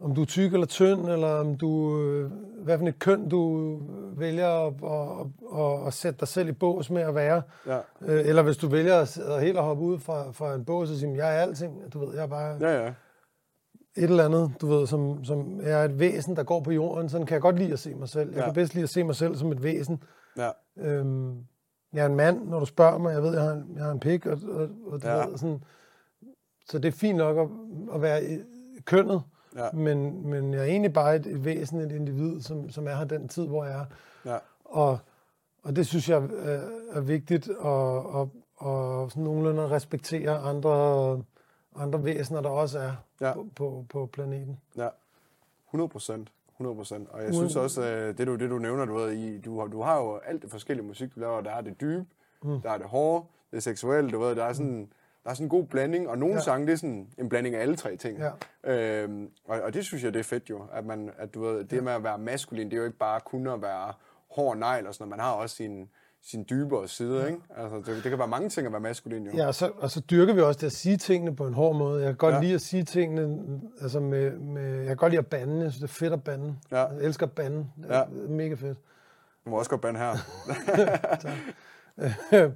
[0.00, 2.30] om du er tyk eller tynd, eller om du, øh,
[2.64, 3.72] hvad for et køn du
[4.16, 5.26] vælger at, at,
[5.60, 7.42] at, at sætte dig selv i bås med at være.
[7.66, 10.64] ja, Øh, eller hvis du vælger at, at helt at hoppe ud fra, fra en
[10.64, 11.92] bås og sige, jeg er alting.
[11.92, 12.88] Du ved, jeg er bare ja, ja.
[13.96, 17.08] et eller andet, du ved, som, som er et væsen, der går på jorden.
[17.08, 18.30] Sådan kan jeg godt lide at se mig selv.
[18.30, 18.44] Jeg Ja.
[18.44, 20.02] kan bedst lide at se mig selv som et væsen.
[20.36, 20.50] ja.
[20.78, 21.36] Øhm,
[21.92, 23.12] jeg er en mand, når du spørger mig.
[23.12, 25.26] Jeg ved, jeg har en, jeg har en pik, og, og, og Ja.
[25.26, 25.62] ved, sådan,
[26.68, 27.48] så det er fint nok at,
[27.94, 28.40] at være i-
[28.84, 29.22] kønnet,
[29.56, 29.70] Ja.
[29.72, 33.04] men, men jeg er egentlig bare et, et væsen, et individ, som, som er her
[33.04, 33.84] den tid, hvor jeg er.
[34.32, 34.38] ja.
[34.64, 34.98] Og,
[35.62, 36.60] og det synes jeg er,
[36.92, 41.22] er vigtigt, og, og, og sådan nogenlunde at respektere andre,
[41.76, 43.32] andre væsener, der også er Ja.
[43.34, 44.60] på, på, på planeten.
[44.76, 44.88] Ja,
[45.68, 46.28] 100 procent.
[46.58, 47.08] 100 procent.
[47.10, 47.82] Og jeg synes også,
[48.18, 50.50] det du, det du nævner, du, ved, i, du, har, du har jo alt det
[50.50, 51.40] forskellige musik, du laver.
[51.40, 52.06] Der er det dybe,
[52.42, 52.60] mm.
[52.60, 54.88] der er det hårde, det er seksuelle, du ved, der er sådan,
[55.24, 56.38] der er sådan en god blanding, og nogle Ja.
[56.38, 56.42] ja.
[56.44, 58.18] sange, det er sådan en blanding af alle tre ting.
[58.64, 59.02] Ja.
[59.04, 61.64] Øhm, og, og det synes jeg, det er fedt jo, at, man, at du ved,
[61.64, 63.92] det med at være maskulin, det er jo ikke bare kun at være
[64.30, 65.10] hård negl og sådan noget.
[65.10, 65.88] Man har også sin,
[66.30, 67.40] sin dybere side, ikke?
[67.56, 69.32] Altså, det, det kan være mange ting at være maskulin, jo.
[69.36, 71.76] Ja, og så, og så dyrker vi også det at sige tingene på en hård
[71.76, 72.00] måde.
[72.02, 72.40] Jeg kan godt Ja.
[72.40, 73.38] lide at sige tingene,
[73.80, 75.62] altså med, med, jeg kan godt lide at bande.
[75.62, 76.54] Jeg synes, det er fedt at bande.
[76.70, 76.84] Ja.
[76.84, 77.66] Jeg elsker at bande.
[77.76, 78.04] Det er Ja.
[78.28, 78.78] mega fedt.
[79.44, 80.16] Du må også godt bande her.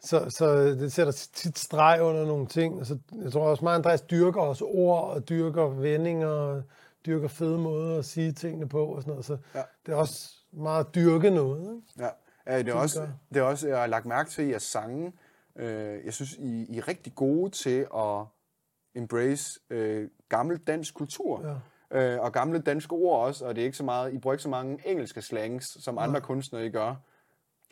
[0.00, 2.78] Så, så det sætter tit streg under nogle ting.
[2.78, 6.62] Altså, jeg tror også, mig og Andreas dyrker også ord, og dyrker vendinger, og
[7.06, 9.24] dyrker fede måder at sige tingene på, og sådan noget.
[9.24, 9.62] Så ja.
[9.86, 11.60] det er også meget at dyrke noget.
[11.60, 11.82] Ikke?
[11.98, 12.08] Ja,
[12.46, 15.12] ja det, er også, det er også, jeg har lagt mærke til, at jeres sange,
[15.56, 18.24] øh, jeg synes, I, I er rigtig gode til at
[18.94, 21.46] embrace øh, gammel dansk kultur.
[21.46, 21.54] Ja.
[21.90, 24.42] Øh, og gamle danske ord også, og det er ikke så meget, I bruger ikke
[24.42, 26.94] så mange engelske slangs, som andre kunstnere I gør.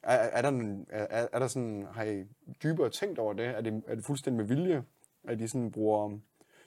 [0.03, 2.25] Er, er, der, er, er der sådan, har I
[2.63, 3.47] dybere tænkt over det?
[3.47, 4.85] Er det, er det fuldstændig med vilje,
[5.29, 6.19] at de sådan bruger...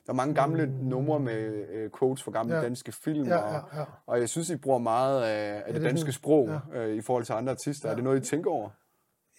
[0.08, 0.72] Der er mange gamle mm.
[0.72, 2.60] numre med øh, quotes fra gamle ja.
[2.60, 2.66] Ja.
[2.66, 3.86] danske film, Ja, og, ja, ja.
[4.06, 6.80] og jeg synes, I bruger meget af, af det, det danske sådan- sprog ja.
[6.80, 7.90] øh, i forhold til andre artister.
[7.90, 7.92] Ja.
[7.92, 8.70] Er det noget, I tænker over?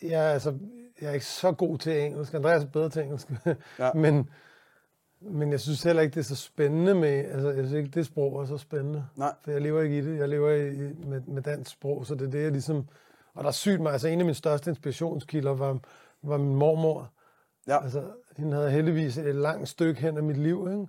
[0.03, 0.55] Ja, altså,
[1.01, 2.35] jeg er ikke så god til engelsk.
[2.35, 3.29] Andreas er bedre til engelsk.
[3.79, 3.93] Ja.
[4.05, 4.31] men,
[5.21, 7.09] men jeg synes heller ikke, det er så spændende med...
[7.25, 9.05] Altså, jeg synes ikke, det sprog er så spændende.
[9.17, 9.35] Nej.
[9.45, 10.19] For jeg lever ikke i det.
[10.19, 12.89] Jeg lever i, med, med dansk sprog, så det er det, jeg ligesom...
[13.35, 13.93] Og der er sygt mig.
[13.93, 15.79] Altså, en af mine største inspirationskilder var,
[16.23, 17.11] var min mormor.
[17.69, 17.83] Ja.
[17.83, 20.89] Altså, hende havde heldigvis et langt stykke hen af mit liv, ikke?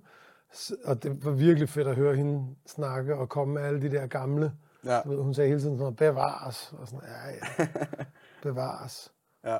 [0.84, 4.06] Og det var virkelig fedt at høre hende snakke og komme med alle de der
[4.06, 4.52] gamle...
[4.84, 5.00] Ja.
[5.00, 6.74] Du ved, hun sagde hele tiden sådan noget, bevares.
[6.78, 7.66] Og sådan, ja, ja,
[8.42, 9.12] bevares.
[9.44, 9.58] Ja.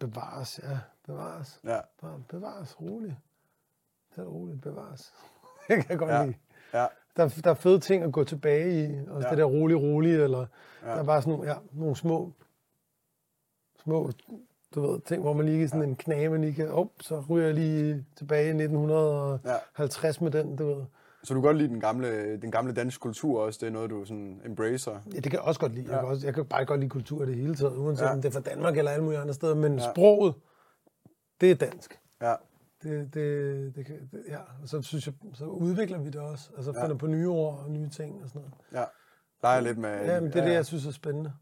[0.00, 1.60] Bevares, ja, bevares.
[1.64, 1.80] Ja.
[2.00, 3.14] Bare bevares, roligt.
[4.16, 5.14] Det er roligt, bevares.
[5.68, 6.24] det kan jeg godt Ja.
[6.24, 6.34] lide.
[6.74, 6.86] Ja.
[7.16, 9.08] Der, der er fede ting at gå tilbage i.
[9.08, 9.30] Også Ja.
[9.30, 10.46] det der rolig, rolig, eller
[10.82, 10.88] ja.
[10.88, 12.32] der er bare sådan nogle, ja, nogle små,
[13.82, 14.10] små,
[14.74, 17.46] du ved, ting, hvor man lige sådan en knage, man lige kan, oh, så ryger
[17.46, 20.84] jeg lige tilbage i 1950 med den, du ved.
[21.24, 23.58] Så du kan godt lide den gamle, den gamle danske kultur også?
[23.62, 24.92] Det er noget, du sådan embracer?
[24.92, 25.84] Ja, det kan jeg også godt lide.
[25.84, 26.00] Jeg, Ja.
[26.00, 28.08] kan, også, jeg kan bare godt lide kultur i det hele taget, uanset Ja.
[28.08, 28.14] ja.
[28.14, 29.54] om det er fra Danmark eller alle mulige andre steder.
[29.54, 29.84] Men Ja.
[29.84, 29.90] ja.
[29.92, 30.34] sproget,
[31.40, 31.98] det er dansk.
[32.22, 32.34] Ja.
[32.82, 34.38] Det, det, det, kan, det, ja.
[34.62, 36.50] Og så synes jeg, så udvikler vi det også.
[36.56, 36.84] Altså Ja.
[36.84, 38.54] finder på nye ord og nye ting og sådan noget.
[38.72, 38.84] Ja.
[39.42, 40.04] Leger lidt med...
[40.04, 41.32] Ja, men det er det, jeg synes er spændende.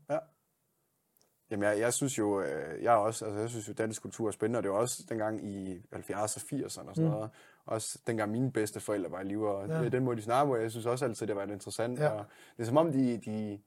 [1.50, 4.32] Jamen, jeg, jeg synes jo, øh, jeg også, altså, jeg synes jo, dansk kultur er
[4.32, 7.10] spændende, og det var også dengang i 70'erne og 80'erne og sådan Mm.
[7.10, 7.30] noget.
[7.66, 9.82] Også dengang mine bedste forældre var i live, og Ja.
[9.82, 9.88] ja.
[9.88, 11.98] den måde, de snakker på, jeg synes også altid, det var interessant.
[12.00, 12.08] Ja.
[12.08, 12.24] Og
[12.56, 13.60] det er som om, de, de,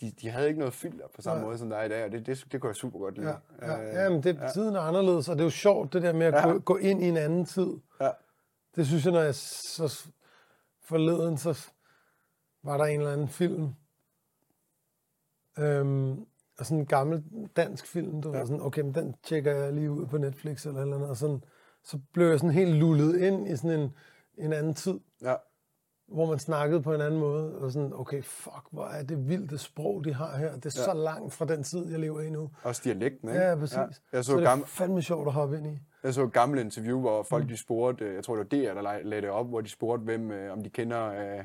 [0.00, 1.46] de, de havde ikke noget filter på samme Nej.
[1.48, 3.28] måde, som der er i dag, og det, det, det kunne jeg super godt lide.
[3.28, 4.48] Ja, ja, Øh, ja men det, ja.
[4.52, 6.46] tiden er anderledes, og det er jo sjovt, det der med at Ja.
[6.48, 6.52] ja.
[6.52, 7.70] gå, gå ind i en anden tid.
[8.00, 8.10] Ja.
[8.76, 10.06] Det synes jeg, når jeg så
[10.82, 11.68] forleden, så
[12.62, 13.68] var der en eller anden film,
[15.58, 16.26] øhm,
[16.58, 17.24] og sådan en gammel
[17.56, 18.38] dansk film, du ja.
[18.38, 18.44] Ja.
[18.46, 21.42] sådan, okay, men den tjekker jeg lige ud på Netflix eller eller andet, og sådan,
[21.84, 23.94] så blev jeg sådan helt lullet ind i sådan en,
[24.38, 25.34] en anden tid, Ja.
[26.08, 29.50] hvor man snakkede på en anden måde, og sådan, okay, fuck, hvor er det vildt
[29.50, 30.54] det sprog, de har her.
[30.56, 30.80] Det er Ja.
[30.80, 30.84] ja.
[30.84, 32.50] så langt fra den tid, jeg lever i nu.
[32.62, 33.40] Også dialekten, ikke?
[33.40, 33.76] Ja, præcis.
[34.12, 35.78] Jeg, Så så det er fandme sjovt at hoppe ind i.
[36.02, 38.82] jeg så et gammelt interview, hvor folk de spurgte, jeg tror det var DR, der
[38.82, 41.44] lag- lagde det op, hvor de spurgte, hvem, øh, om de kender øh,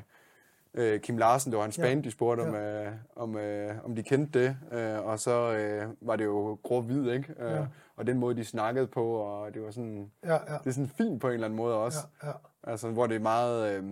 [0.74, 1.82] øh, Kim Larsen, det var hans Ja.
[1.82, 5.88] band, de spurgte, om, øh, om, øh, om de kendte det, øh, og så øh,
[6.00, 7.34] var det jo grå hvid, ikke?
[7.38, 7.66] Øh, Ja.
[7.96, 10.88] Og den måde, de snakkede på, og det var sådan, Ja, ja, det er sådan
[10.88, 12.32] fint på en eller anden måde også, ja, ja.
[12.62, 13.84] altså hvor det er meget øh,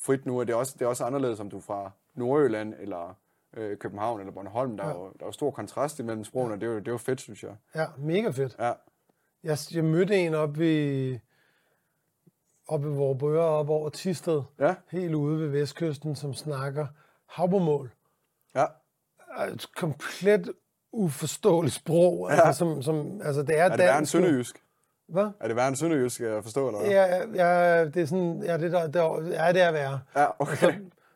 [0.00, 2.74] frit nu, og det er, også, det er også anderledes, om du er fra Nordjylland,
[2.78, 3.16] eller
[3.56, 4.94] øh, København, eller Bornholm, der, er Ja.
[4.94, 6.98] jo, der er jo stor kontrast imellem sprogene, og det er jo, det er jo
[6.98, 7.56] fedt, synes jeg.
[7.74, 8.56] Ja, mega fedt.
[8.58, 8.72] Ja,
[9.44, 11.18] Jeg, jeg mødte en op ved,
[12.68, 16.86] op ved vores bøger op over Tisted, ja, helt ude ved vestkysten, som snakker
[17.28, 17.90] havbemål.
[18.54, 18.64] ja,
[19.52, 20.52] Et komplet
[20.92, 22.28] uforståeligt sprog.
[22.30, 22.46] Ja.
[22.46, 24.62] Altså, som, som, altså, det er, er det værre end sønderjysk?
[25.08, 25.28] Hvad?
[25.40, 26.90] Er det værre end sønderjysk, jeg forstå, eller hvad?
[26.90, 27.16] Ja,
[27.46, 30.00] ja, det er sådan, ja, det, der, der, ja, det er værre.
[30.16, 30.72] Ja, okay.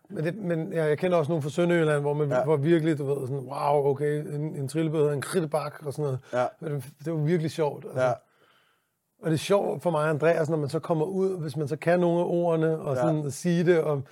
[0.08, 2.44] Men, det, men ja, jeg kender også nogle fra Sønderjylland, hvor man Ja.
[2.44, 6.02] var virkelig, du ved, sådan, wow, okay, en, en trillebøde hedder en kridtebak og sådan
[6.02, 6.18] noget.
[6.32, 7.84] Ja, Men det, det var virkelig sjovt.
[7.84, 8.02] Altså.
[8.02, 8.12] ja,
[9.22, 11.68] Og det er sjovt for mig og Andreas, når man så kommer ud, hvis man
[11.68, 13.00] så kan nogle af ordene, og Ja.
[13.02, 14.02] sådan at sige det, og,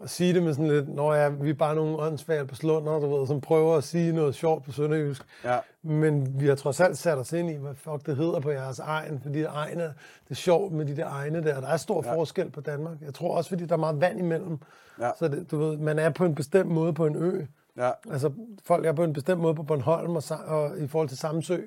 [0.00, 2.98] og sige det med sådan lidt, når ja, vi er bare nogle åndssvage på slunder,
[3.00, 5.22] du ved, som prøver at sige noget sjovt på sønderjysk.
[5.44, 8.50] ja, Men vi har trods alt sat os ind i, hvad fuck det hedder på
[8.50, 11.60] jeres egen, fordi det, egne, det er sjovt med de der egne der.
[11.60, 12.14] Der er stor Ja.
[12.16, 12.96] forskel på Danmark.
[13.02, 14.58] Jeg tror også, fordi der er meget vand imellem.
[15.00, 15.10] Ja.
[15.18, 17.42] Så det, du ved, man er på en bestemt måde på en ø.
[17.76, 18.30] ja, Altså,
[18.64, 21.58] folk er på en bestemt måde på Bornholm og, og i forhold til Samsø,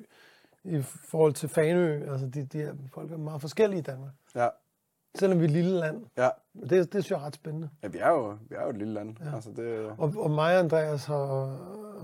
[0.64, 2.10] i forhold til Fanø.
[2.12, 4.12] Altså, de, de er, folk er meget forskellige i Danmark.
[4.34, 4.48] ja,
[5.18, 6.04] Selvom vi er et lille land.
[6.16, 6.28] ja.
[6.60, 7.68] Det, det synes jeg er ret spændende.
[7.82, 9.16] Ja, vi er jo, vi er jo et lille land.
[9.24, 9.34] Ja.
[9.34, 11.52] Altså, det, Og, og mig og Andreas har, og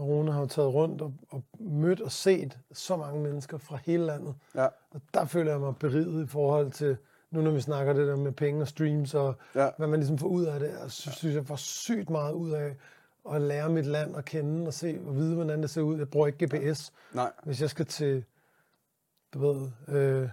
[0.01, 4.07] Rune har jo taget rundt og, og mødt og set så mange mennesker fra hele
[4.07, 4.35] landet.
[4.55, 6.97] ja, Og der føler jeg mig beriget i forhold til,
[7.31, 10.19] nu når vi snakker det der med penge og streams, og ja, hvad man ligesom
[10.19, 10.69] får ud af det.
[10.83, 12.77] Jeg synes, synes jeg får sygt meget ud af
[13.33, 15.99] at lære mit land at kende og se og vide, hvordan det ser ud.
[15.99, 16.93] Jeg bruger ikke GPS.
[17.13, 17.33] Nej.
[17.45, 18.25] Hvis jeg skal til,
[19.35, 20.29] du ved, øh,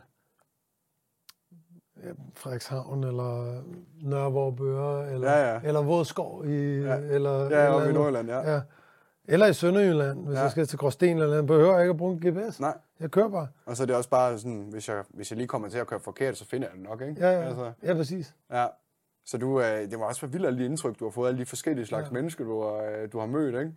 [2.35, 3.61] Frederikshavn, eller
[4.01, 5.59] Nørrevorbøre, eller, Ja, ja.
[5.63, 6.49] eller Vådskov, i,
[6.81, 6.95] Ja.
[6.97, 7.39] eller...
[7.49, 7.93] Ja, eller i.
[7.93, 8.53] Nordjylland, ja.
[8.53, 8.61] ja.
[9.25, 10.41] Eller i Sønderjylland, hvis Ja.
[10.41, 12.59] jeg skal til Gråsten eller andet, behøver jeg ikke at bruge en GPS.
[12.59, 12.77] Nej.
[12.99, 13.47] Jeg kører bare.
[13.65, 15.87] Og så er det også bare sådan, hvis jeg, hvis jeg lige kommer til at
[15.87, 17.27] køre forkert, så finder jeg det nok, ikke?
[17.27, 17.47] Ja, ja.
[17.47, 18.35] Altså, ja præcis.
[18.51, 18.67] ja.
[19.25, 21.39] Så du, øh, det må også være vildt alle de indtryk, du har fået, alle
[21.39, 22.13] de forskellige slags ja.
[22.13, 23.75] Mennesker, du har, øh, du har mødt, ikke?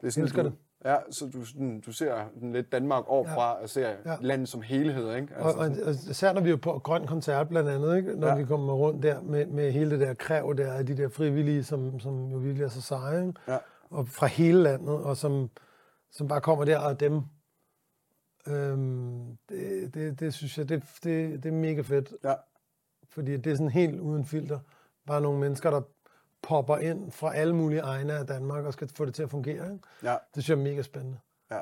[0.00, 0.56] Det er sådan, Elsker du, det.
[0.84, 1.44] Ja, så du,
[1.86, 3.62] du ser sådan lidt Danmark overfra ja.
[3.62, 4.16] og ser ja.
[4.20, 5.36] Landet som helhed, ikke?
[5.36, 8.16] Og, og, og især når vi er på Grøn Koncert blandt andet, ikke?
[8.16, 8.36] når ja.
[8.36, 11.64] vi kommer rundt der med, med hele det der kræv der af de der frivillige,
[11.64, 13.40] som, som jo virkelig er så seje, ikke?
[13.48, 13.58] Ja.
[13.90, 15.50] og fra hele landet, og som,
[16.12, 17.22] som bare kommer der og dem.
[18.46, 22.34] Øhm, det, det, det synes jeg, det, det, det er mega fedt, Ja,
[23.08, 24.58] fordi det er sådan helt uden filter.
[25.06, 25.80] Bare nogle mennesker, der
[26.42, 29.64] popper ind fra alle mulige egne af Danmark og skal få det til at fungere.
[29.72, 29.78] Ikke?
[30.02, 31.18] ja, Det synes jeg er mega spændende.
[31.50, 31.60] ja.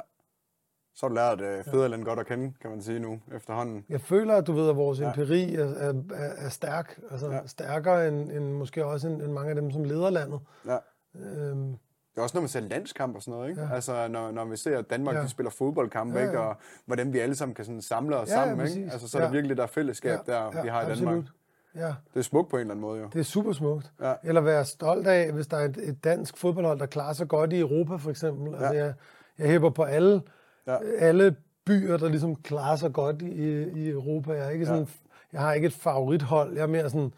[0.94, 3.84] Så har du lært øh, Fæderland godt at kende, kan man sige nu, efterhånden.
[3.88, 5.04] Jeg føler, at du ved, at vores Ja.
[5.04, 5.10] ja.
[5.10, 7.00] empiri er, er, er, er stærk.
[7.10, 7.34] Altså Ja.
[7.36, 7.46] ja.
[7.46, 10.40] stærkere end, end måske også end, end mange af dem, som leder landet.
[10.66, 10.76] Ja.
[11.16, 11.68] Øhm,
[12.14, 13.60] Det er også, når man ser landskamp og sådan noget, ikke?
[13.62, 13.68] Ja.
[13.68, 13.74] Ja.
[13.74, 15.18] Altså, når, når vi ser, at Danmark ja.
[15.18, 15.24] Ja.
[15.24, 16.38] de spiller fodboldkampe, Ja, ikke?
[16.40, 16.46] ja.
[16.46, 18.74] Og hvordan vi alle sammen kan sådan samle os Ja, ja, sammen, ikke?
[18.78, 18.92] præcis.
[18.92, 19.32] Altså, så er der Ja.
[19.32, 21.24] virkelig der fællesskab, der vi har i Danmark.
[21.76, 23.08] Ja, Det er smukt på en eller anden måde, jo.
[23.12, 23.92] det er super smukt.
[24.00, 24.14] Ja.
[24.24, 27.52] Eller være stolt af, hvis der er et, et dansk fodboldhold, der klarer sig godt
[27.52, 28.54] i Europa, for eksempel.
[28.54, 28.84] Altså, Ja.
[28.84, 28.94] jeg,
[29.38, 30.22] jeg hæber på alle,
[30.66, 30.72] Ja.
[30.72, 30.78] ja.
[30.98, 31.36] alle
[31.66, 34.32] byer, der ligesom klarer sig godt i, i Europa.
[34.32, 34.88] Jeg, er ikke sådan,
[35.32, 36.54] jeg har ikke et favorithold.
[36.54, 37.12] Jeg er mere sådan,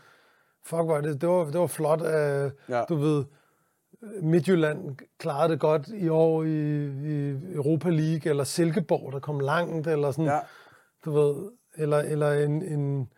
[0.64, 2.00] fuck, var det, det, var, det var flot.
[2.00, 2.48] Uh, Ja.
[2.68, 2.84] ja.
[2.88, 3.24] Du ved,
[4.22, 9.86] Midtjylland klarede det godt i år i, i Europa League, eller Silkeborg, der kom langt,
[9.86, 10.38] eller sådan, Ja,
[11.04, 11.34] du ved,
[11.76, 13.08] eller, eller en, en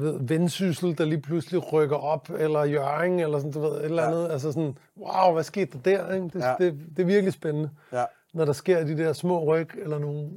[0.00, 4.02] ved, vendsyssel, der lige pludselig rykker op, eller Jørgen, eller sådan, du ved, et eller
[4.02, 4.08] Ja.
[4.08, 4.30] andet.
[4.30, 6.14] Altså sådan, wow, hvad skete der der?
[6.14, 6.24] Ikke?
[6.28, 6.48] Det, Ja.
[6.48, 6.54] ja.
[6.58, 8.04] det, det er virkelig spændende, ja.
[8.34, 10.30] når der sker de der små ryg, eller nogle...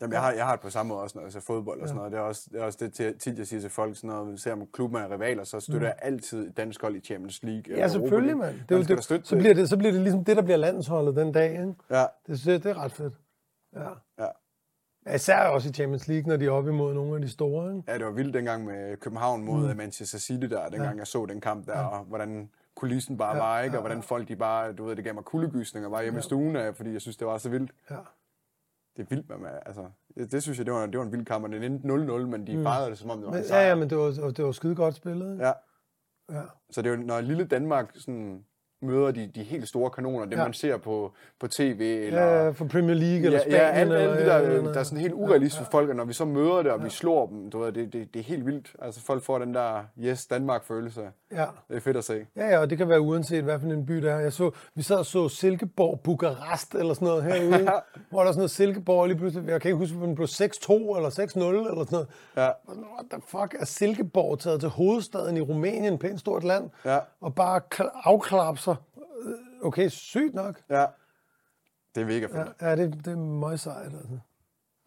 [0.00, 1.88] Jamen, jeg har, jeg har det på samme måde også, når jeg ser fodbold og
[1.88, 2.12] sådan noget.
[2.12, 4.40] Det er også det, er også det til- tit, jeg siger til folk, sådan noget,
[4.40, 7.62] ser om klubben er rivaler, så støtter jeg altid dansk hold i Champions League.
[7.66, 7.74] Mm.
[7.78, 8.54] Ja, selvfølgelig, mand.
[8.54, 9.42] Det, Man det, støtte så, det.
[9.42, 11.50] bliver det, så bliver det ligesom det, der bliver landsholdet den dag.
[11.50, 11.74] Ikke?
[11.90, 13.14] Ja, Det, synes jeg, det er ret fedt.
[13.74, 13.88] Ja.
[14.18, 14.26] ja.
[15.14, 17.76] Især også i Champions League, når de er oppe imod nogle af de store.
[17.76, 17.92] Ikke?
[17.92, 19.76] Ja, det var vildt dengang med København mod mm.
[19.76, 20.98] Manchester City der, dengang ja.
[20.98, 21.86] jeg så den kamp der, ja.
[21.86, 23.76] og hvordan kulissen bare ja, var, ikke?
[23.76, 26.20] Og hvordan folk de bare, du ved, det gav mig kuldegysninger bare hjemme ja.
[26.20, 27.70] i stuen, af, fordi jeg synes, det var så vildt.
[27.90, 27.96] Ja.
[28.96, 29.84] Det er vildt, man, altså,
[30.16, 32.26] det, det, synes jeg, det var, det var en vild kamp, og den endte 0-0,
[32.26, 32.62] men de mm.
[32.62, 33.60] fejrede det, som om det var Men, en sejr.
[33.60, 35.32] ja, ja, men det var, det var skide godt spillet.
[35.32, 35.46] Ikke?
[35.46, 35.52] ja.
[36.32, 36.42] Ja.
[36.70, 38.44] Så det er jo, når lille Danmark sådan,
[38.84, 40.44] møder de, de helt store kanoner, dem Ja.
[40.44, 42.22] man ser på, på tv, eller...
[42.22, 43.60] Ja, for Premier League eller Ja, Spanien.
[43.60, 46.12] ja, alle de eller, der, eller, der er sådan helt urealistiske folk, og når vi
[46.12, 48.72] så møder det, og vi slår dem, du ved, det, det, det er helt vildt.
[48.82, 51.00] Altså folk får den der yes Danmark-følelse.
[51.32, 51.44] Ja.
[51.68, 52.26] Det er fedt at se.
[52.36, 54.18] Ja, ja, og det kan være uanset, hvad for en by det er.
[54.18, 57.70] Jeg så, vi sad og så Silkeborg, Bukarest eller sådan noget herude,
[58.10, 60.14] hvor der er sådan noget Silkeborg, og lige pludselig, jeg kan ikke huske, om den
[60.14, 62.08] blev 6-2 eller 6-0 eller sådan noget.
[62.36, 66.70] Ja, What the fuck er Silkeborg taget til hovedstaden i Rumænien, et pænt stort land,
[66.84, 68.73] ja, og bare kl- afklapser?
[69.62, 70.60] Okay, sygt nok.
[70.70, 70.86] ja.
[71.94, 72.56] Det er mega fedt.
[72.60, 73.92] Ja, ja det, det er meget sejt.
[73.92, 74.18] Altså.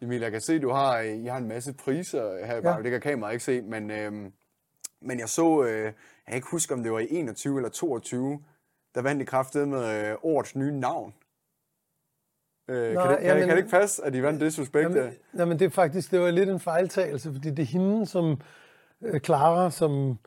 [0.02, 2.56] Emil, jeg kan se, du har, I har en masse priser her.
[2.56, 2.76] Ja.
[2.76, 2.82] Ja.
[2.82, 4.32] Det kan kameraet ikke se, men, øhm,
[5.00, 5.94] men jeg så, øh, jeg
[6.26, 8.42] kan ikke huske, om det var i 21 eller 22,
[8.94, 11.14] der vandt i kraftet med øh, årets nye navn.
[12.68, 14.96] Øh, Nå, kan, det, kan, jamen- kan det ikke passe, at de vandt det suspekt?
[14.96, 18.40] Jamen, jamen, det er faktisk, det var lidt en fejltagelse, fordi det er hende, som
[19.02, 20.18] øh, Clara, som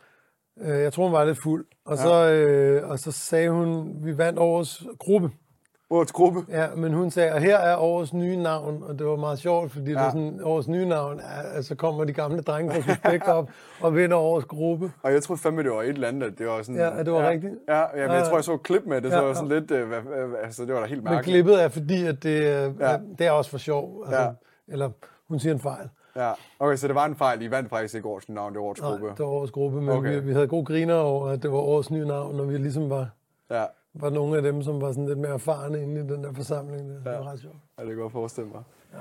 [0.61, 1.65] øh, jeg tror, hun var lidt fuld.
[1.85, 2.03] Og, ja.
[2.03, 5.29] så, øh, og så sagde hun, vi vandt årets gruppe.
[5.89, 6.39] Årets gruppe.
[6.49, 9.71] Ja, men hun sagde, og her er årets nye navn, og det var meget sjovt,
[9.71, 9.91] fordi ja.
[9.91, 10.05] det Ja.
[10.05, 13.49] er sådan, årets nye navn, er, altså kommer de gamle drenge fra Suspekt op
[13.81, 14.91] og vinder årets gruppe.
[15.03, 16.75] Og jeg troede fandme, det var et eller andet, det var sådan...
[16.81, 17.53] Ja, det var ja, rigtigt.
[17.67, 19.33] Ja, ja, men jeg tror, jeg så et klip med det, så Ja, var ja.
[19.35, 19.71] sådan lidt...
[19.71, 19.91] Øh,
[20.43, 21.33] altså, det var da helt Men mærkeligt.
[21.35, 22.91] klippet er fordi, at det, ja.
[22.91, 22.97] Ja.
[23.17, 24.03] det er også for sjov.
[24.05, 24.25] Altså, Ja.
[24.25, 24.31] ja.
[24.67, 24.89] Eller
[25.27, 25.89] hun siger en fejl.
[26.15, 27.41] Ja, okay, så det var en fejl.
[27.41, 29.07] I vandt faktisk ikke årets navn, det var årets Nej, gruppe.
[29.07, 30.13] det var årets gruppe, men Okay.
[30.13, 32.89] vi, vi havde god griner over, at det var årets nye navn, og vi ligesom
[32.89, 33.09] var,
[33.49, 36.33] Ja, var nogle af dem, som var sådan lidt mere erfarne inde i den der
[36.33, 36.89] forsamling.
[36.89, 37.11] Det ja.
[37.17, 37.55] var ret sjovt.
[37.77, 38.63] ja det kan jeg godt forestille mig.
[38.93, 38.97] Ja.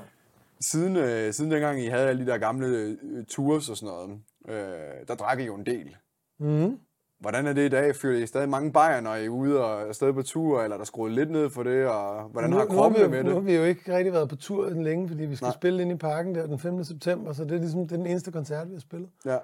[0.60, 4.20] Siden, øh, siden dengang I havde alle de der gamle øh, tours og sådan noget,
[4.48, 5.96] øh, der drak I jo en del.
[6.38, 6.78] Mm.
[7.20, 7.96] Hvordan er det i dag?
[7.96, 10.74] Fyrer I stadig mange bajer, når I er ude og er stadig på tur, eller
[10.74, 13.02] er der skruet lidt ned for det, og hvordan nu, har nu, har kroppen vi,
[13.02, 13.46] det med jo- nu har det?
[13.46, 15.52] vi jo ikke rigtig været på tur længe, fordi vi skal Nej.
[15.54, 16.84] Spille ind i parken der den 5.
[16.84, 19.10] september, så det er ligesom det er den eneste koncert, vi har spillet.
[19.24, 19.38] Ja,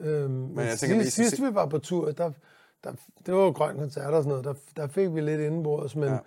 [0.00, 2.30] Øhm, men jeg jeg tænker, sidst, sidst se- vi var på tur, der,
[2.84, 2.92] der,
[3.26, 6.08] det var jo grøn koncert og sådan noget, der, der fik vi lidt indenbords, men,
[6.08, 6.18] Ja.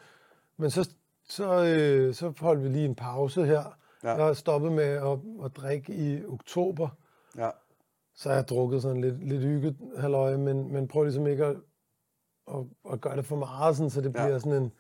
[0.58, 0.90] men så,
[1.30, 3.64] så, øh, så holdt vi lige en pause her.
[4.04, 4.10] Ja.
[4.16, 6.88] Jeg har stoppet med at, at drikke i oktober,
[7.38, 7.50] ja,
[8.16, 11.56] så har jeg drukket sådan lidt, lidt hygget halløj, men, men prøv ligesom ikke at,
[12.52, 12.60] at,
[12.94, 14.26] at gøre det for meget, sådan, så det Ja.
[14.26, 14.72] bliver sådan en,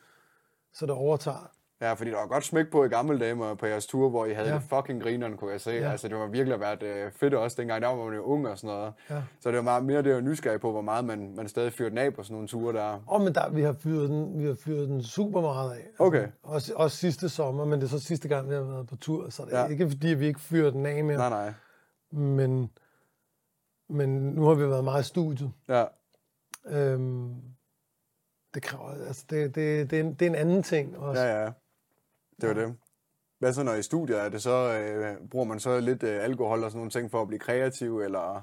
[0.74, 1.50] så det overtager.
[1.82, 4.34] Ja, fordi der var godt smæk på i gamle dage på jeres tur, hvor I
[4.34, 4.56] havde Ja.
[4.56, 5.72] det fucking grineren, kunne jeg se.
[5.72, 5.92] Ja.
[5.92, 8.58] Altså, det var virkelig været øh, fedt også dengang, der var man jo ung og
[8.58, 8.94] sådan noget.
[9.10, 9.22] Ja.
[9.40, 11.90] Så det var meget mere det, var nysgerrig på, hvor meget man, man stadig fyrte
[11.90, 13.04] den af på sådan nogle ture der.
[13.08, 15.88] Og men der, vi har fyret den, vi har fyret den super meget af.
[16.00, 16.28] Okay.
[16.44, 19.30] Også, også sidste sommer, men det er så sidste gang, vi har været på tur,
[19.30, 19.68] så det er ja.
[19.68, 21.18] ikke fordi, vi ikke fyrer den af mere.
[21.18, 21.54] Nej, nej.
[22.12, 22.70] Men,
[23.90, 25.52] men nu har vi været meget i studiet.
[25.70, 25.86] Ja,
[26.68, 27.36] Øhm,
[28.54, 31.22] det kræver, altså det, det, det, er en, det er en anden ting også.
[31.22, 31.52] ja, ja.
[32.42, 32.76] Det var det.
[33.40, 34.20] Hvad så, når I er i studiet?
[34.20, 37.22] Er det så, øh, bruger man så lidt øh, alkohol og sådan nogle ting for
[37.22, 38.42] at blive kreativ, eller...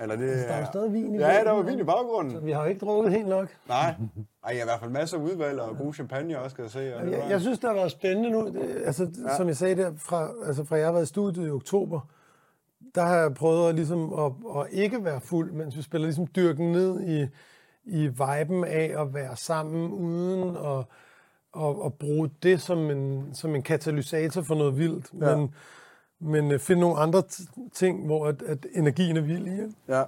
[0.00, 2.32] Eller det, Altså, der er jo stadig vin i Ja, der var vin i baggrunden.
[2.32, 3.48] Så vi har jo ikke drukket helt nok.
[3.68, 3.88] Nej.
[3.88, 3.96] Ej,
[4.42, 6.96] jeg har i hvert fald masser af udvalg og god champagne også, skal jeg se.
[6.96, 8.46] Og Jeg, jeg synes, det har været spændende nu.
[8.84, 9.36] Altså, ja.
[9.36, 12.00] Som jeg sagde der, fra, altså, fra jeg har været i studiet i oktober,
[12.98, 16.26] der har jeg prøvet at, ligesom, at, at ikke være fuld, mens vi spiller ligesom
[16.26, 17.26] dyrken ned i,
[17.84, 20.84] i viben af at være sammen uden at,
[21.64, 25.06] at, at bruge det som en, som en katalysator for noget vildt.
[25.20, 25.36] Ja.
[25.36, 25.54] Men,
[26.20, 27.22] men øh, finde nogle andre
[27.74, 29.74] ting, hvor at, at energien er vild i.
[29.88, 30.02] Ja,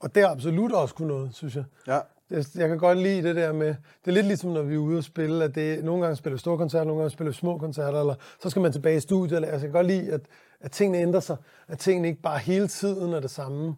[0.00, 1.64] Og det er absolut også kunne noget, synes jeg.
[1.86, 1.98] ja,
[2.30, 4.78] Jeg, jeg kan godt lide det der med, det er lidt ligesom når vi er
[4.78, 7.36] ude og spille, at det, nogle gange spiller vi store koncerter, nogle gange spiller vi
[7.36, 9.36] små koncerter, eller så skal man tilbage i studiet.
[9.36, 10.20] Eller, altså, jeg kan godt lide, at,
[10.60, 11.36] at tingene ændrer sig,
[11.68, 13.76] at tingene ikke bare hele tiden er det samme.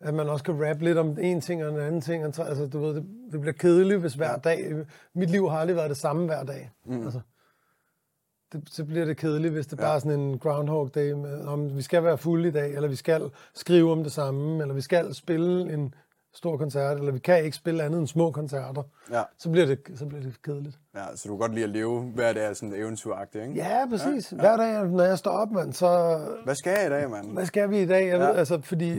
[0.00, 2.24] At man også kan rappe lidt om en ting og en anden ting.
[2.26, 4.86] og Altså, du ved, det, det bliver kedeligt, hvis hver dag...
[5.14, 6.70] Mit liv har aldrig været det samme hver dag.
[6.84, 7.02] Mm.
[7.04, 7.20] Altså,
[8.52, 9.82] det, så bliver det kedeligt, hvis det Ja.
[9.82, 12.88] bare er sådan en Groundhog Day med, om vi skal være fulde i dag, eller
[12.88, 15.94] vi skal skrive om det samme, eller vi skal spille en
[16.34, 18.82] stor koncert, eller vi kan ikke spille andet end små koncerter.
[19.10, 19.22] ja.
[19.38, 20.78] Så bliver det, så bliver det kedeligt.
[20.94, 23.54] Ja, så du kan godt lide at leve hver dag sådan eventyragtigt, ikke?
[23.56, 24.32] Ja, præcis.
[24.32, 24.42] Ja, ja.
[24.42, 26.18] Hver dag, når jeg står op, mand, så...
[26.44, 27.32] Hvad skal jeg i dag, mand?
[27.32, 28.06] Hvad skal vi i dag?
[28.08, 28.26] Jeg Ja.
[28.28, 28.92] ved, altså, fordi...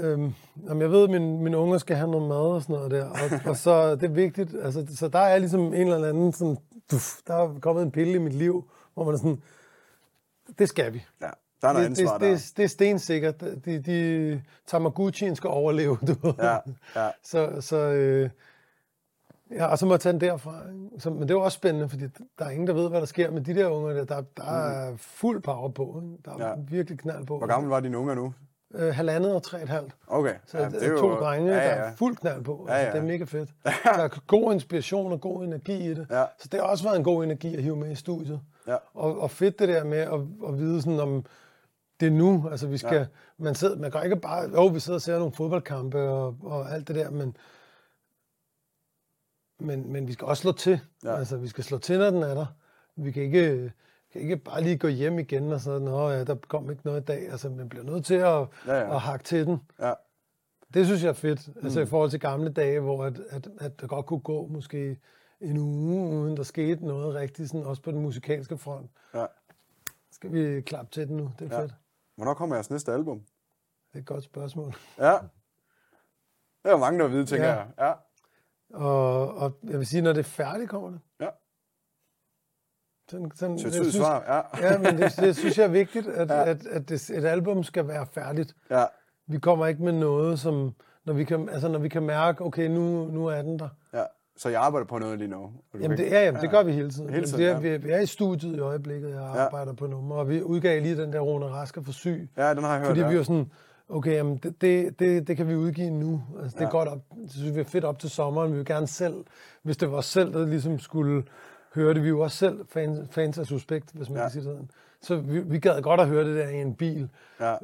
[0.00, 0.32] Øhm,
[0.68, 3.04] jamen, jeg ved, at min, mine unger skal have noget mad og sådan noget der,
[3.04, 4.54] og, og så det er vigtigt.
[4.62, 6.56] Altså, så der er ligesom en eller anden sådan...
[6.90, 9.42] Duf, der er kommet en pille i mit liv, hvor man er sådan...
[10.58, 11.04] Det skal vi.
[11.22, 11.30] Ja,
[11.62, 12.34] der er noget det, ansvar det, der.
[12.36, 13.40] det, det er stensikkert.
[13.40, 14.42] De, de,
[14.72, 16.34] Tamagotchi'en skal overleve, du.
[16.38, 16.56] Ja,
[16.96, 17.10] ja.
[17.22, 18.30] Så, så øh,
[19.50, 20.62] ja, og så må jeg tage den derfra.
[20.98, 22.04] Så, men det er jo også spændende, fordi
[22.38, 23.92] der er ingen, der ved, hvad der sker med de der unger.
[23.92, 26.02] Der, der, der er fuld power på.
[26.24, 26.42] Der er Mm.
[26.42, 26.52] Ja.
[26.76, 27.38] virkelig knald på.
[27.38, 28.34] Hvor gammel var dine unger nu?
[28.74, 29.92] Øh, halvandet og tre et halvt.
[30.06, 30.34] Okay.
[30.46, 31.70] Så ja, ja, det er to drenge, ja, der ja.
[31.74, 32.66] er fuld knald på.
[32.68, 32.92] Ja, Altså, ja.
[32.92, 33.50] Det er mega fedt.
[33.84, 36.06] Der er god inspiration og god energi i det.
[36.10, 36.24] Ja.
[36.38, 38.40] Så det har også været en god energi at hive med i studiet.
[38.68, 38.76] Ja.
[38.94, 41.24] Og, og fedt det der med at, at vide sådan om,
[42.00, 43.06] det nu, altså vi skal, Ja.
[43.38, 46.72] man, sidder, man kan ikke bare, jo, vi sidder og ser nogle fodboldkampe og, og
[46.72, 47.36] alt det der, men,
[49.60, 50.80] men, men vi skal også slå til.
[51.04, 51.16] Ja.
[51.16, 52.46] Altså, vi skal slå til, når den er der.
[52.96, 53.72] Vi kan ikke,
[54.12, 57.00] kan ikke bare lige gå hjem igen og så, nå ja, der kom ikke noget
[57.00, 57.30] i dag.
[57.30, 59.58] Altså, man bliver nødt til at, Ja, ja, at hakke til den.
[59.80, 59.92] Ja,
[60.74, 63.80] Det synes jeg er fedt, altså i forhold til gamle dage, hvor at, at, at
[63.80, 64.98] der godt kunne gå måske
[65.40, 68.90] en uge, uden der skete noget rigtigt, sådan, også på den musikalske front.
[69.14, 69.26] ja.
[70.10, 71.30] Skal vi klappe til den nu?
[71.38, 71.62] Det er ja.
[71.62, 71.74] fedt.
[72.16, 73.18] Hvornår kommer jeres næste album?
[73.92, 74.74] Det er et godt spørgsmål.
[74.98, 75.12] Ja.
[76.64, 77.54] Det er mange, der vil vide, tænker Ja.
[77.54, 77.68] jeg.
[77.78, 77.92] Ja.
[78.78, 81.00] Og, og jeg vil sige, når det er færdigt, kommer det.
[81.20, 81.28] Ja.
[83.10, 84.22] Sådan, sådan, Så jeg tydeligt svar.
[84.60, 84.66] Ja.
[84.68, 86.50] Ja, men det, det synes jeg er vigtigt, at, ja.
[86.50, 88.54] at, at det, et album skal være færdigt.
[88.70, 88.84] ja.
[89.28, 90.74] Vi kommer ikke med noget, som,
[91.04, 93.68] når vi kan, altså når vi kan mærke, okay, nu, nu er den der.
[93.92, 94.04] ja.
[94.38, 95.50] Så jeg arbejder på noget lige nu.
[95.80, 97.10] Jamen det er, jamen, det gør vi hele tiden.
[97.10, 97.76] Hele tiden, det er, ja.
[97.76, 99.44] vi, er i studiet i øjeblikket, jeg Ja.
[99.44, 102.62] arbejder på nummer, og vi udgav lige den der Rune Rasker for syg, Ja, den
[102.64, 102.86] har jeg hørt.
[102.88, 103.08] fordi ja.
[103.08, 103.50] vi var sådan,
[103.88, 106.22] okay, jamen, det, det, det, det kan vi udgive nu.
[106.42, 106.66] Altså, det Ja.
[106.66, 108.52] er godt op, det synes vi er fedt op til sommeren.
[108.52, 109.14] Vi vil gerne selv,
[109.62, 111.22] hvis det var os selv, der ligesom skulle
[111.74, 112.02] høre det.
[112.02, 114.22] Vi er jo også selv fans, fans af Suspekt, hvis man Ja.
[114.22, 114.28] ja.
[114.28, 114.70] kan sige det sådan.
[115.06, 117.08] Så vi, vi gad godt at høre det der i en bil,
[117.40, 117.54] Ja.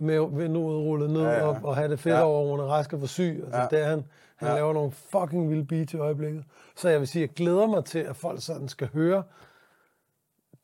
[0.00, 1.56] med vinduet rullet ned Ja, ja, ja.
[1.64, 2.22] Og, have det fedt Ja.
[2.24, 3.40] over Rune Rasker for syg.
[3.44, 3.66] Altså, Ja.
[3.70, 4.04] det er han.
[4.36, 4.54] Han Ja.
[4.54, 6.44] laver nogle fucking vilde beats i øjeblikket.
[6.76, 9.22] Så jeg vil sige, jeg glæder mig til, at folk sådan skal høre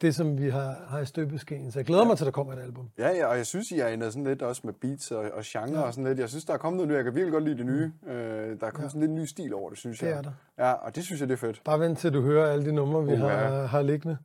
[0.01, 1.73] det, som vi har, har i støbeskeen.
[1.73, 2.09] Så jeg glæder ja.
[2.09, 2.89] mig til, at der kommer et album.
[2.99, 5.43] Ja, ja, og jeg synes, I er ændret sådan lidt også med beats og, og
[5.45, 5.87] genre ja.
[5.87, 6.19] og sådan lidt.
[6.19, 6.97] Jeg synes, der er kommet noget nyt.
[6.97, 7.93] Jeg kan virkelig godt lide det nye.
[8.07, 8.89] Øh, der er kommet ja.
[8.89, 10.17] sådan lidt ny stil over det, synes Det jeg.
[10.19, 10.31] er der.
[10.59, 11.61] Ja, og det synes jeg, det er fedt.
[11.65, 13.49] Bare vent til, du hører alle de numre, vi Uh, har, ja.
[13.67, 14.17] har liggende.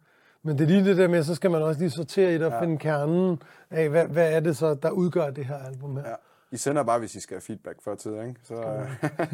[0.43, 2.45] Men det er lige det der med, så skal man også lige sortere i det
[2.45, 2.55] og Ja.
[2.55, 2.61] ja.
[2.63, 6.09] finde kernen af, hvad, hvad er det så, der udgør det her album her.
[6.09, 6.15] Ja.
[6.51, 8.35] I sender bare, hvis I skal have feedback før tid, ikke?
[8.43, 8.55] Så,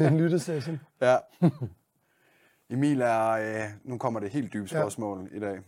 [0.12, 0.80] en lyttesession.
[1.00, 1.16] ja.
[2.70, 4.78] Emil, er, øh, nu kommer det helt dybe Ja.
[4.80, 5.58] spørgsmål i dag.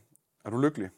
[0.44, 0.90] Er du lykkelig?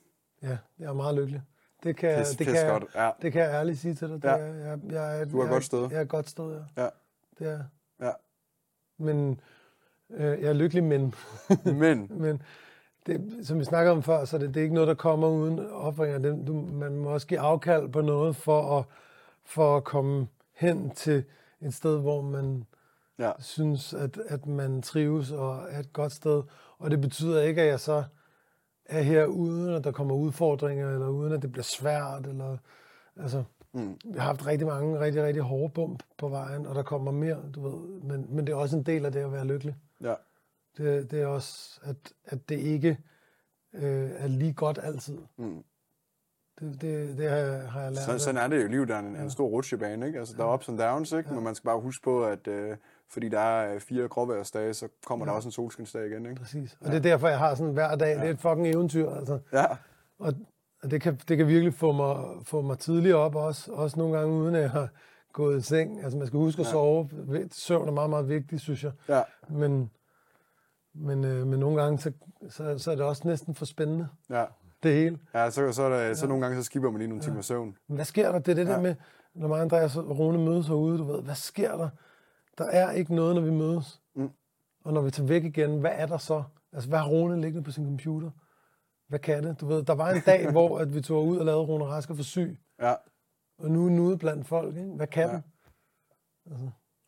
[0.42, 1.42] Ja, jeg er meget lykkelig.
[1.82, 2.84] Det kan, Pis, det, pis kan, jeg- godt.
[2.94, 3.10] Ja.
[3.22, 4.22] det kan jeg ærligt sige til dig.
[4.22, 4.36] Det Ja.
[4.36, 5.88] er, jeg, jeg, er- Du er jeg, godt sted.
[5.90, 6.82] Jeg er godt sted, ja.
[6.82, 6.88] Ja.
[7.38, 7.60] Det er.
[8.06, 8.10] Ja.
[8.98, 9.40] Men
[10.10, 11.14] øh, jeg er lykkelig, men,
[11.64, 12.42] Men, men
[13.06, 15.66] det, som vi snakkede om før, så det, det er ikke noget, der kommer uden
[15.70, 16.18] offringer.
[16.18, 18.85] Det, du, man må også give afkald på noget for at,
[19.44, 21.24] for at komme hen til
[21.60, 22.64] et sted, hvor man
[23.18, 23.31] Ja.
[23.39, 26.43] synes, at, at man trives og er et godt sted.
[26.78, 28.05] Og det betyder ikke, at jeg så
[28.86, 32.26] er her uden, at der kommer udfordringer, eller uden, at det bliver svært.
[32.26, 32.56] Eller,
[33.16, 33.44] altså,
[33.76, 33.98] Mm.
[34.14, 37.36] jeg har haft rigtig mange rigtig, rigtig hårde bump på vejen, og der kommer mere,
[37.55, 38.01] du ved.
[38.02, 39.74] Men, men det er også en del af det at være lykkelig.
[40.02, 40.14] Ja.
[40.76, 42.98] Det, det er også, at, at det ikke
[43.74, 45.18] øh, er lige godt altid.
[45.36, 45.64] Mm.
[46.60, 48.05] Det, det, det har, jeg, har jeg lært.
[48.05, 48.20] Så, af.
[48.20, 48.68] sådan er det jo.
[48.68, 50.18] Livet er en, en stor rutsjebane, ikke?
[50.18, 51.34] Altså, der er ups and downs, ikke?
[51.34, 52.76] Men man skal bare huske på, at øh,
[53.10, 55.30] fordi der er øh, fire gråværsdage, så kommer ja.
[55.30, 56.40] der også en solskinsdag igen, ikke?
[56.40, 56.76] Præcis.
[56.80, 58.16] Og det er derfor, jeg har sådan hver dag.
[58.16, 58.20] Ja.
[58.20, 59.38] Det er et fucking eventyr, altså.
[59.52, 59.64] Ja.
[60.18, 60.34] Og
[60.82, 63.72] og det kan, det kan virkelig få mig, få mig tidligere op også.
[63.72, 64.88] Også nogle gange, uden at jeg har
[65.32, 66.02] gået i seng.
[66.02, 66.70] Altså, man skal huske at Ja.
[66.70, 67.09] sove.
[67.52, 68.92] Søvn er meget, meget vigtigt, synes jeg.
[69.09, 69.22] Ja.
[69.48, 69.90] Men,
[70.94, 72.12] men, øh, men nogle gange, så,
[72.48, 74.44] så, så er det også næsten for spændende, Ja.
[74.82, 75.18] det hele.
[75.34, 77.76] Ja, så, så, er der, så nogle gange, så skipper man lige nogle timer søvn.
[77.88, 78.38] Men hvad sker der?
[78.38, 78.70] Det er det ja.
[78.70, 78.76] Ja.
[78.76, 78.94] der med,
[79.34, 81.88] når mig Andreas og Rune mødes herude, du ved, hvad sker der?
[82.58, 84.02] Der er ikke noget, når vi mødes.
[84.16, 84.30] Mm.
[84.84, 86.42] Og når vi tager væk igen, hvad er der så?
[86.72, 88.30] Altså, hvad har Rune liggende på sin computer?
[89.08, 89.60] Hvad kan det?
[89.60, 92.14] Du ved, der var en dag, hvor at vi tog ud og lavede Rune Rasker
[92.14, 92.94] for syg, Ja,
[93.58, 94.76] og nu er den ude blandt folk.
[94.76, 94.90] Ikke?
[94.96, 95.40] Hvad kan Ja.
[96.50, 96.56] ja.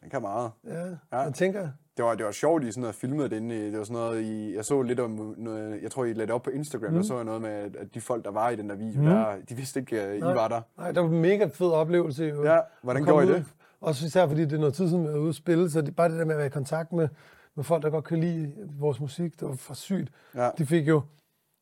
[0.01, 0.53] den kan meget.
[0.63, 0.71] den?
[0.73, 0.97] Ja, Ja.
[1.13, 1.19] ja.
[1.19, 3.79] jeg tænker, Det var, det var sjovt, I sådan noget filmet det inde i, det
[3.79, 6.43] var sådan noget, I, jeg så lidt om noget, jeg tror, I lagde det op
[6.43, 6.97] på Instagram, mm.
[6.97, 9.07] der så jeg noget med, at de folk, der var i den der video, mm.
[9.07, 10.35] der, de vidste ikke, at I Nej.
[10.35, 10.61] var der.
[10.79, 12.25] nej, det var en mega fed oplevelse.
[12.25, 12.45] Jo.
[12.45, 13.35] Ja, hvordan gjorde I ud.
[13.35, 13.45] det?
[13.81, 15.97] Også især fordi det er noget tid siden, vi var ude at spille, så det,
[15.97, 17.09] bare det der med at være i kontakt med,
[17.55, 20.11] med folk, der godt kan lide vores musik, det var for sygt.
[20.35, 21.03] Ja, De fik jo,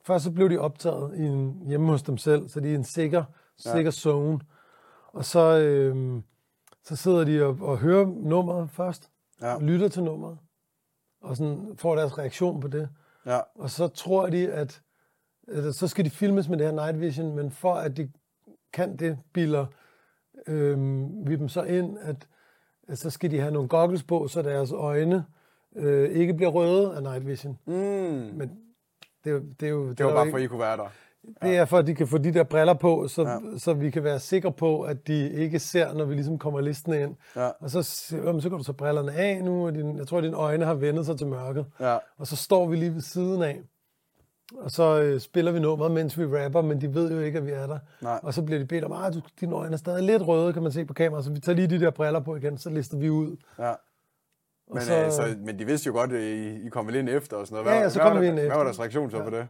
[0.06, 2.74] først så blev de optaget i en, hjemme hos dem selv, så de er i
[2.74, 3.24] en sikker,
[3.58, 3.90] sikker ja.
[3.90, 4.40] zone.
[5.12, 6.22] Og så, øhm,
[6.84, 9.10] så sidder de og, og hører nummeret først,
[9.44, 10.38] ja, lytter til nummeret,
[11.20, 12.88] og sådan får deres reaktion på det.
[13.26, 14.82] ja, Og så tror de, at,
[15.48, 18.10] at så skal de filmes med det her night vision, men for at de
[18.72, 19.66] kan det, bilder
[20.46, 22.28] øhm, vi dem så ind, at,
[22.88, 25.24] at så skal de have nogle goggles på, så deres øjne
[25.76, 27.58] øh, ikke bliver røde af night vision.
[27.66, 27.72] mm.
[28.34, 28.58] Men
[29.24, 29.92] det, er det er jo...
[29.92, 30.88] Det var er bare jo for, at I kunne være der.
[31.42, 33.28] Det er for, at de kan få de der briller på, så, Ja.
[33.30, 33.38] ja.
[33.58, 36.94] så vi kan være sikre på, at de ikke ser, når vi ligesom kommer listen
[36.94, 37.14] ind.
[37.36, 40.18] Ja, Og så, "Jamen, så kan du tage brillerne af nu, og din, jeg tror,
[40.18, 41.66] at dine øjne har vendt sig til mørket.
[41.80, 43.60] ja, Og så står vi lige ved siden af,
[44.56, 47.46] og så øh, spiller vi nummeret, mens vi rapper, men de ved jo ikke, at
[47.46, 47.78] vi er der.
[48.02, 50.62] nej, Og så bliver de bedt om, at dine øjne er stadig lidt røde, kan
[50.62, 52.98] man se på kamera, så vi tager lige de der briller på igen, så lister
[52.98, 53.36] vi ud.
[53.58, 53.72] ja.
[54.72, 55.04] Men, så, så...
[55.04, 57.46] øh, så, men de vidste jo godt, at I, I kom vel ind efter og
[57.46, 57.66] sådan noget.
[57.66, 58.56] Ja, Hvad, ja, så hvad kom var vi ind Hvad efter.
[58.56, 59.46] var deres reaktion så på det?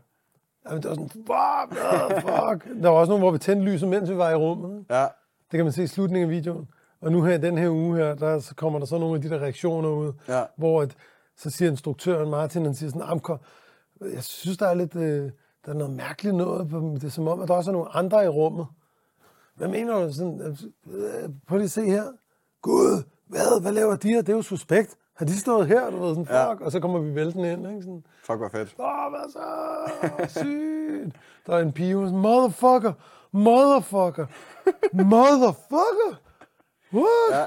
[0.68, 2.82] Jamen, det var sådan, fuck, oh, fuck.
[2.82, 4.84] Der var også nogle, hvor vi tændte lyset, mens vi var i rummet.
[4.90, 5.02] Ja,
[5.50, 6.68] Det kan man se i slutningen af videoen.
[7.00, 9.28] Og nu her, den her uge her, der så kommer der så nogle af de
[9.30, 10.94] der reaktioner ud, ja, hvor at,
[11.36, 13.36] så siger instruktøren Martin, han siger sådan, "Amko,
[14.00, 15.30] jeg synes, der er lidt, øh,
[15.66, 16.70] der er noget mærkeligt noget,
[17.00, 18.66] det er som om, at der også er nogle andre i rummet.
[19.56, 20.12] Hvad mener du?
[20.12, 20.40] Sådan,
[20.86, 22.04] øh, prøv lige at se her.
[22.62, 24.20] Gud, hvad, hvad laver de her?
[24.22, 24.96] Det er jo suspekt.
[25.14, 25.90] Har de stået her?
[25.90, 26.60] Du ved, sådan, fuck.
[26.60, 26.64] Ja.
[26.64, 27.82] Og så kommer vi væltende ind, ikke?
[27.82, 28.74] Sådan, fuck, hvor fedt.
[28.78, 30.38] Åh, hvad så?
[30.40, 31.16] Sygt.
[31.46, 32.92] Der er en pige, hun er sådan, motherfucker,
[33.32, 34.26] motherfucker,
[34.92, 36.20] motherfucker.
[36.92, 37.30] What?
[37.30, 37.46] Ja.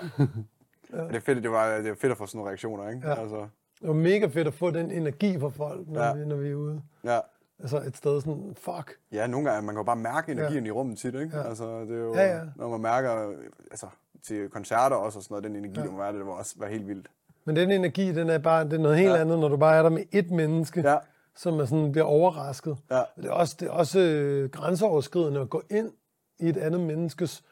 [0.98, 1.08] ja.
[1.08, 3.08] Det er fedt, det var, det var fedt at få sådan nogle reaktioner, ikke?
[3.08, 3.14] Ja.
[3.22, 3.38] Altså,
[3.82, 6.14] Det var mega fedt at få den energi fra folk, når, Ja.
[6.14, 6.82] vi, når vi er ude.
[7.04, 7.20] ja.
[7.60, 8.98] Altså et sted sådan, fuck.
[9.12, 10.68] Ja, nogle gange, man kan jo bare mærke energien ja.
[10.68, 11.38] i rummet tit, ikke?
[11.38, 11.44] Ja.
[11.44, 12.42] Altså, det er jo, Ja, ja.
[12.56, 13.32] når man mærker,
[13.72, 13.88] altså,
[14.24, 15.86] til koncerter også og sådan noget, den energi, ja.
[15.86, 17.08] der må være, det må også være helt vildt.
[17.48, 19.16] Men den energi, den er bare det er noget helt Ja.
[19.16, 19.22] ja.
[19.22, 20.98] andet, når du bare er der med ét menneske, Ja,
[21.36, 22.78] som er sådan, bliver overrasket.
[22.92, 25.92] ja, Det er også, det er også øh, grænseoverskridende at gå ind
[26.40, 27.44] i et andet menneskes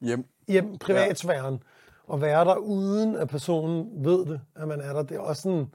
[0.00, 0.24] hjem.
[0.48, 1.62] hjem, privatsfæren,
[2.06, 5.02] og være der uden at personen ved det, at man er der.
[5.02, 5.66] Det er også sådan,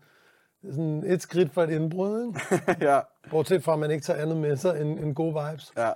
[0.63, 2.75] er sådan et skridt for et indbrud, ikke?
[2.91, 2.99] ja,
[3.31, 5.71] Bortset fra, at man ikke tager andet med sig end, end gode vibes.
[5.77, 5.91] ja.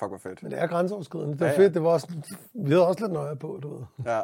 [0.00, 0.42] Fuck, hvor fedt.
[0.42, 1.32] Men det er grænseoverskridende.
[1.32, 1.64] Det var Ja, ja, ja.
[1.66, 1.74] fedt.
[1.74, 2.08] Det var også,
[2.54, 3.84] vi havde også lidt nøje på, du ved.
[4.06, 4.20] Ja.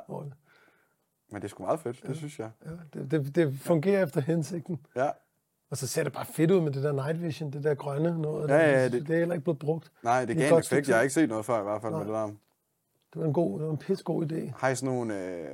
[1.35, 2.51] Men det er sgu meget fedt, det synes jeg.
[2.65, 2.71] Ja,
[3.01, 4.79] det, det, det fungerer efter hensigten.
[4.97, 5.09] Ja,
[5.71, 8.23] Og så ser det bare fedt ud med det der night vision, det der grønne
[8.23, 8.49] noget.
[8.51, 9.93] Ja, ja, det, det- det er heller ikke blevet brugt.
[10.03, 10.89] nej, det gav en effekt.
[10.89, 12.07] Jeg har ikke set noget før i hvert fald med Nej.
[12.07, 12.27] det der.
[13.15, 14.53] Det var en god, det var en pissegod idé.
[14.59, 15.45] Har I sådan nogle, øh,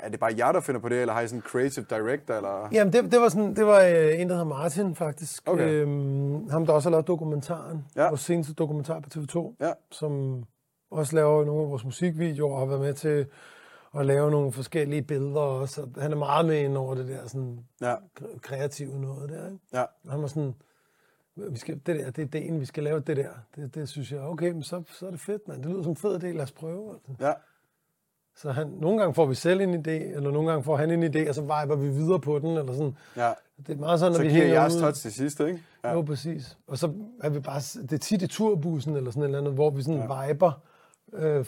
[0.00, 2.34] er det bare jer, der finder på det, eller har I sådan en creative director,
[2.34, 2.68] eller?
[2.72, 5.42] Jamen, det, det var, sådan, det var øh, en, der hedder Martin, faktisk.
[5.48, 5.68] Okay.
[5.70, 7.84] Øhm, ham, der også har lavet dokumentaren.
[7.96, 8.08] Ja.
[8.08, 9.54] Vores seneste dokumentar på TV2.
[9.60, 9.72] Ja.
[9.90, 10.44] Som
[10.90, 13.26] også laver nogle af vores musikvideoer, og har været med til
[13.98, 15.82] at lave nogle forskellige billeder også.
[15.82, 19.46] Og Han er meget med ind over det der sådan Ja, kre- kreative noget der.
[19.46, 19.58] Ikke?
[19.72, 20.54] ja, Og Han var sådan,
[21.36, 23.28] vi skal, det der, det er ideen, vi skal lave det der.
[23.56, 25.62] Det, det synes jeg, okay, men så, så er det fedt, man.
[25.62, 26.90] Det lyder som en fed idé, lad os prøve.
[26.94, 27.26] Altså.
[27.26, 27.32] ja,
[28.36, 31.02] Så han, nogle gange får vi selv en idé, eller nogle gange får han en
[31.16, 32.96] idé, og så viber vi videre på den, eller sådan.
[33.16, 33.32] ja.
[33.66, 35.62] Det er meget sådan, når Så vi giver jeres touch til sidst, ikke?
[35.84, 35.92] Ja.
[35.92, 36.58] Jo, præcis.
[36.66, 36.92] Og så
[37.22, 39.82] er vi bare, det er tit i turbussen eller sådan et eller andet, hvor vi
[39.82, 40.26] sådan ja.
[40.26, 40.52] viber
[41.14, 41.46] øh,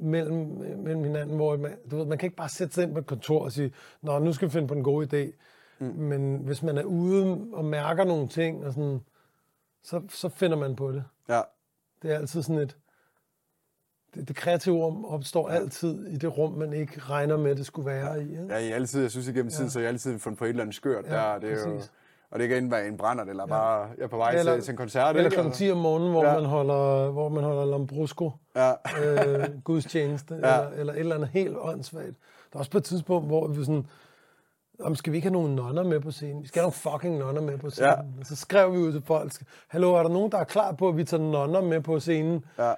[0.00, 0.36] mellem,
[0.78, 3.06] mellem hinanden, hvor man, du ved, man kan ikke bare sætte sig ind på et
[3.06, 3.72] kontor og sige,
[4.02, 5.32] nå, nu skal vi finde på en god idé.
[5.78, 5.86] Mm.
[5.86, 9.00] Men hvis man er ude og mærker nogle ting, og sådan,
[9.82, 11.04] så, så finder man på det.
[11.28, 11.40] Ja,
[12.02, 12.76] Det er altid sådan et...
[14.14, 17.86] Det, det kreative rum opstår altid i det rum, man ikke regner med, det skulle
[17.86, 18.30] være i.
[18.30, 18.46] Ikke?
[18.50, 20.76] ja i altid, jeg synes igennem tiden, så jeg altid fundet på et eller andet
[20.76, 21.38] skørt Ja, der.
[21.38, 21.80] Det er jo.
[22.30, 24.62] Og det kan enten være en brænder, eller bare, jeg er på vej Eller- til,
[24.62, 25.16] til en koncert.
[25.16, 25.34] Eller ikke?
[25.34, 26.32] klokken 10 om morgenen, hvor, Ja.
[26.32, 26.40] ja.
[26.40, 28.72] man, holder, hvor man holder Lambrusco, Ja,
[29.02, 30.54] øh, gudstjeneste, Ja.
[30.60, 30.62] ja.
[30.62, 32.16] eller, eller et eller andet helt åndssvagt.
[32.52, 33.86] Der er også på et tidspunkt, hvor vi sådan,
[34.80, 36.42] om skal vi ikke have nogle nonner med på scenen?
[36.42, 37.90] Vi skal have nogle fucking nonner med på scenen.
[37.90, 37.96] Ja.
[38.18, 38.24] Ja.
[38.24, 39.32] Så skrev vi ud til folk,
[39.68, 42.44] hallo, er der nogen, der er klar på, at vi tager nonner med på scenen?
[42.58, 42.74] ja, Ja,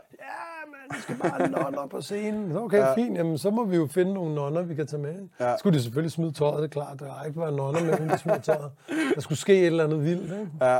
[0.94, 2.52] vi skal bare have nonner på scenen.
[2.52, 2.94] Så Okay, Ja.
[2.94, 3.18] fint.
[3.18, 5.10] Jamen, så må vi jo finde nogle nonner, vi kan tage med.
[5.10, 5.28] ikke?
[5.40, 5.52] Ja.
[5.52, 7.00] Så skulle de selvfølgelig smide tøjet, det er klart.
[7.00, 8.70] Der har ikke været nonner med, de smider tøjet.
[9.14, 10.22] Der skulle ske et eller andet vildt.
[10.32, 10.48] Ikke?
[10.60, 10.78] ja.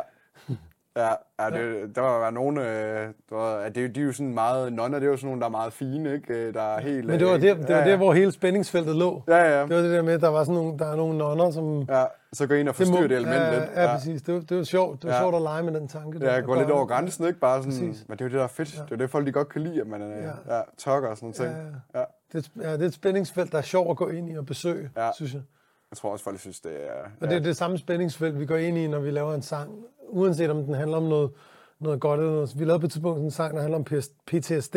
[0.98, 1.08] Ja,
[1.40, 4.98] ja det, der var nogen, øh, der var, det, de er jo sådan meget, nonner,
[4.98, 6.34] det er jo sådan nogle, der er meget fine, ikke?
[6.34, 7.06] Øh, Der er helt...
[7.06, 9.22] Men det var øh, der, det var ja, der, hvor hele spændingsfeltet lå.
[9.28, 11.18] Ja, ja, Det var det der med, at der var sådan nogle, der er nogle
[11.18, 11.82] nonner, som...
[11.82, 12.04] ja.
[12.32, 13.70] Så går ind og forstyrrer det, element ja, lidt.
[13.76, 14.22] Ja, præcis.
[14.22, 15.02] Det var, det var sjovt.
[15.02, 15.16] Det var Ja.
[15.16, 15.22] ja.
[15.22, 16.18] sjovt at lege med den tanke.
[16.18, 16.32] Ja, der.
[16.34, 17.38] jeg går lidt over grænsen, ikke?
[17.40, 18.04] Bare sådan, Præcis.
[18.08, 18.82] men det er jo det, der er fedt.
[18.88, 20.22] Det er det, folk de godt kan lide, at man er, ja.
[20.48, 20.56] Ja.
[20.56, 21.52] Ja, tokker og sådan noget.
[21.52, 21.74] Ja, ting.
[21.94, 21.98] ja.
[22.00, 22.04] Ja.
[22.32, 24.46] Det, er- ja, det er et spændingsfelt, der er sjovt at gå ind i og
[24.46, 25.04] besøge, Ja.
[25.04, 25.10] ja.
[25.14, 25.42] synes jeg.
[25.90, 26.92] Jeg tror også, folk synes, det er...
[27.20, 27.26] Og ja.
[27.26, 29.70] det er det samme spændingsfelt, vi går ind i, når vi laver en sang.
[30.08, 31.30] Uanset om den handler om noget,
[31.78, 32.58] noget godt eller noget.
[32.58, 33.84] Vi lavede på et tidspunkt en sang, der handler om
[34.26, 34.76] PTSD.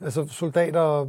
[0.00, 1.06] Altså soldater,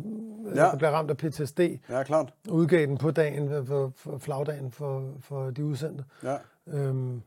[0.55, 0.61] ja.
[0.61, 1.59] der bliver ramt af PTSD.
[1.89, 2.33] Ja, klart.
[2.49, 6.03] Udgav den på dagen, for, for flagdagen for, for de udsendte.
[6.23, 6.37] Ja.
[6.67, 7.21] Øhm,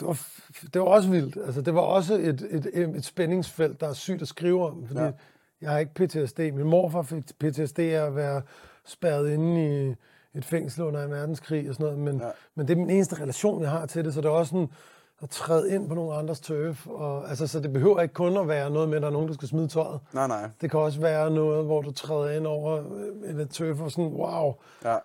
[0.00, 0.20] det, var,
[0.74, 1.36] det var også vildt.
[1.46, 2.66] Altså, det var også et, et,
[2.96, 5.10] et spændingsfelt, der er sygt at skrive om, fordi Ja.
[5.60, 6.38] jeg har ikke PTSD.
[6.38, 8.42] Min morfar fik PTSD af at være
[8.84, 9.94] spærret inde i
[10.38, 12.30] et fængsel under en verdenskrig og sådan noget, men, ja.
[12.54, 14.68] men det er min eneste relation, jeg har til det, så det er også sådan
[15.22, 16.86] at træde ind på nogle andres turf.
[16.86, 19.28] Og, altså, så det behøver ikke kun at være noget med, at der er nogen,
[19.28, 20.00] der skal smide tøjet.
[20.14, 20.50] Nej, nej.
[20.60, 22.82] Det kan også være noget, hvor du træder ind over
[23.24, 24.96] øh, et turf og sådan, wow, Ja,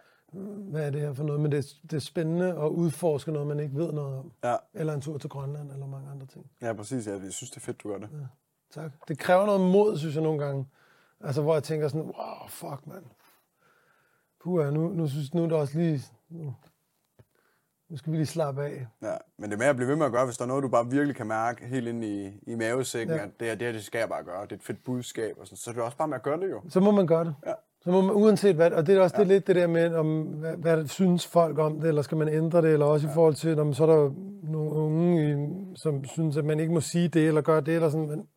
[0.72, 1.42] hvad er det her for noget?
[1.42, 4.32] Men det, er- det er spændende at udforske noget, man ikke ved noget om.
[4.44, 4.56] ja.
[4.74, 6.46] Eller en tur til Grønland, eller mange andre ting.
[6.62, 7.08] Ja, præcis.
[7.08, 8.10] Ja, jeg synes, det er fedt, du gør det.
[8.74, 8.92] Tak.
[9.08, 10.68] Det kræver noget mod, synes jeg nogle gange.
[11.24, 13.04] Altså, hvor jeg tænker sådan, wow, fuck, mand.
[14.44, 16.02] Puh, nu, nu synes nu er det også lige...
[16.30, 16.54] Nu,
[17.92, 18.88] nu skal vi lige slappe af.
[19.02, 20.64] Ja, men det er med at blive ved med at gøre, hvis der er noget,
[20.64, 23.24] du bare virkelig kan mærke helt ind i, i mavesækken, ja.
[23.24, 24.44] At det her, det her, det skal jeg bare gøre.
[24.44, 25.58] Det er et fedt budskab, og sådan.
[25.58, 26.62] så er det også bare med at gøre det jo.
[26.70, 27.36] Så må man gøre det.
[27.46, 27.54] Ja.
[27.82, 29.20] Så må man, uanset hvad, og det er også ja.
[29.20, 32.30] det lidt det der med, om, hvad, hvad synes folk om det, eller skal man
[32.30, 33.12] ændre det, eller også ja.
[33.12, 34.12] i forhold til, om så er der
[34.44, 38.08] nogle unge, som synes, at man ikke må sige det, eller gøre det, eller sådan,
[38.08, 38.28] men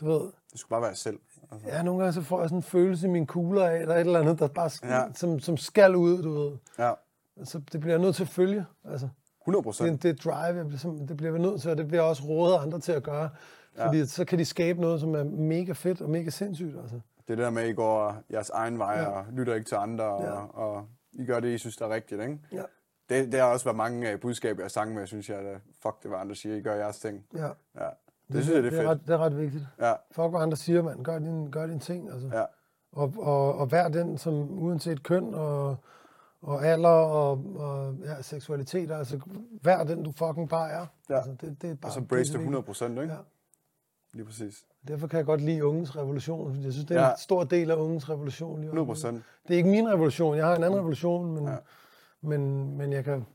[0.00, 0.20] du ved,
[0.52, 1.18] Det skulle bare være selv.
[1.52, 1.68] Altså.
[1.68, 3.94] ja, nogle gange så får jeg sådan en følelse i mine kugler af, at der
[3.94, 5.02] er et eller andet, der bare, ja.
[5.14, 6.52] som, som skal ud, du ved.
[6.78, 6.92] Ja,
[7.36, 9.08] Altså, det bliver jeg nødt til at følge, altså.
[9.42, 10.02] 100 Det, procent.
[10.02, 12.56] det drive, jeg bliver, det bliver vi nødt til, og det bliver jeg også rådet
[12.58, 13.30] andre til at gøre.
[13.76, 14.04] Fordi ja.
[14.04, 16.94] så kan de skabe noget, som er mega fedt og mega sindssygt, altså.
[16.94, 19.06] Det er det der med, at I går jeres egen vej Ja.
[19.06, 20.62] og lytter ikke til andre, og, Ja.
[20.62, 22.38] og I gør det, I synes, der er rigtigt, ikke?
[22.52, 22.62] Ja.
[23.08, 26.02] Det, det har også været mange øh, budskaber, jeg sang med, synes jeg, at fuck
[26.02, 27.24] det var andre siger, I gør jeres ting.
[27.36, 27.46] Ja.
[27.80, 27.88] Ja.
[28.32, 28.88] Det, synes jeg, det er det er, fedt.
[28.90, 29.66] ret, det er ret vigtigt.
[29.80, 31.04] Ja, Fuck, hvad andre siger, mand.
[31.04, 32.28] Gør din, gør din ting, altså.
[32.32, 32.44] ja,
[32.92, 35.76] Og, og, og vær den, som uanset køn og,
[36.44, 39.20] og alder og, og ja, seksualitet, altså
[39.62, 40.86] vær den, du fucking bare er.
[41.10, 41.16] Ja.
[41.16, 42.34] Altså, det, det er bare og så brace det vigtigt.
[42.34, 43.12] 100 procent, ikke?
[43.12, 43.18] Ja.
[44.14, 44.64] Lige præcis.
[44.88, 47.10] Derfor kan jeg godt lide unges revolution, fordi jeg synes, det er Ja.
[47.10, 48.56] en stor del af unges revolution.
[48.60, 48.92] lige 100 nu.
[48.92, 49.22] procent.
[49.48, 50.36] Det er ikke min revolution.
[50.36, 51.56] Jeg har en anden revolution, men, ja.
[52.20, 53.26] men, men jeg kan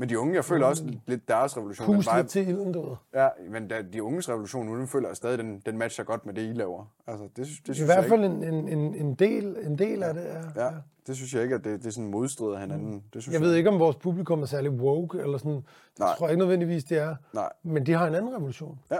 [0.00, 1.96] Men de unge, jeg føler også lidt deres revolution.
[1.96, 2.96] vibe- lidt til ilden, ved.
[3.14, 6.26] Ja, men da, de unges revolution nu, den føler jeg stadig, den, den matcher godt
[6.26, 6.84] med det, I laver.
[7.06, 9.78] Altså, det, synes- det I synes hvert jeg fald en, en, en, en del, en
[9.78, 10.48] del af det er.
[10.48, 10.60] ikke.
[10.64, 10.70] Ja,
[11.06, 13.02] det synes jeg ikke, at det, det er sådan modstrider hinanden.
[13.14, 15.52] Det synes Jeg ved ikke, om vores publikum er særlig woke, eller sådan.
[15.56, 15.64] Det
[15.98, 16.14] Nej.
[16.16, 17.16] tror jeg ikke nødvendigvis, det er.
[17.34, 17.48] Nej.
[17.62, 18.98] Men de har en anden revolution Ja.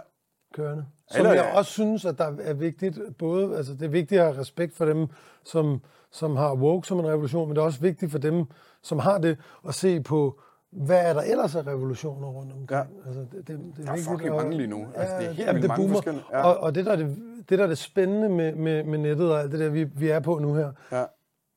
[0.54, 0.84] kørende.
[1.10, 1.58] Som Eller, jeg ja.
[1.58, 4.84] også synes, at der er vigtigt, både, altså det er vigtigt at have respekt for
[4.84, 5.06] dem,
[5.44, 8.44] som, som har woke som en revolution, men det er også vigtigt for dem,
[8.82, 10.40] som har det, at se på,
[10.72, 12.70] hvad er der ellers af revolutioner rundt omkring.
[12.70, 13.06] Ja.
[13.06, 14.86] Altså, det, det, det er Der er fucking mange lige nu.
[14.94, 15.94] Altså, det er helt jamen, vildt mange boomer.
[15.94, 16.42] forskellige- ja.
[16.42, 17.16] Og, og det, der er det,
[17.48, 20.08] det, der er det spændende med, med, med nettet og alt det der, vi, vi
[20.08, 21.04] er på nu her, Ja.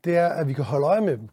[0.04, 1.30] det er, at vi kan holde øje med dem.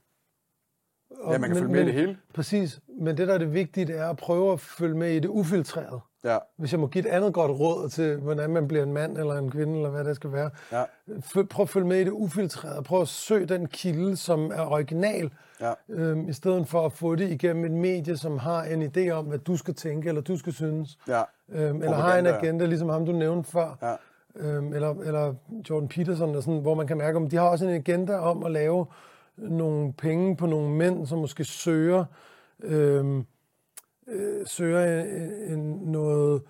[1.20, 2.18] Og- ja, man kan følge med i det hele.
[2.34, 5.18] Præcis, men det, der er det vigtige, det er at prøve at følge med i
[5.18, 6.00] det ufiltrerede.
[6.24, 9.18] Ja, Hvis jeg må give et andet godt råd til, hvordan man bliver en mand
[9.18, 10.50] eller en kvinde, eller hvad det skal være.
[10.72, 10.84] ja,
[11.50, 12.82] Prøv at følge med i det ufiltrerede.
[12.82, 15.30] Prøv at søge den kilde, som er original,
[15.60, 19.10] ja, øhm, i stedet for at få det igennem et medie, som har en idé
[19.10, 20.98] om, hvad du skal tænke, eller du skal synes.
[21.08, 21.22] ja,
[21.52, 23.76] Øhm, eller har en agenda, ligesom ham, du nævnte før.
[23.82, 23.94] ja,
[24.36, 25.34] Øhm, eller, eller
[25.70, 28.44] Jordan Peterson, og sådan, hvor man kan mærke, om de har også en agenda om
[28.44, 28.86] at lave
[29.36, 32.04] nogle penge på nogle mænd, som måske søger,
[32.62, 33.26] øhm,
[34.10, 36.42] øh, søger en, en, noget,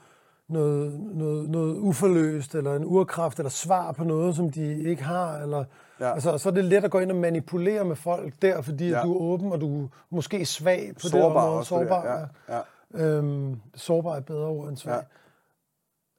[0.48, 5.38] noget, noget, noget uforløst, eller en urkraft, eller svar på noget, som de ikke har.
[5.38, 5.64] Eller,
[6.00, 6.12] ja.
[6.12, 9.02] altså, så er det let at gå ind og manipulere med folk der, fordi ja.
[9.02, 11.64] du er åben, og du er måske svag på Sårbar det område.
[11.64, 12.62] Sårbar, ja, ja.
[12.94, 15.02] Øhm, sårbar er et bedre ord end svag.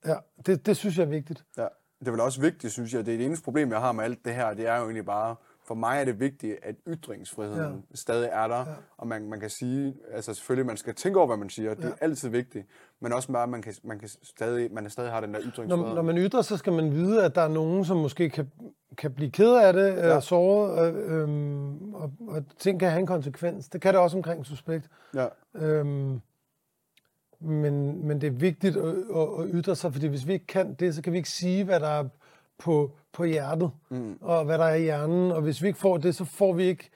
[0.05, 0.15] Ja, ja
[0.45, 1.43] det, det synes jeg er vigtigt.
[1.57, 1.67] Ja.
[1.99, 3.05] Det er vel også vigtigt, synes jeg.
[3.05, 5.05] Det er det eneste problem, jeg har med alt det her, det er jo egentlig
[5.05, 5.35] bare,
[5.71, 7.95] for mig er det vigtigt, at ytringsfriheden ja.
[7.95, 8.65] stadig er der, ja.
[8.97, 11.85] og man, man kan sige, altså selvfølgelig, man skal tænke over, hvad man siger, det
[11.85, 12.67] er altid vigtigt,
[12.99, 15.85] men også bare, at man kan, man kan stadig, man stadig har den der ytringsfrihed.
[15.85, 18.51] Når, når man ytrer, så skal man vide, at der er nogen, som måske kan,
[18.97, 20.15] kan blive ked af det, ja.
[20.15, 21.29] øh, såret, øh, øh,
[21.93, 23.69] og, og ting kan have en konsekvens.
[23.69, 24.89] Det kan det også omkring suspekt.
[25.15, 25.27] Ja.
[25.55, 26.21] Øhm,
[27.39, 30.73] men, men det er vigtigt at, at, at ytre sig, fordi hvis vi ikke kan
[30.73, 32.07] det, så kan vi ikke sige, hvad der er
[32.61, 34.17] på, på hjertet, mm.
[34.21, 35.31] og hvad der er i hjernen.
[35.31, 36.89] Og hvis vi ikke får det, så får vi ikke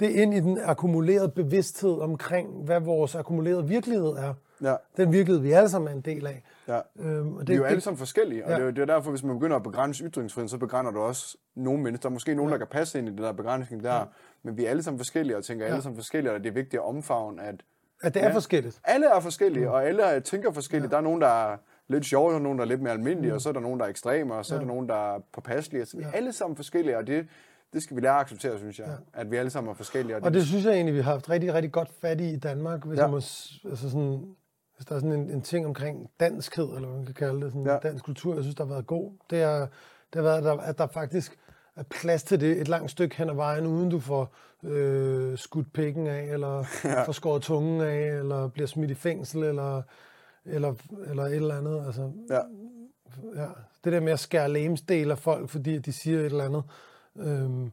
[0.00, 4.34] det ind i den akkumulerede bevidsthed omkring, hvad vores akkumulerede virkelighed er.
[4.62, 4.74] Ja.
[4.96, 6.42] Den virkelighed, vi alle sammen er en del af.
[6.68, 6.80] Ja.
[6.98, 8.56] Øhm, og det, Vi er jo alle sammen forskellige, og Ja.
[8.56, 11.36] det, er det er derfor, hvis man begynder at begrænse ytringsfriheden, så begrænser du også
[11.54, 12.02] nogle mennesker.
[12.02, 14.04] Der er måske nogen, der kan passe ind i den der begrænsning der,
[14.42, 16.74] men vi er alle sammen forskellige, og tænker alle sammen forskellige, og det er vigtigt
[16.74, 17.54] at omfavne, at
[18.02, 18.34] at det er Ja.
[18.34, 18.80] forskelligt.
[18.84, 20.90] alle er forskellige, og alle er- tænker forskelligt.
[20.90, 21.56] Der er nogen, der er
[21.90, 23.86] lidt sjove, og nogen, der er lidt mere almindelige, og så er der nogen, der
[23.86, 25.86] er ekstreme, og så er der nogen, der er påpasselige.
[25.86, 27.26] Så vi er alle sammen forskellige, og det,
[27.72, 28.86] det skal vi lære at acceptere, synes jeg.
[29.14, 30.16] At vi alle sammen er forskellige.
[30.16, 32.84] Og det synes jeg egentlig, vi har haft rigtig, rigtig godt fat i i Danmark.
[32.84, 33.02] Hvis, Ja.
[33.04, 33.10] ja.
[33.10, 34.34] må, altså sådan,
[34.76, 37.52] hvis der er sådan en, en ting omkring danskhed, eller hvad man kan kalde det,
[37.52, 37.72] sådan Ja.
[37.72, 37.78] ja.
[37.78, 39.12] dansk kultur, jeg synes, der har været god.
[39.30, 41.38] Det, er, det har været, at der, at der faktisk
[41.76, 45.72] er plads til det et langt stykke hen ad vejen, uden du får øh, skudt
[45.72, 47.02] pikken af, eller ja.
[47.02, 49.82] får skåret tungen af, eller bliver smidt i fængsel, eller,
[50.44, 50.74] eller,
[51.06, 51.82] eller et eller andet.
[51.86, 52.40] Altså, Ja.
[53.42, 53.46] ja,
[53.84, 56.62] det der med at skære lemsdel af folk, fordi de siger et eller andet,
[57.16, 57.70] øhm,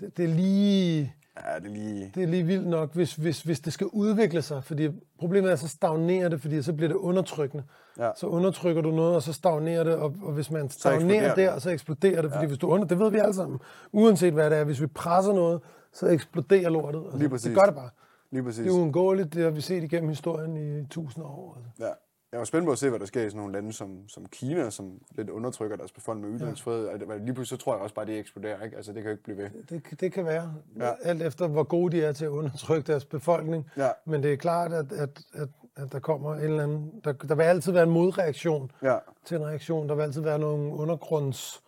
[0.00, 1.14] det, det er lige...
[1.46, 2.12] Ja, det er lige...
[2.14, 4.88] Det er lige vildt nok, hvis, hvis, hvis det skal udvikle sig, fordi
[5.18, 7.64] problemet er, så stagnerer det, fordi så bliver det undertrykkende.
[7.98, 8.10] Ja.
[8.16, 11.36] Så undertrykker du noget, og så stagnerer det, og, og hvis man stagnerer det.
[11.36, 13.60] der, så eksploderer det, fordi hvis du under, det ved vi alle sammen,
[13.92, 15.60] uanset hvad det er, hvis vi presser noget,
[15.92, 17.00] så eksploderer lortet.
[17.04, 17.46] Altså, Lige præcis.
[17.46, 17.90] Det gør det bare.
[18.30, 18.64] Lige præcis.
[18.64, 21.54] Det er uundgåeligt, det har vi set igennem historien i tusinder af år.
[21.56, 21.84] Altså.
[21.84, 21.92] Ja.
[22.32, 24.26] Jeg var spændt på at se, hvad der sker i sådan nogle lande som, som
[24.26, 26.86] Kina, som lidt undertrykker deres befolkning med ytringsfrihed.
[26.86, 27.16] Ja.
[27.16, 28.64] Lige pludselig så tror jeg også bare, det eksploderer.
[28.64, 28.76] Ikke?
[28.76, 29.50] Altså, det kan jo ikke blive ved.
[29.70, 30.92] Det, det kan være, ja.
[31.02, 33.70] alt efter hvor gode de er til at undertrykke deres befolkning.
[33.76, 33.90] Ja.
[34.06, 37.00] Men det er klart, at, at, at, at der kommer en eller anden...
[37.04, 39.88] Der, der vil altid være en modreaktion Ja, til en reaktion.
[39.88, 41.62] Der vil altid være nogle undergrunds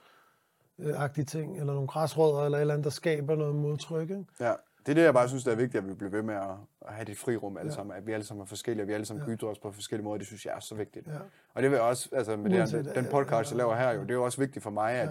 [0.78, 4.10] agtige ting, eller nogle græsrødder, eller et eller andet, der skaber noget modtryk.
[4.10, 4.24] Ikke?
[4.40, 4.52] ja.
[4.86, 6.42] Det er det, jeg bare synes, det er vigtigt, at vi bliver ved med at,
[6.88, 7.74] at have det frirum alle ja.
[7.76, 7.96] sammen.
[7.96, 9.32] At vi alle sammen er forskellige, og vi alle sammen ja.
[9.34, 10.18] ytre os på forskellige måder.
[10.18, 11.06] Det synes jeg er så vigtigt.
[11.06, 11.12] Ja.
[11.54, 13.58] Og det vil jeg også, altså med det her, den, den ja, podcast, ja, jeg
[13.58, 15.08] laver her, jo, det er jo også vigtigt for mig, at,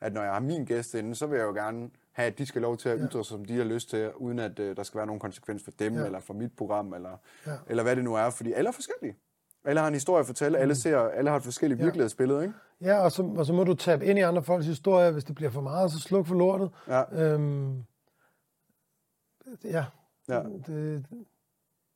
[0.00, 2.46] at når jeg har min gæst inde, så vil jeg jo gerne have, at de
[2.46, 4.82] skal lov til at ytre sig, som de har lyst til, uden at uh, der
[4.82, 6.04] skal være nogen konsekvens for dem, ja.
[6.04, 7.52] eller for mit program, eller, Ja.
[7.66, 9.16] eller hvad det nu er, fordi alle er forskellige.
[9.64, 11.84] Alle har en historie at fortælle, alle, ser, alle har et forskelligt Ja.
[11.84, 12.54] virkelighedsbillede, ikke?
[12.80, 15.34] Ja, og så, og så må du tabe ind i andre folks historier, hvis det
[15.34, 16.70] bliver for meget, så sluk for lortet.
[16.88, 17.24] Ja.
[17.24, 17.82] Øhm,
[19.64, 19.84] ja,
[20.28, 20.40] Ja.
[20.66, 21.06] Det,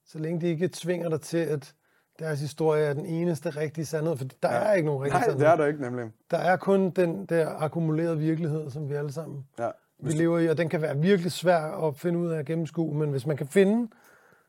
[0.06, 1.74] så længe de ikke tvinger dig til, at
[2.18, 4.58] deres historie er den eneste rigtige sandhed, for der Ja.
[4.58, 5.40] er ikke nogen rigtig Nej, sandhed.
[5.46, 6.10] det er der ikke nemlig.
[6.30, 9.70] Der er kun den der akkumulerede virkelighed, som vi alle sammen Ja.
[9.98, 12.94] vi lever i, og den kan være virkelig svær at finde ud af at gennemskue,
[12.94, 13.90] men hvis man kan finde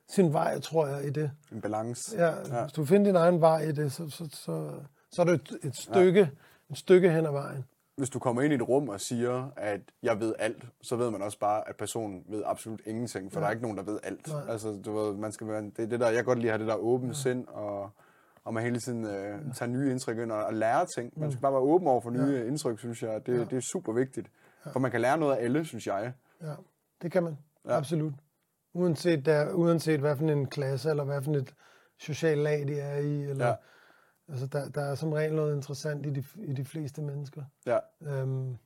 [0.10, 2.18] sin vej, tror jeg, i det, En balance.
[2.18, 2.62] ja, ja.
[2.62, 4.72] hvis du finder din egen vej i det, så, så, så,
[5.12, 6.28] så er det et, et stykke, ja.
[6.72, 7.66] et stykke hen ad vejen.
[7.98, 11.12] Hvis du kommer ind i et rum og siger, at jeg ved alt, så ved
[11.12, 13.42] man også bare, at personen ved absolut ingenting, for ja.
[13.42, 14.28] der er ikke nogen, der ved alt.
[14.28, 14.42] Nej.
[14.50, 16.60] Altså, du ved, man skal være, det er det der, jeg kan godt lide at
[16.60, 17.14] have det der åbent ja.
[17.14, 17.90] sind, og,
[18.44, 21.20] og man hele tiden øh, tager nye indtryk ind og, og lære ting.
[21.20, 22.44] Man skal bare være åben over for nye ja.
[22.44, 23.26] indtryk, synes jeg.
[23.26, 23.44] Det, ja.
[23.44, 24.28] det er super vigtigt.
[24.66, 24.72] Ja.
[24.72, 26.14] For man kan lære noget af alle, synes jeg.
[26.42, 26.54] Ja,
[27.02, 27.38] det kan man.
[27.66, 27.78] Ja.
[27.78, 28.14] Absolut.
[28.74, 31.54] Uanset, der, uanset hvad for en klasse, eller hvad for et
[32.00, 33.24] socialt lag de er i.
[33.24, 33.54] Eller, Ja.
[34.28, 34.34] Ja.
[34.34, 37.44] altså, der, der er som regel noget interessant i de, i de fleste mennesker.
[37.66, 38.58] Ja, Øhm,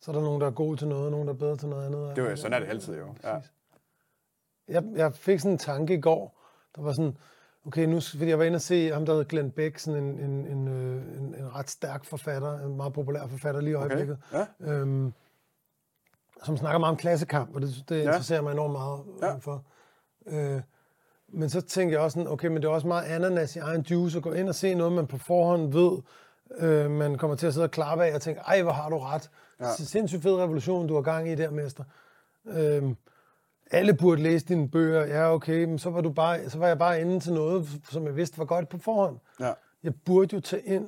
[0.00, 1.68] så er der nogen, der er gode til noget, og nogen, der er bedre til
[1.68, 2.16] noget andet.
[2.16, 3.14] det er jo, sådan er det altid jo.
[3.24, 3.40] Ja.
[4.68, 6.38] Jeg, jeg fik sådan en tanke i går,
[6.76, 7.16] der var sådan,
[7.66, 10.18] okay, nu, fordi jeg var inde og se ham, der hedder Glenn Beck, sådan en,
[10.20, 13.86] en, en, øh, en, en ret stærk forfatter, en meget populær forfatter lige i Okay.
[13.86, 14.46] øjeblikket, Ja.
[14.60, 15.12] øhm,
[16.44, 18.02] som snakker meget om klassekamp, og det, det Ja.
[18.02, 19.26] interesserer mig enormt meget Ja.
[19.26, 19.34] ja.
[19.36, 19.64] for.
[20.26, 20.62] Øh,
[21.32, 23.80] men så tænkte jeg også sådan, okay, men det er også meget ananas i egen
[23.90, 25.98] juice at gå ind og se noget, man på forhånd ved,
[26.58, 28.98] øh, man kommer til at sidde og klappe af og tænke, ej, hvor har du
[28.98, 29.30] ret.
[29.60, 29.66] Ja.
[29.66, 29.74] Ja.
[29.74, 31.84] Sindssygt fed revolution, du har gang i der, mester.
[32.48, 32.96] Øhm,
[33.70, 35.06] alle burde læse dine bøger.
[35.06, 38.06] Ja, okay, men så var, du bare, så var jeg bare inde til noget, som
[38.06, 39.16] jeg vidste var godt på forhånd.
[39.40, 39.52] Ja.
[39.82, 40.86] Jeg burde jo tage ind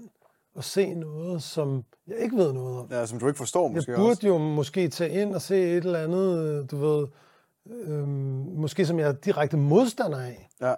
[0.54, 2.86] og se noget, som jeg ikke ved noget om.
[2.90, 4.26] ja, som du ikke forstår måske Jeg burde også.
[4.26, 7.06] jo måske tage ind og se et eller andet, øh, du ved,
[7.70, 8.08] øhm,
[8.56, 10.48] måske som jeg er direkte modstander af.
[10.60, 10.74] Ja.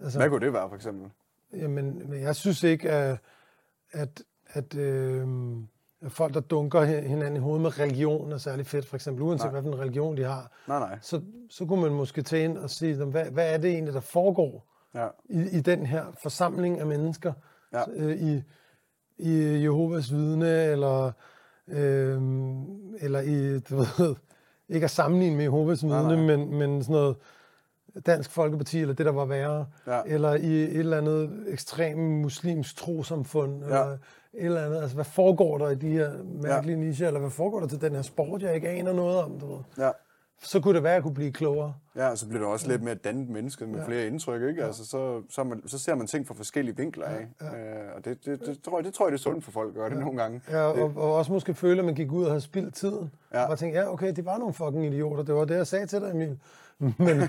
[0.00, 1.10] Altså, Hvad kunne det være, for eksempel?
[1.52, 3.18] Jamen, men jeg synes ikke, at,
[3.92, 5.26] at, at, øh,
[6.02, 9.44] at folk, der dunker hinanden i hovedet med religion, er særlig fedt, for eksempel, uanset
[9.44, 9.50] Nej.
[9.60, 10.52] hvad for en religion de har.
[10.68, 10.98] Nej, nej.
[11.02, 11.20] Så,
[11.50, 14.64] så kunne man måske tage ind og sige, hvad, hvad er det egentlig, der foregår
[14.94, 15.08] Ja.
[15.28, 17.32] i, i den her forsamling af mennesker,
[17.72, 17.82] Ja.
[17.92, 18.42] øh, i,
[19.18, 21.12] i Jehovas vidne, eller,
[21.68, 22.22] øh,
[23.00, 24.14] eller i, du ved,
[24.68, 26.36] ikke at sammenligne med Jehovas Nej, vidne, nej.
[26.36, 27.16] men, men sådan noget
[28.06, 30.00] Dansk Folkeparti, eller det, der var værre, Ja.
[30.06, 33.66] eller i et eller andet ekstremt muslimsk trosamfund, Ja.
[33.68, 33.98] eller et
[34.34, 34.80] eller andet.
[34.80, 36.10] Altså, hvad foregår der i de her
[36.42, 36.84] mærkelige ja.
[36.84, 39.46] nicher, eller hvad foregår der til den her sport, jeg ikke aner noget om, du
[39.46, 39.58] ved.
[39.78, 39.90] Ja.
[40.42, 41.74] Så kunne det være, at jeg kunne blive klogere.
[41.96, 43.86] Ja, og så bliver det også lidt mere dannet menneske med Ja.
[43.86, 44.64] flere indtryk, ikke?
[44.64, 47.20] Altså, så, så, man, så ser man ting fra forskellige vinkler af.
[47.42, 47.48] Øh,
[47.96, 49.74] og det, det, det, tror jeg, det tror jeg, det er sundt for folk at
[49.74, 50.40] gøre det nogle gange.
[50.50, 53.10] Ja, og, og også måske føle, at man gik ud og havde spildt tiden.
[53.32, 53.40] Ja.
[53.40, 53.46] Ja.
[53.50, 55.22] Og tænkte, ja, okay, det var nogle fucking idioter.
[55.22, 56.38] Det var det, jeg sagde til dig, Emil.
[56.98, 57.22] Men,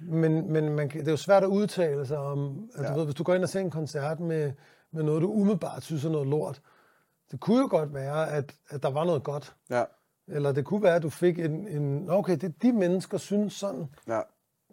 [0.00, 2.88] men, men man, det er jo svært at udtale sig om, at Ja.
[2.92, 4.52] du ved, hvis du går ind og ser en koncert med,
[4.92, 6.60] med noget, du umiddelbart synes er noget lort.
[7.30, 9.54] Det kunne jo godt være, at, at der var noget godt.
[9.70, 9.82] Ja,
[10.28, 11.68] Eller det kunne være, at du fik en...
[11.68, 13.86] en "Nå, okay, det, de mennesker synes sådan.
[14.08, 14.20] ja,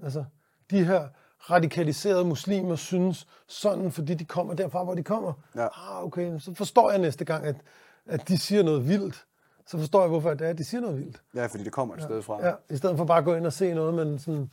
[0.04, 0.24] Altså,
[0.72, 1.08] de her
[1.40, 5.34] radikaliserede muslimer synes sådan, fordi de kommer derfra, hvor de kommer.
[5.56, 5.66] Ja.
[5.66, 7.56] Ah, okay, så forstår jeg næste gang, at,
[8.06, 9.26] at de siger noget vildt.
[9.68, 11.22] Så forstår jeg, hvorfor det er, at de siger noget vildt.
[11.36, 12.46] ja, fordi det kommer et sted fra.
[12.48, 14.52] Ja, I stedet for bare at gå ind og se noget, man sådan,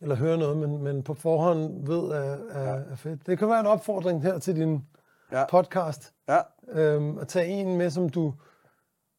[0.00, 3.26] eller høre noget, men, men på forhånd ved er, er, er fedt.
[3.26, 4.84] Det kan være en opfordring her til din
[5.32, 5.44] Ja.
[5.50, 6.38] podcast, ja.
[6.68, 8.34] øhm, at tage en med, som du,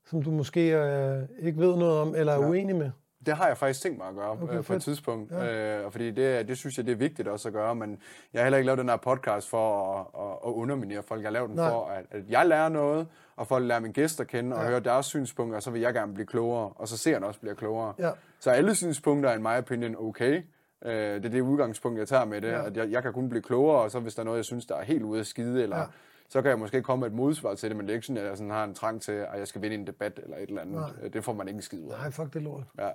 [0.10, 2.50] som du måske øh, ikke ved noget om, eller er Ja.
[2.50, 2.92] uenig med.
[3.26, 5.78] Det har jeg faktisk tænkt mig at gøre Okay, øh, på et tidspunkt, Ja.
[5.80, 7.98] øh, og fordi det, det synes jeg, det er vigtigt også at gøre, men
[8.34, 11.22] jeg har heller ikke lavet den her podcast for at, at, at underminere folk.
[11.22, 11.70] Jeg har lavet den Nej.
[11.70, 14.70] for, at, at jeg lærer noget, og folk lærer mine gæster at kende, og Ja.
[14.70, 17.56] høre deres synspunkter, og så vil jeg gerne blive klogere, og så ser også bliver
[17.56, 17.94] klogere.
[18.00, 18.10] Ja.
[18.40, 20.42] Så alle synspunkter er i my opinion okay.
[20.86, 22.66] Øh, det er det udgangspunkt, jeg tager med det, ja.
[22.66, 24.66] at jeg, jeg kan kun blive klogere, og så hvis der er noget, jeg synes,
[24.66, 25.84] der er helt ude af skide, eller Ja.
[26.30, 28.22] Så kan jeg måske komme med et modsvar til det, men det er ikke sådan,
[28.24, 30.50] at jeg sådan har en trang til, at jeg skal vinde en debat eller et
[30.50, 30.76] eller andet.
[31.02, 31.10] Nej.
[31.10, 31.98] Det får man ikke en skid ud af.
[31.98, 32.64] Nej, fuck det lort.
[32.80, 32.90] Ja.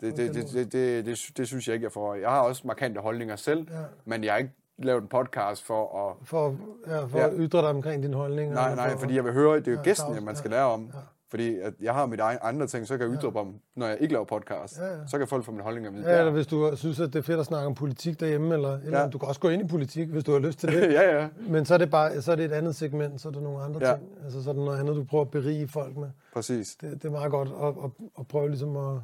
[0.00, 2.14] Det, det, det, det, det, det, det synes jeg ikke, jeg får.
[2.14, 3.76] Jeg har også markante holdninger selv, Ja.
[4.04, 6.16] men jeg har ikke lavet en podcast for at...
[6.26, 6.56] For,
[6.86, 7.26] ja, for Ja.
[7.26, 8.54] at ytre dig omkring dine holdninger.
[8.54, 10.64] Nej, nej, for, fordi jeg vil høre, det er jo Ja, gæsten, man skal lære
[10.64, 10.90] om.
[10.94, 10.98] Ja.
[11.30, 13.96] Fordi at jeg har mit egen andre ting, så kan jeg ytre dem, når jeg
[14.00, 14.78] ikke laver podcast.
[14.78, 15.06] Ja, ja.
[15.06, 16.10] Så kan folk få mine holdninger videre.
[16.12, 18.78] Ja, eller hvis du synes, at det er fedt at snakke om politik derhjemme, eller,
[18.78, 19.08] eller Ja.
[19.08, 20.92] du kan også gå ind i politik, hvis du har lyst til det.
[20.98, 23.32] ja, ja, Men så er det bare så er det et andet segment, så er
[23.32, 23.94] det nogle andre Ja.
[23.96, 24.08] ting.
[24.24, 26.08] Altså så er det noget andet, du prøver at berige folk med.
[26.34, 26.76] præcis.
[26.80, 28.98] Det, det er meget godt at, at, at prøve ligesom at...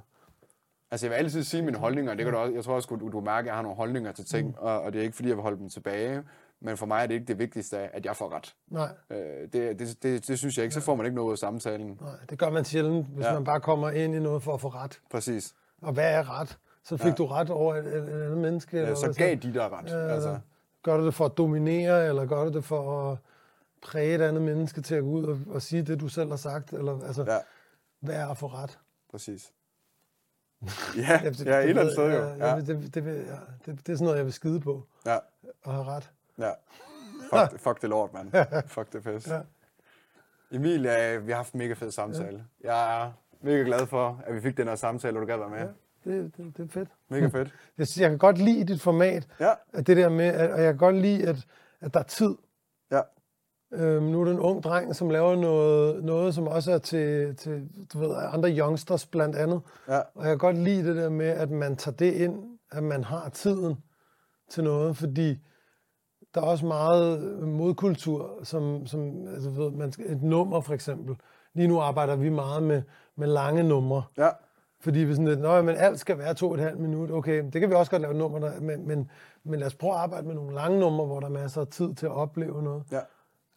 [0.90, 2.14] Altså, jeg vil altid sige mine holdninger.
[2.14, 4.12] Det kan du også, jeg tror også, du, du mærker, at jeg har nogle holdninger
[4.12, 4.54] til ting, Mm.
[4.58, 6.22] og, og det er ikke, fordi jeg vil holde dem tilbage.
[6.64, 8.54] Men for mig er det ikke det vigtigste, at jeg får ret.
[8.68, 9.18] Nej, Øh,
[9.52, 10.74] det, det, det, det synes jeg ikke.
[10.74, 11.98] Så får man ikke noget ud af samtalen.
[12.00, 13.28] nej, det gør man sjældent, hvis ja.
[13.28, 13.34] Ja.
[13.34, 15.00] man bare kommer ind i noget for at få ret.
[15.10, 15.54] Præcis.
[15.82, 16.58] Og hvad er ret?
[16.84, 17.08] Så fik ja.
[17.08, 17.14] Ja.
[17.14, 18.76] du ret over et, et, et andet menneske?
[18.76, 19.90] Ja, eller så gav de der ret.
[19.90, 20.38] Ja, altså,
[20.82, 23.18] Gør du det for at dominere, eller gør du det for at
[23.82, 26.36] præge et andet menneske til at gå ud og, og sige det, du selv har
[26.36, 26.72] sagt?
[26.72, 27.32] Eller, altså, ja.
[27.32, 27.38] ja,
[28.00, 28.78] hvad er at få ret?
[29.10, 29.52] præcis.
[30.96, 32.22] Ja, det, ja et eller andet sted jo.
[32.24, 33.12] Ja, Ja, det, det, det, ja,
[33.66, 35.14] det, det er sådan noget, jeg vil skide på, ja,
[35.64, 36.10] at have ret.
[36.46, 36.52] Ja.
[37.32, 38.32] Fuck, det- fuck det lort, mand.
[38.68, 39.28] Fuck det pis.
[39.28, 39.40] Ja.
[40.52, 42.44] Emil, ja, vi har haft en mega fed samtale.
[42.64, 45.50] Jeg er mega glad for, at vi fik den her samtale, og du gad være
[45.50, 45.58] med.
[45.58, 45.66] Ja.
[46.04, 46.88] Det, det, det er fedt.
[47.08, 47.54] Mega fedt.
[47.78, 50.72] Jeg, jeg kan godt lide dit format, Ja, at det der med, at, og jeg
[50.72, 51.36] kan godt lide, at,
[51.80, 52.34] at der er tid.
[52.90, 53.00] ja,
[53.74, 57.36] Øhm, nu er det en ung dreng, som laver noget, noget som også er til,
[57.36, 59.60] til du ved, andre youngsters blandt andet.
[59.88, 62.82] ja, Og jeg kan godt lide det der med, at man tager det ind, at
[62.82, 63.76] man har tiden
[64.50, 65.38] til noget, fordi
[66.34, 71.16] der er også meget modkultur, som, som altså, ved, man skal, et nummer for eksempel.
[71.54, 72.82] Lige nu arbejder vi meget med,
[73.16, 74.28] med lange numre, ja,
[74.80, 77.10] fordi vi sådan lidt, men alt skal være to og et halvt minut.
[77.10, 79.10] Okay, det kan vi også godt lave nummer, der, men, men,
[79.44, 81.66] men lad os prøve at arbejde med nogle lange numre, hvor der er masser af
[81.66, 82.84] tid til at opleve noget.
[82.90, 83.00] ja.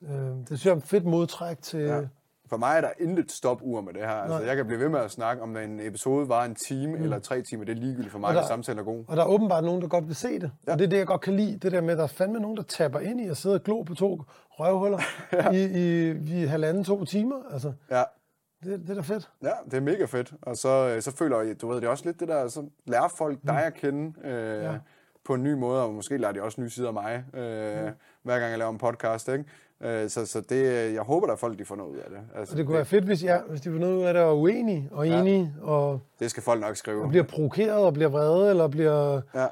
[0.02, 1.80] Øh, det synes jeg er et fedt modtræk til...
[1.80, 2.02] ja.
[2.50, 4.10] For mig er der intet stopur med det her.
[4.10, 4.48] Altså, Nej.
[4.48, 7.04] jeg kan blive ved med at snakke, om en episode var en time mm.
[7.04, 7.66] eller tre timer.
[7.66, 9.04] Det er ligegyldigt for mig, Og der- hvis samtalen er god.
[9.08, 10.52] Og der er åbenbart nogen, der godt vil se det.
[10.68, 10.72] Ja.
[10.74, 11.58] Og det er det, jeg godt kan lide.
[11.58, 13.64] Det der med, at der er fandme nogen, der tapper ind i og sidder og
[13.64, 15.00] glo på to røvhuller
[15.34, 15.52] ja.
[15.52, 16.10] i, i,
[16.42, 17.36] i halvanden, to timer.
[17.52, 18.04] Altså, Ja,
[18.64, 19.30] det, det er da fedt.
[19.44, 20.34] Ja, det er mega fedt.
[20.42, 23.08] Og så, øh, så føler jeg, du ved, det også lidt det der, så lærer
[23.18, 24.74] folk dig at kende øh, ja.
[25.26, 27.92] på en ny måde, og måske lærer de også nye sider af mig, øh, mm.
[28.24, 29.46] hver gang jeg laver en podcast, ikke?
[29.82, 32.20] Øh, så, så det, jeg håber, at folk de får noget ud af det.
[32.36, 34.24] Altså, Og det kunne være fedt, hvis, jeg, hvis de får noget ud af det
[34.24, 35.20] og er uenige og Ja.
[35.20, 37.04] enige og, det skal folk nok skrive.
[37.04, 39.48] og bliver provokeret og bliver vrede eller bliver, Ja,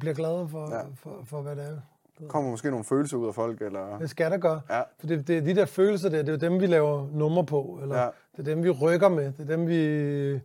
[0.00, 0.76] bliver glade for, ja.
[0.76, 0.82] Ja.
[0.94, 2.26] for, for, hvad det er.
[2.28, 3.98] kommer måske nogle følelser ud af folk, eller...
[3.98, 4.60] Det skal der gøre.
[4.70, 7.46] Ja, For det, det, de der følelser der, det er jo dem, vi laver numre
[7.46, 7.78] på.
[7.82, 8.08] Eller Ja.
[8.36, 9.24] Det er dem, vi rykker med.
[9.32, 10.40] Det er dem, vi...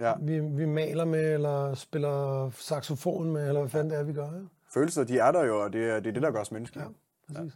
[0.00, 0.12] Ja.
[0.20, 4.24] vi, vi maler med, eller spiller saxofon med, eller hvad fanden det er, vi gør.
[4.24, 4.38] Ja?
[4.74, 6.86] Følelser, de er der jo, og det er det, er det der gør os menneskelige.
[6.86, 7.52] Ja, præcis.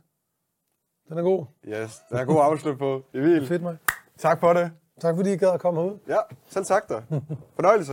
[1.08, 1.44] Den er god.
[1.68, 3.02] Yes, der er god afslut på.
[3.14, 3.76] Emil, Fedt, mig.
[4.18, 4.70] tak for det.
[5.00, 5.98] Tak fordi I gad at komme herud.
[6.08, 6.16] Ja,
[6.46, 7.02] selv tak dig.
[7.54, 7.92] Fornøjelse.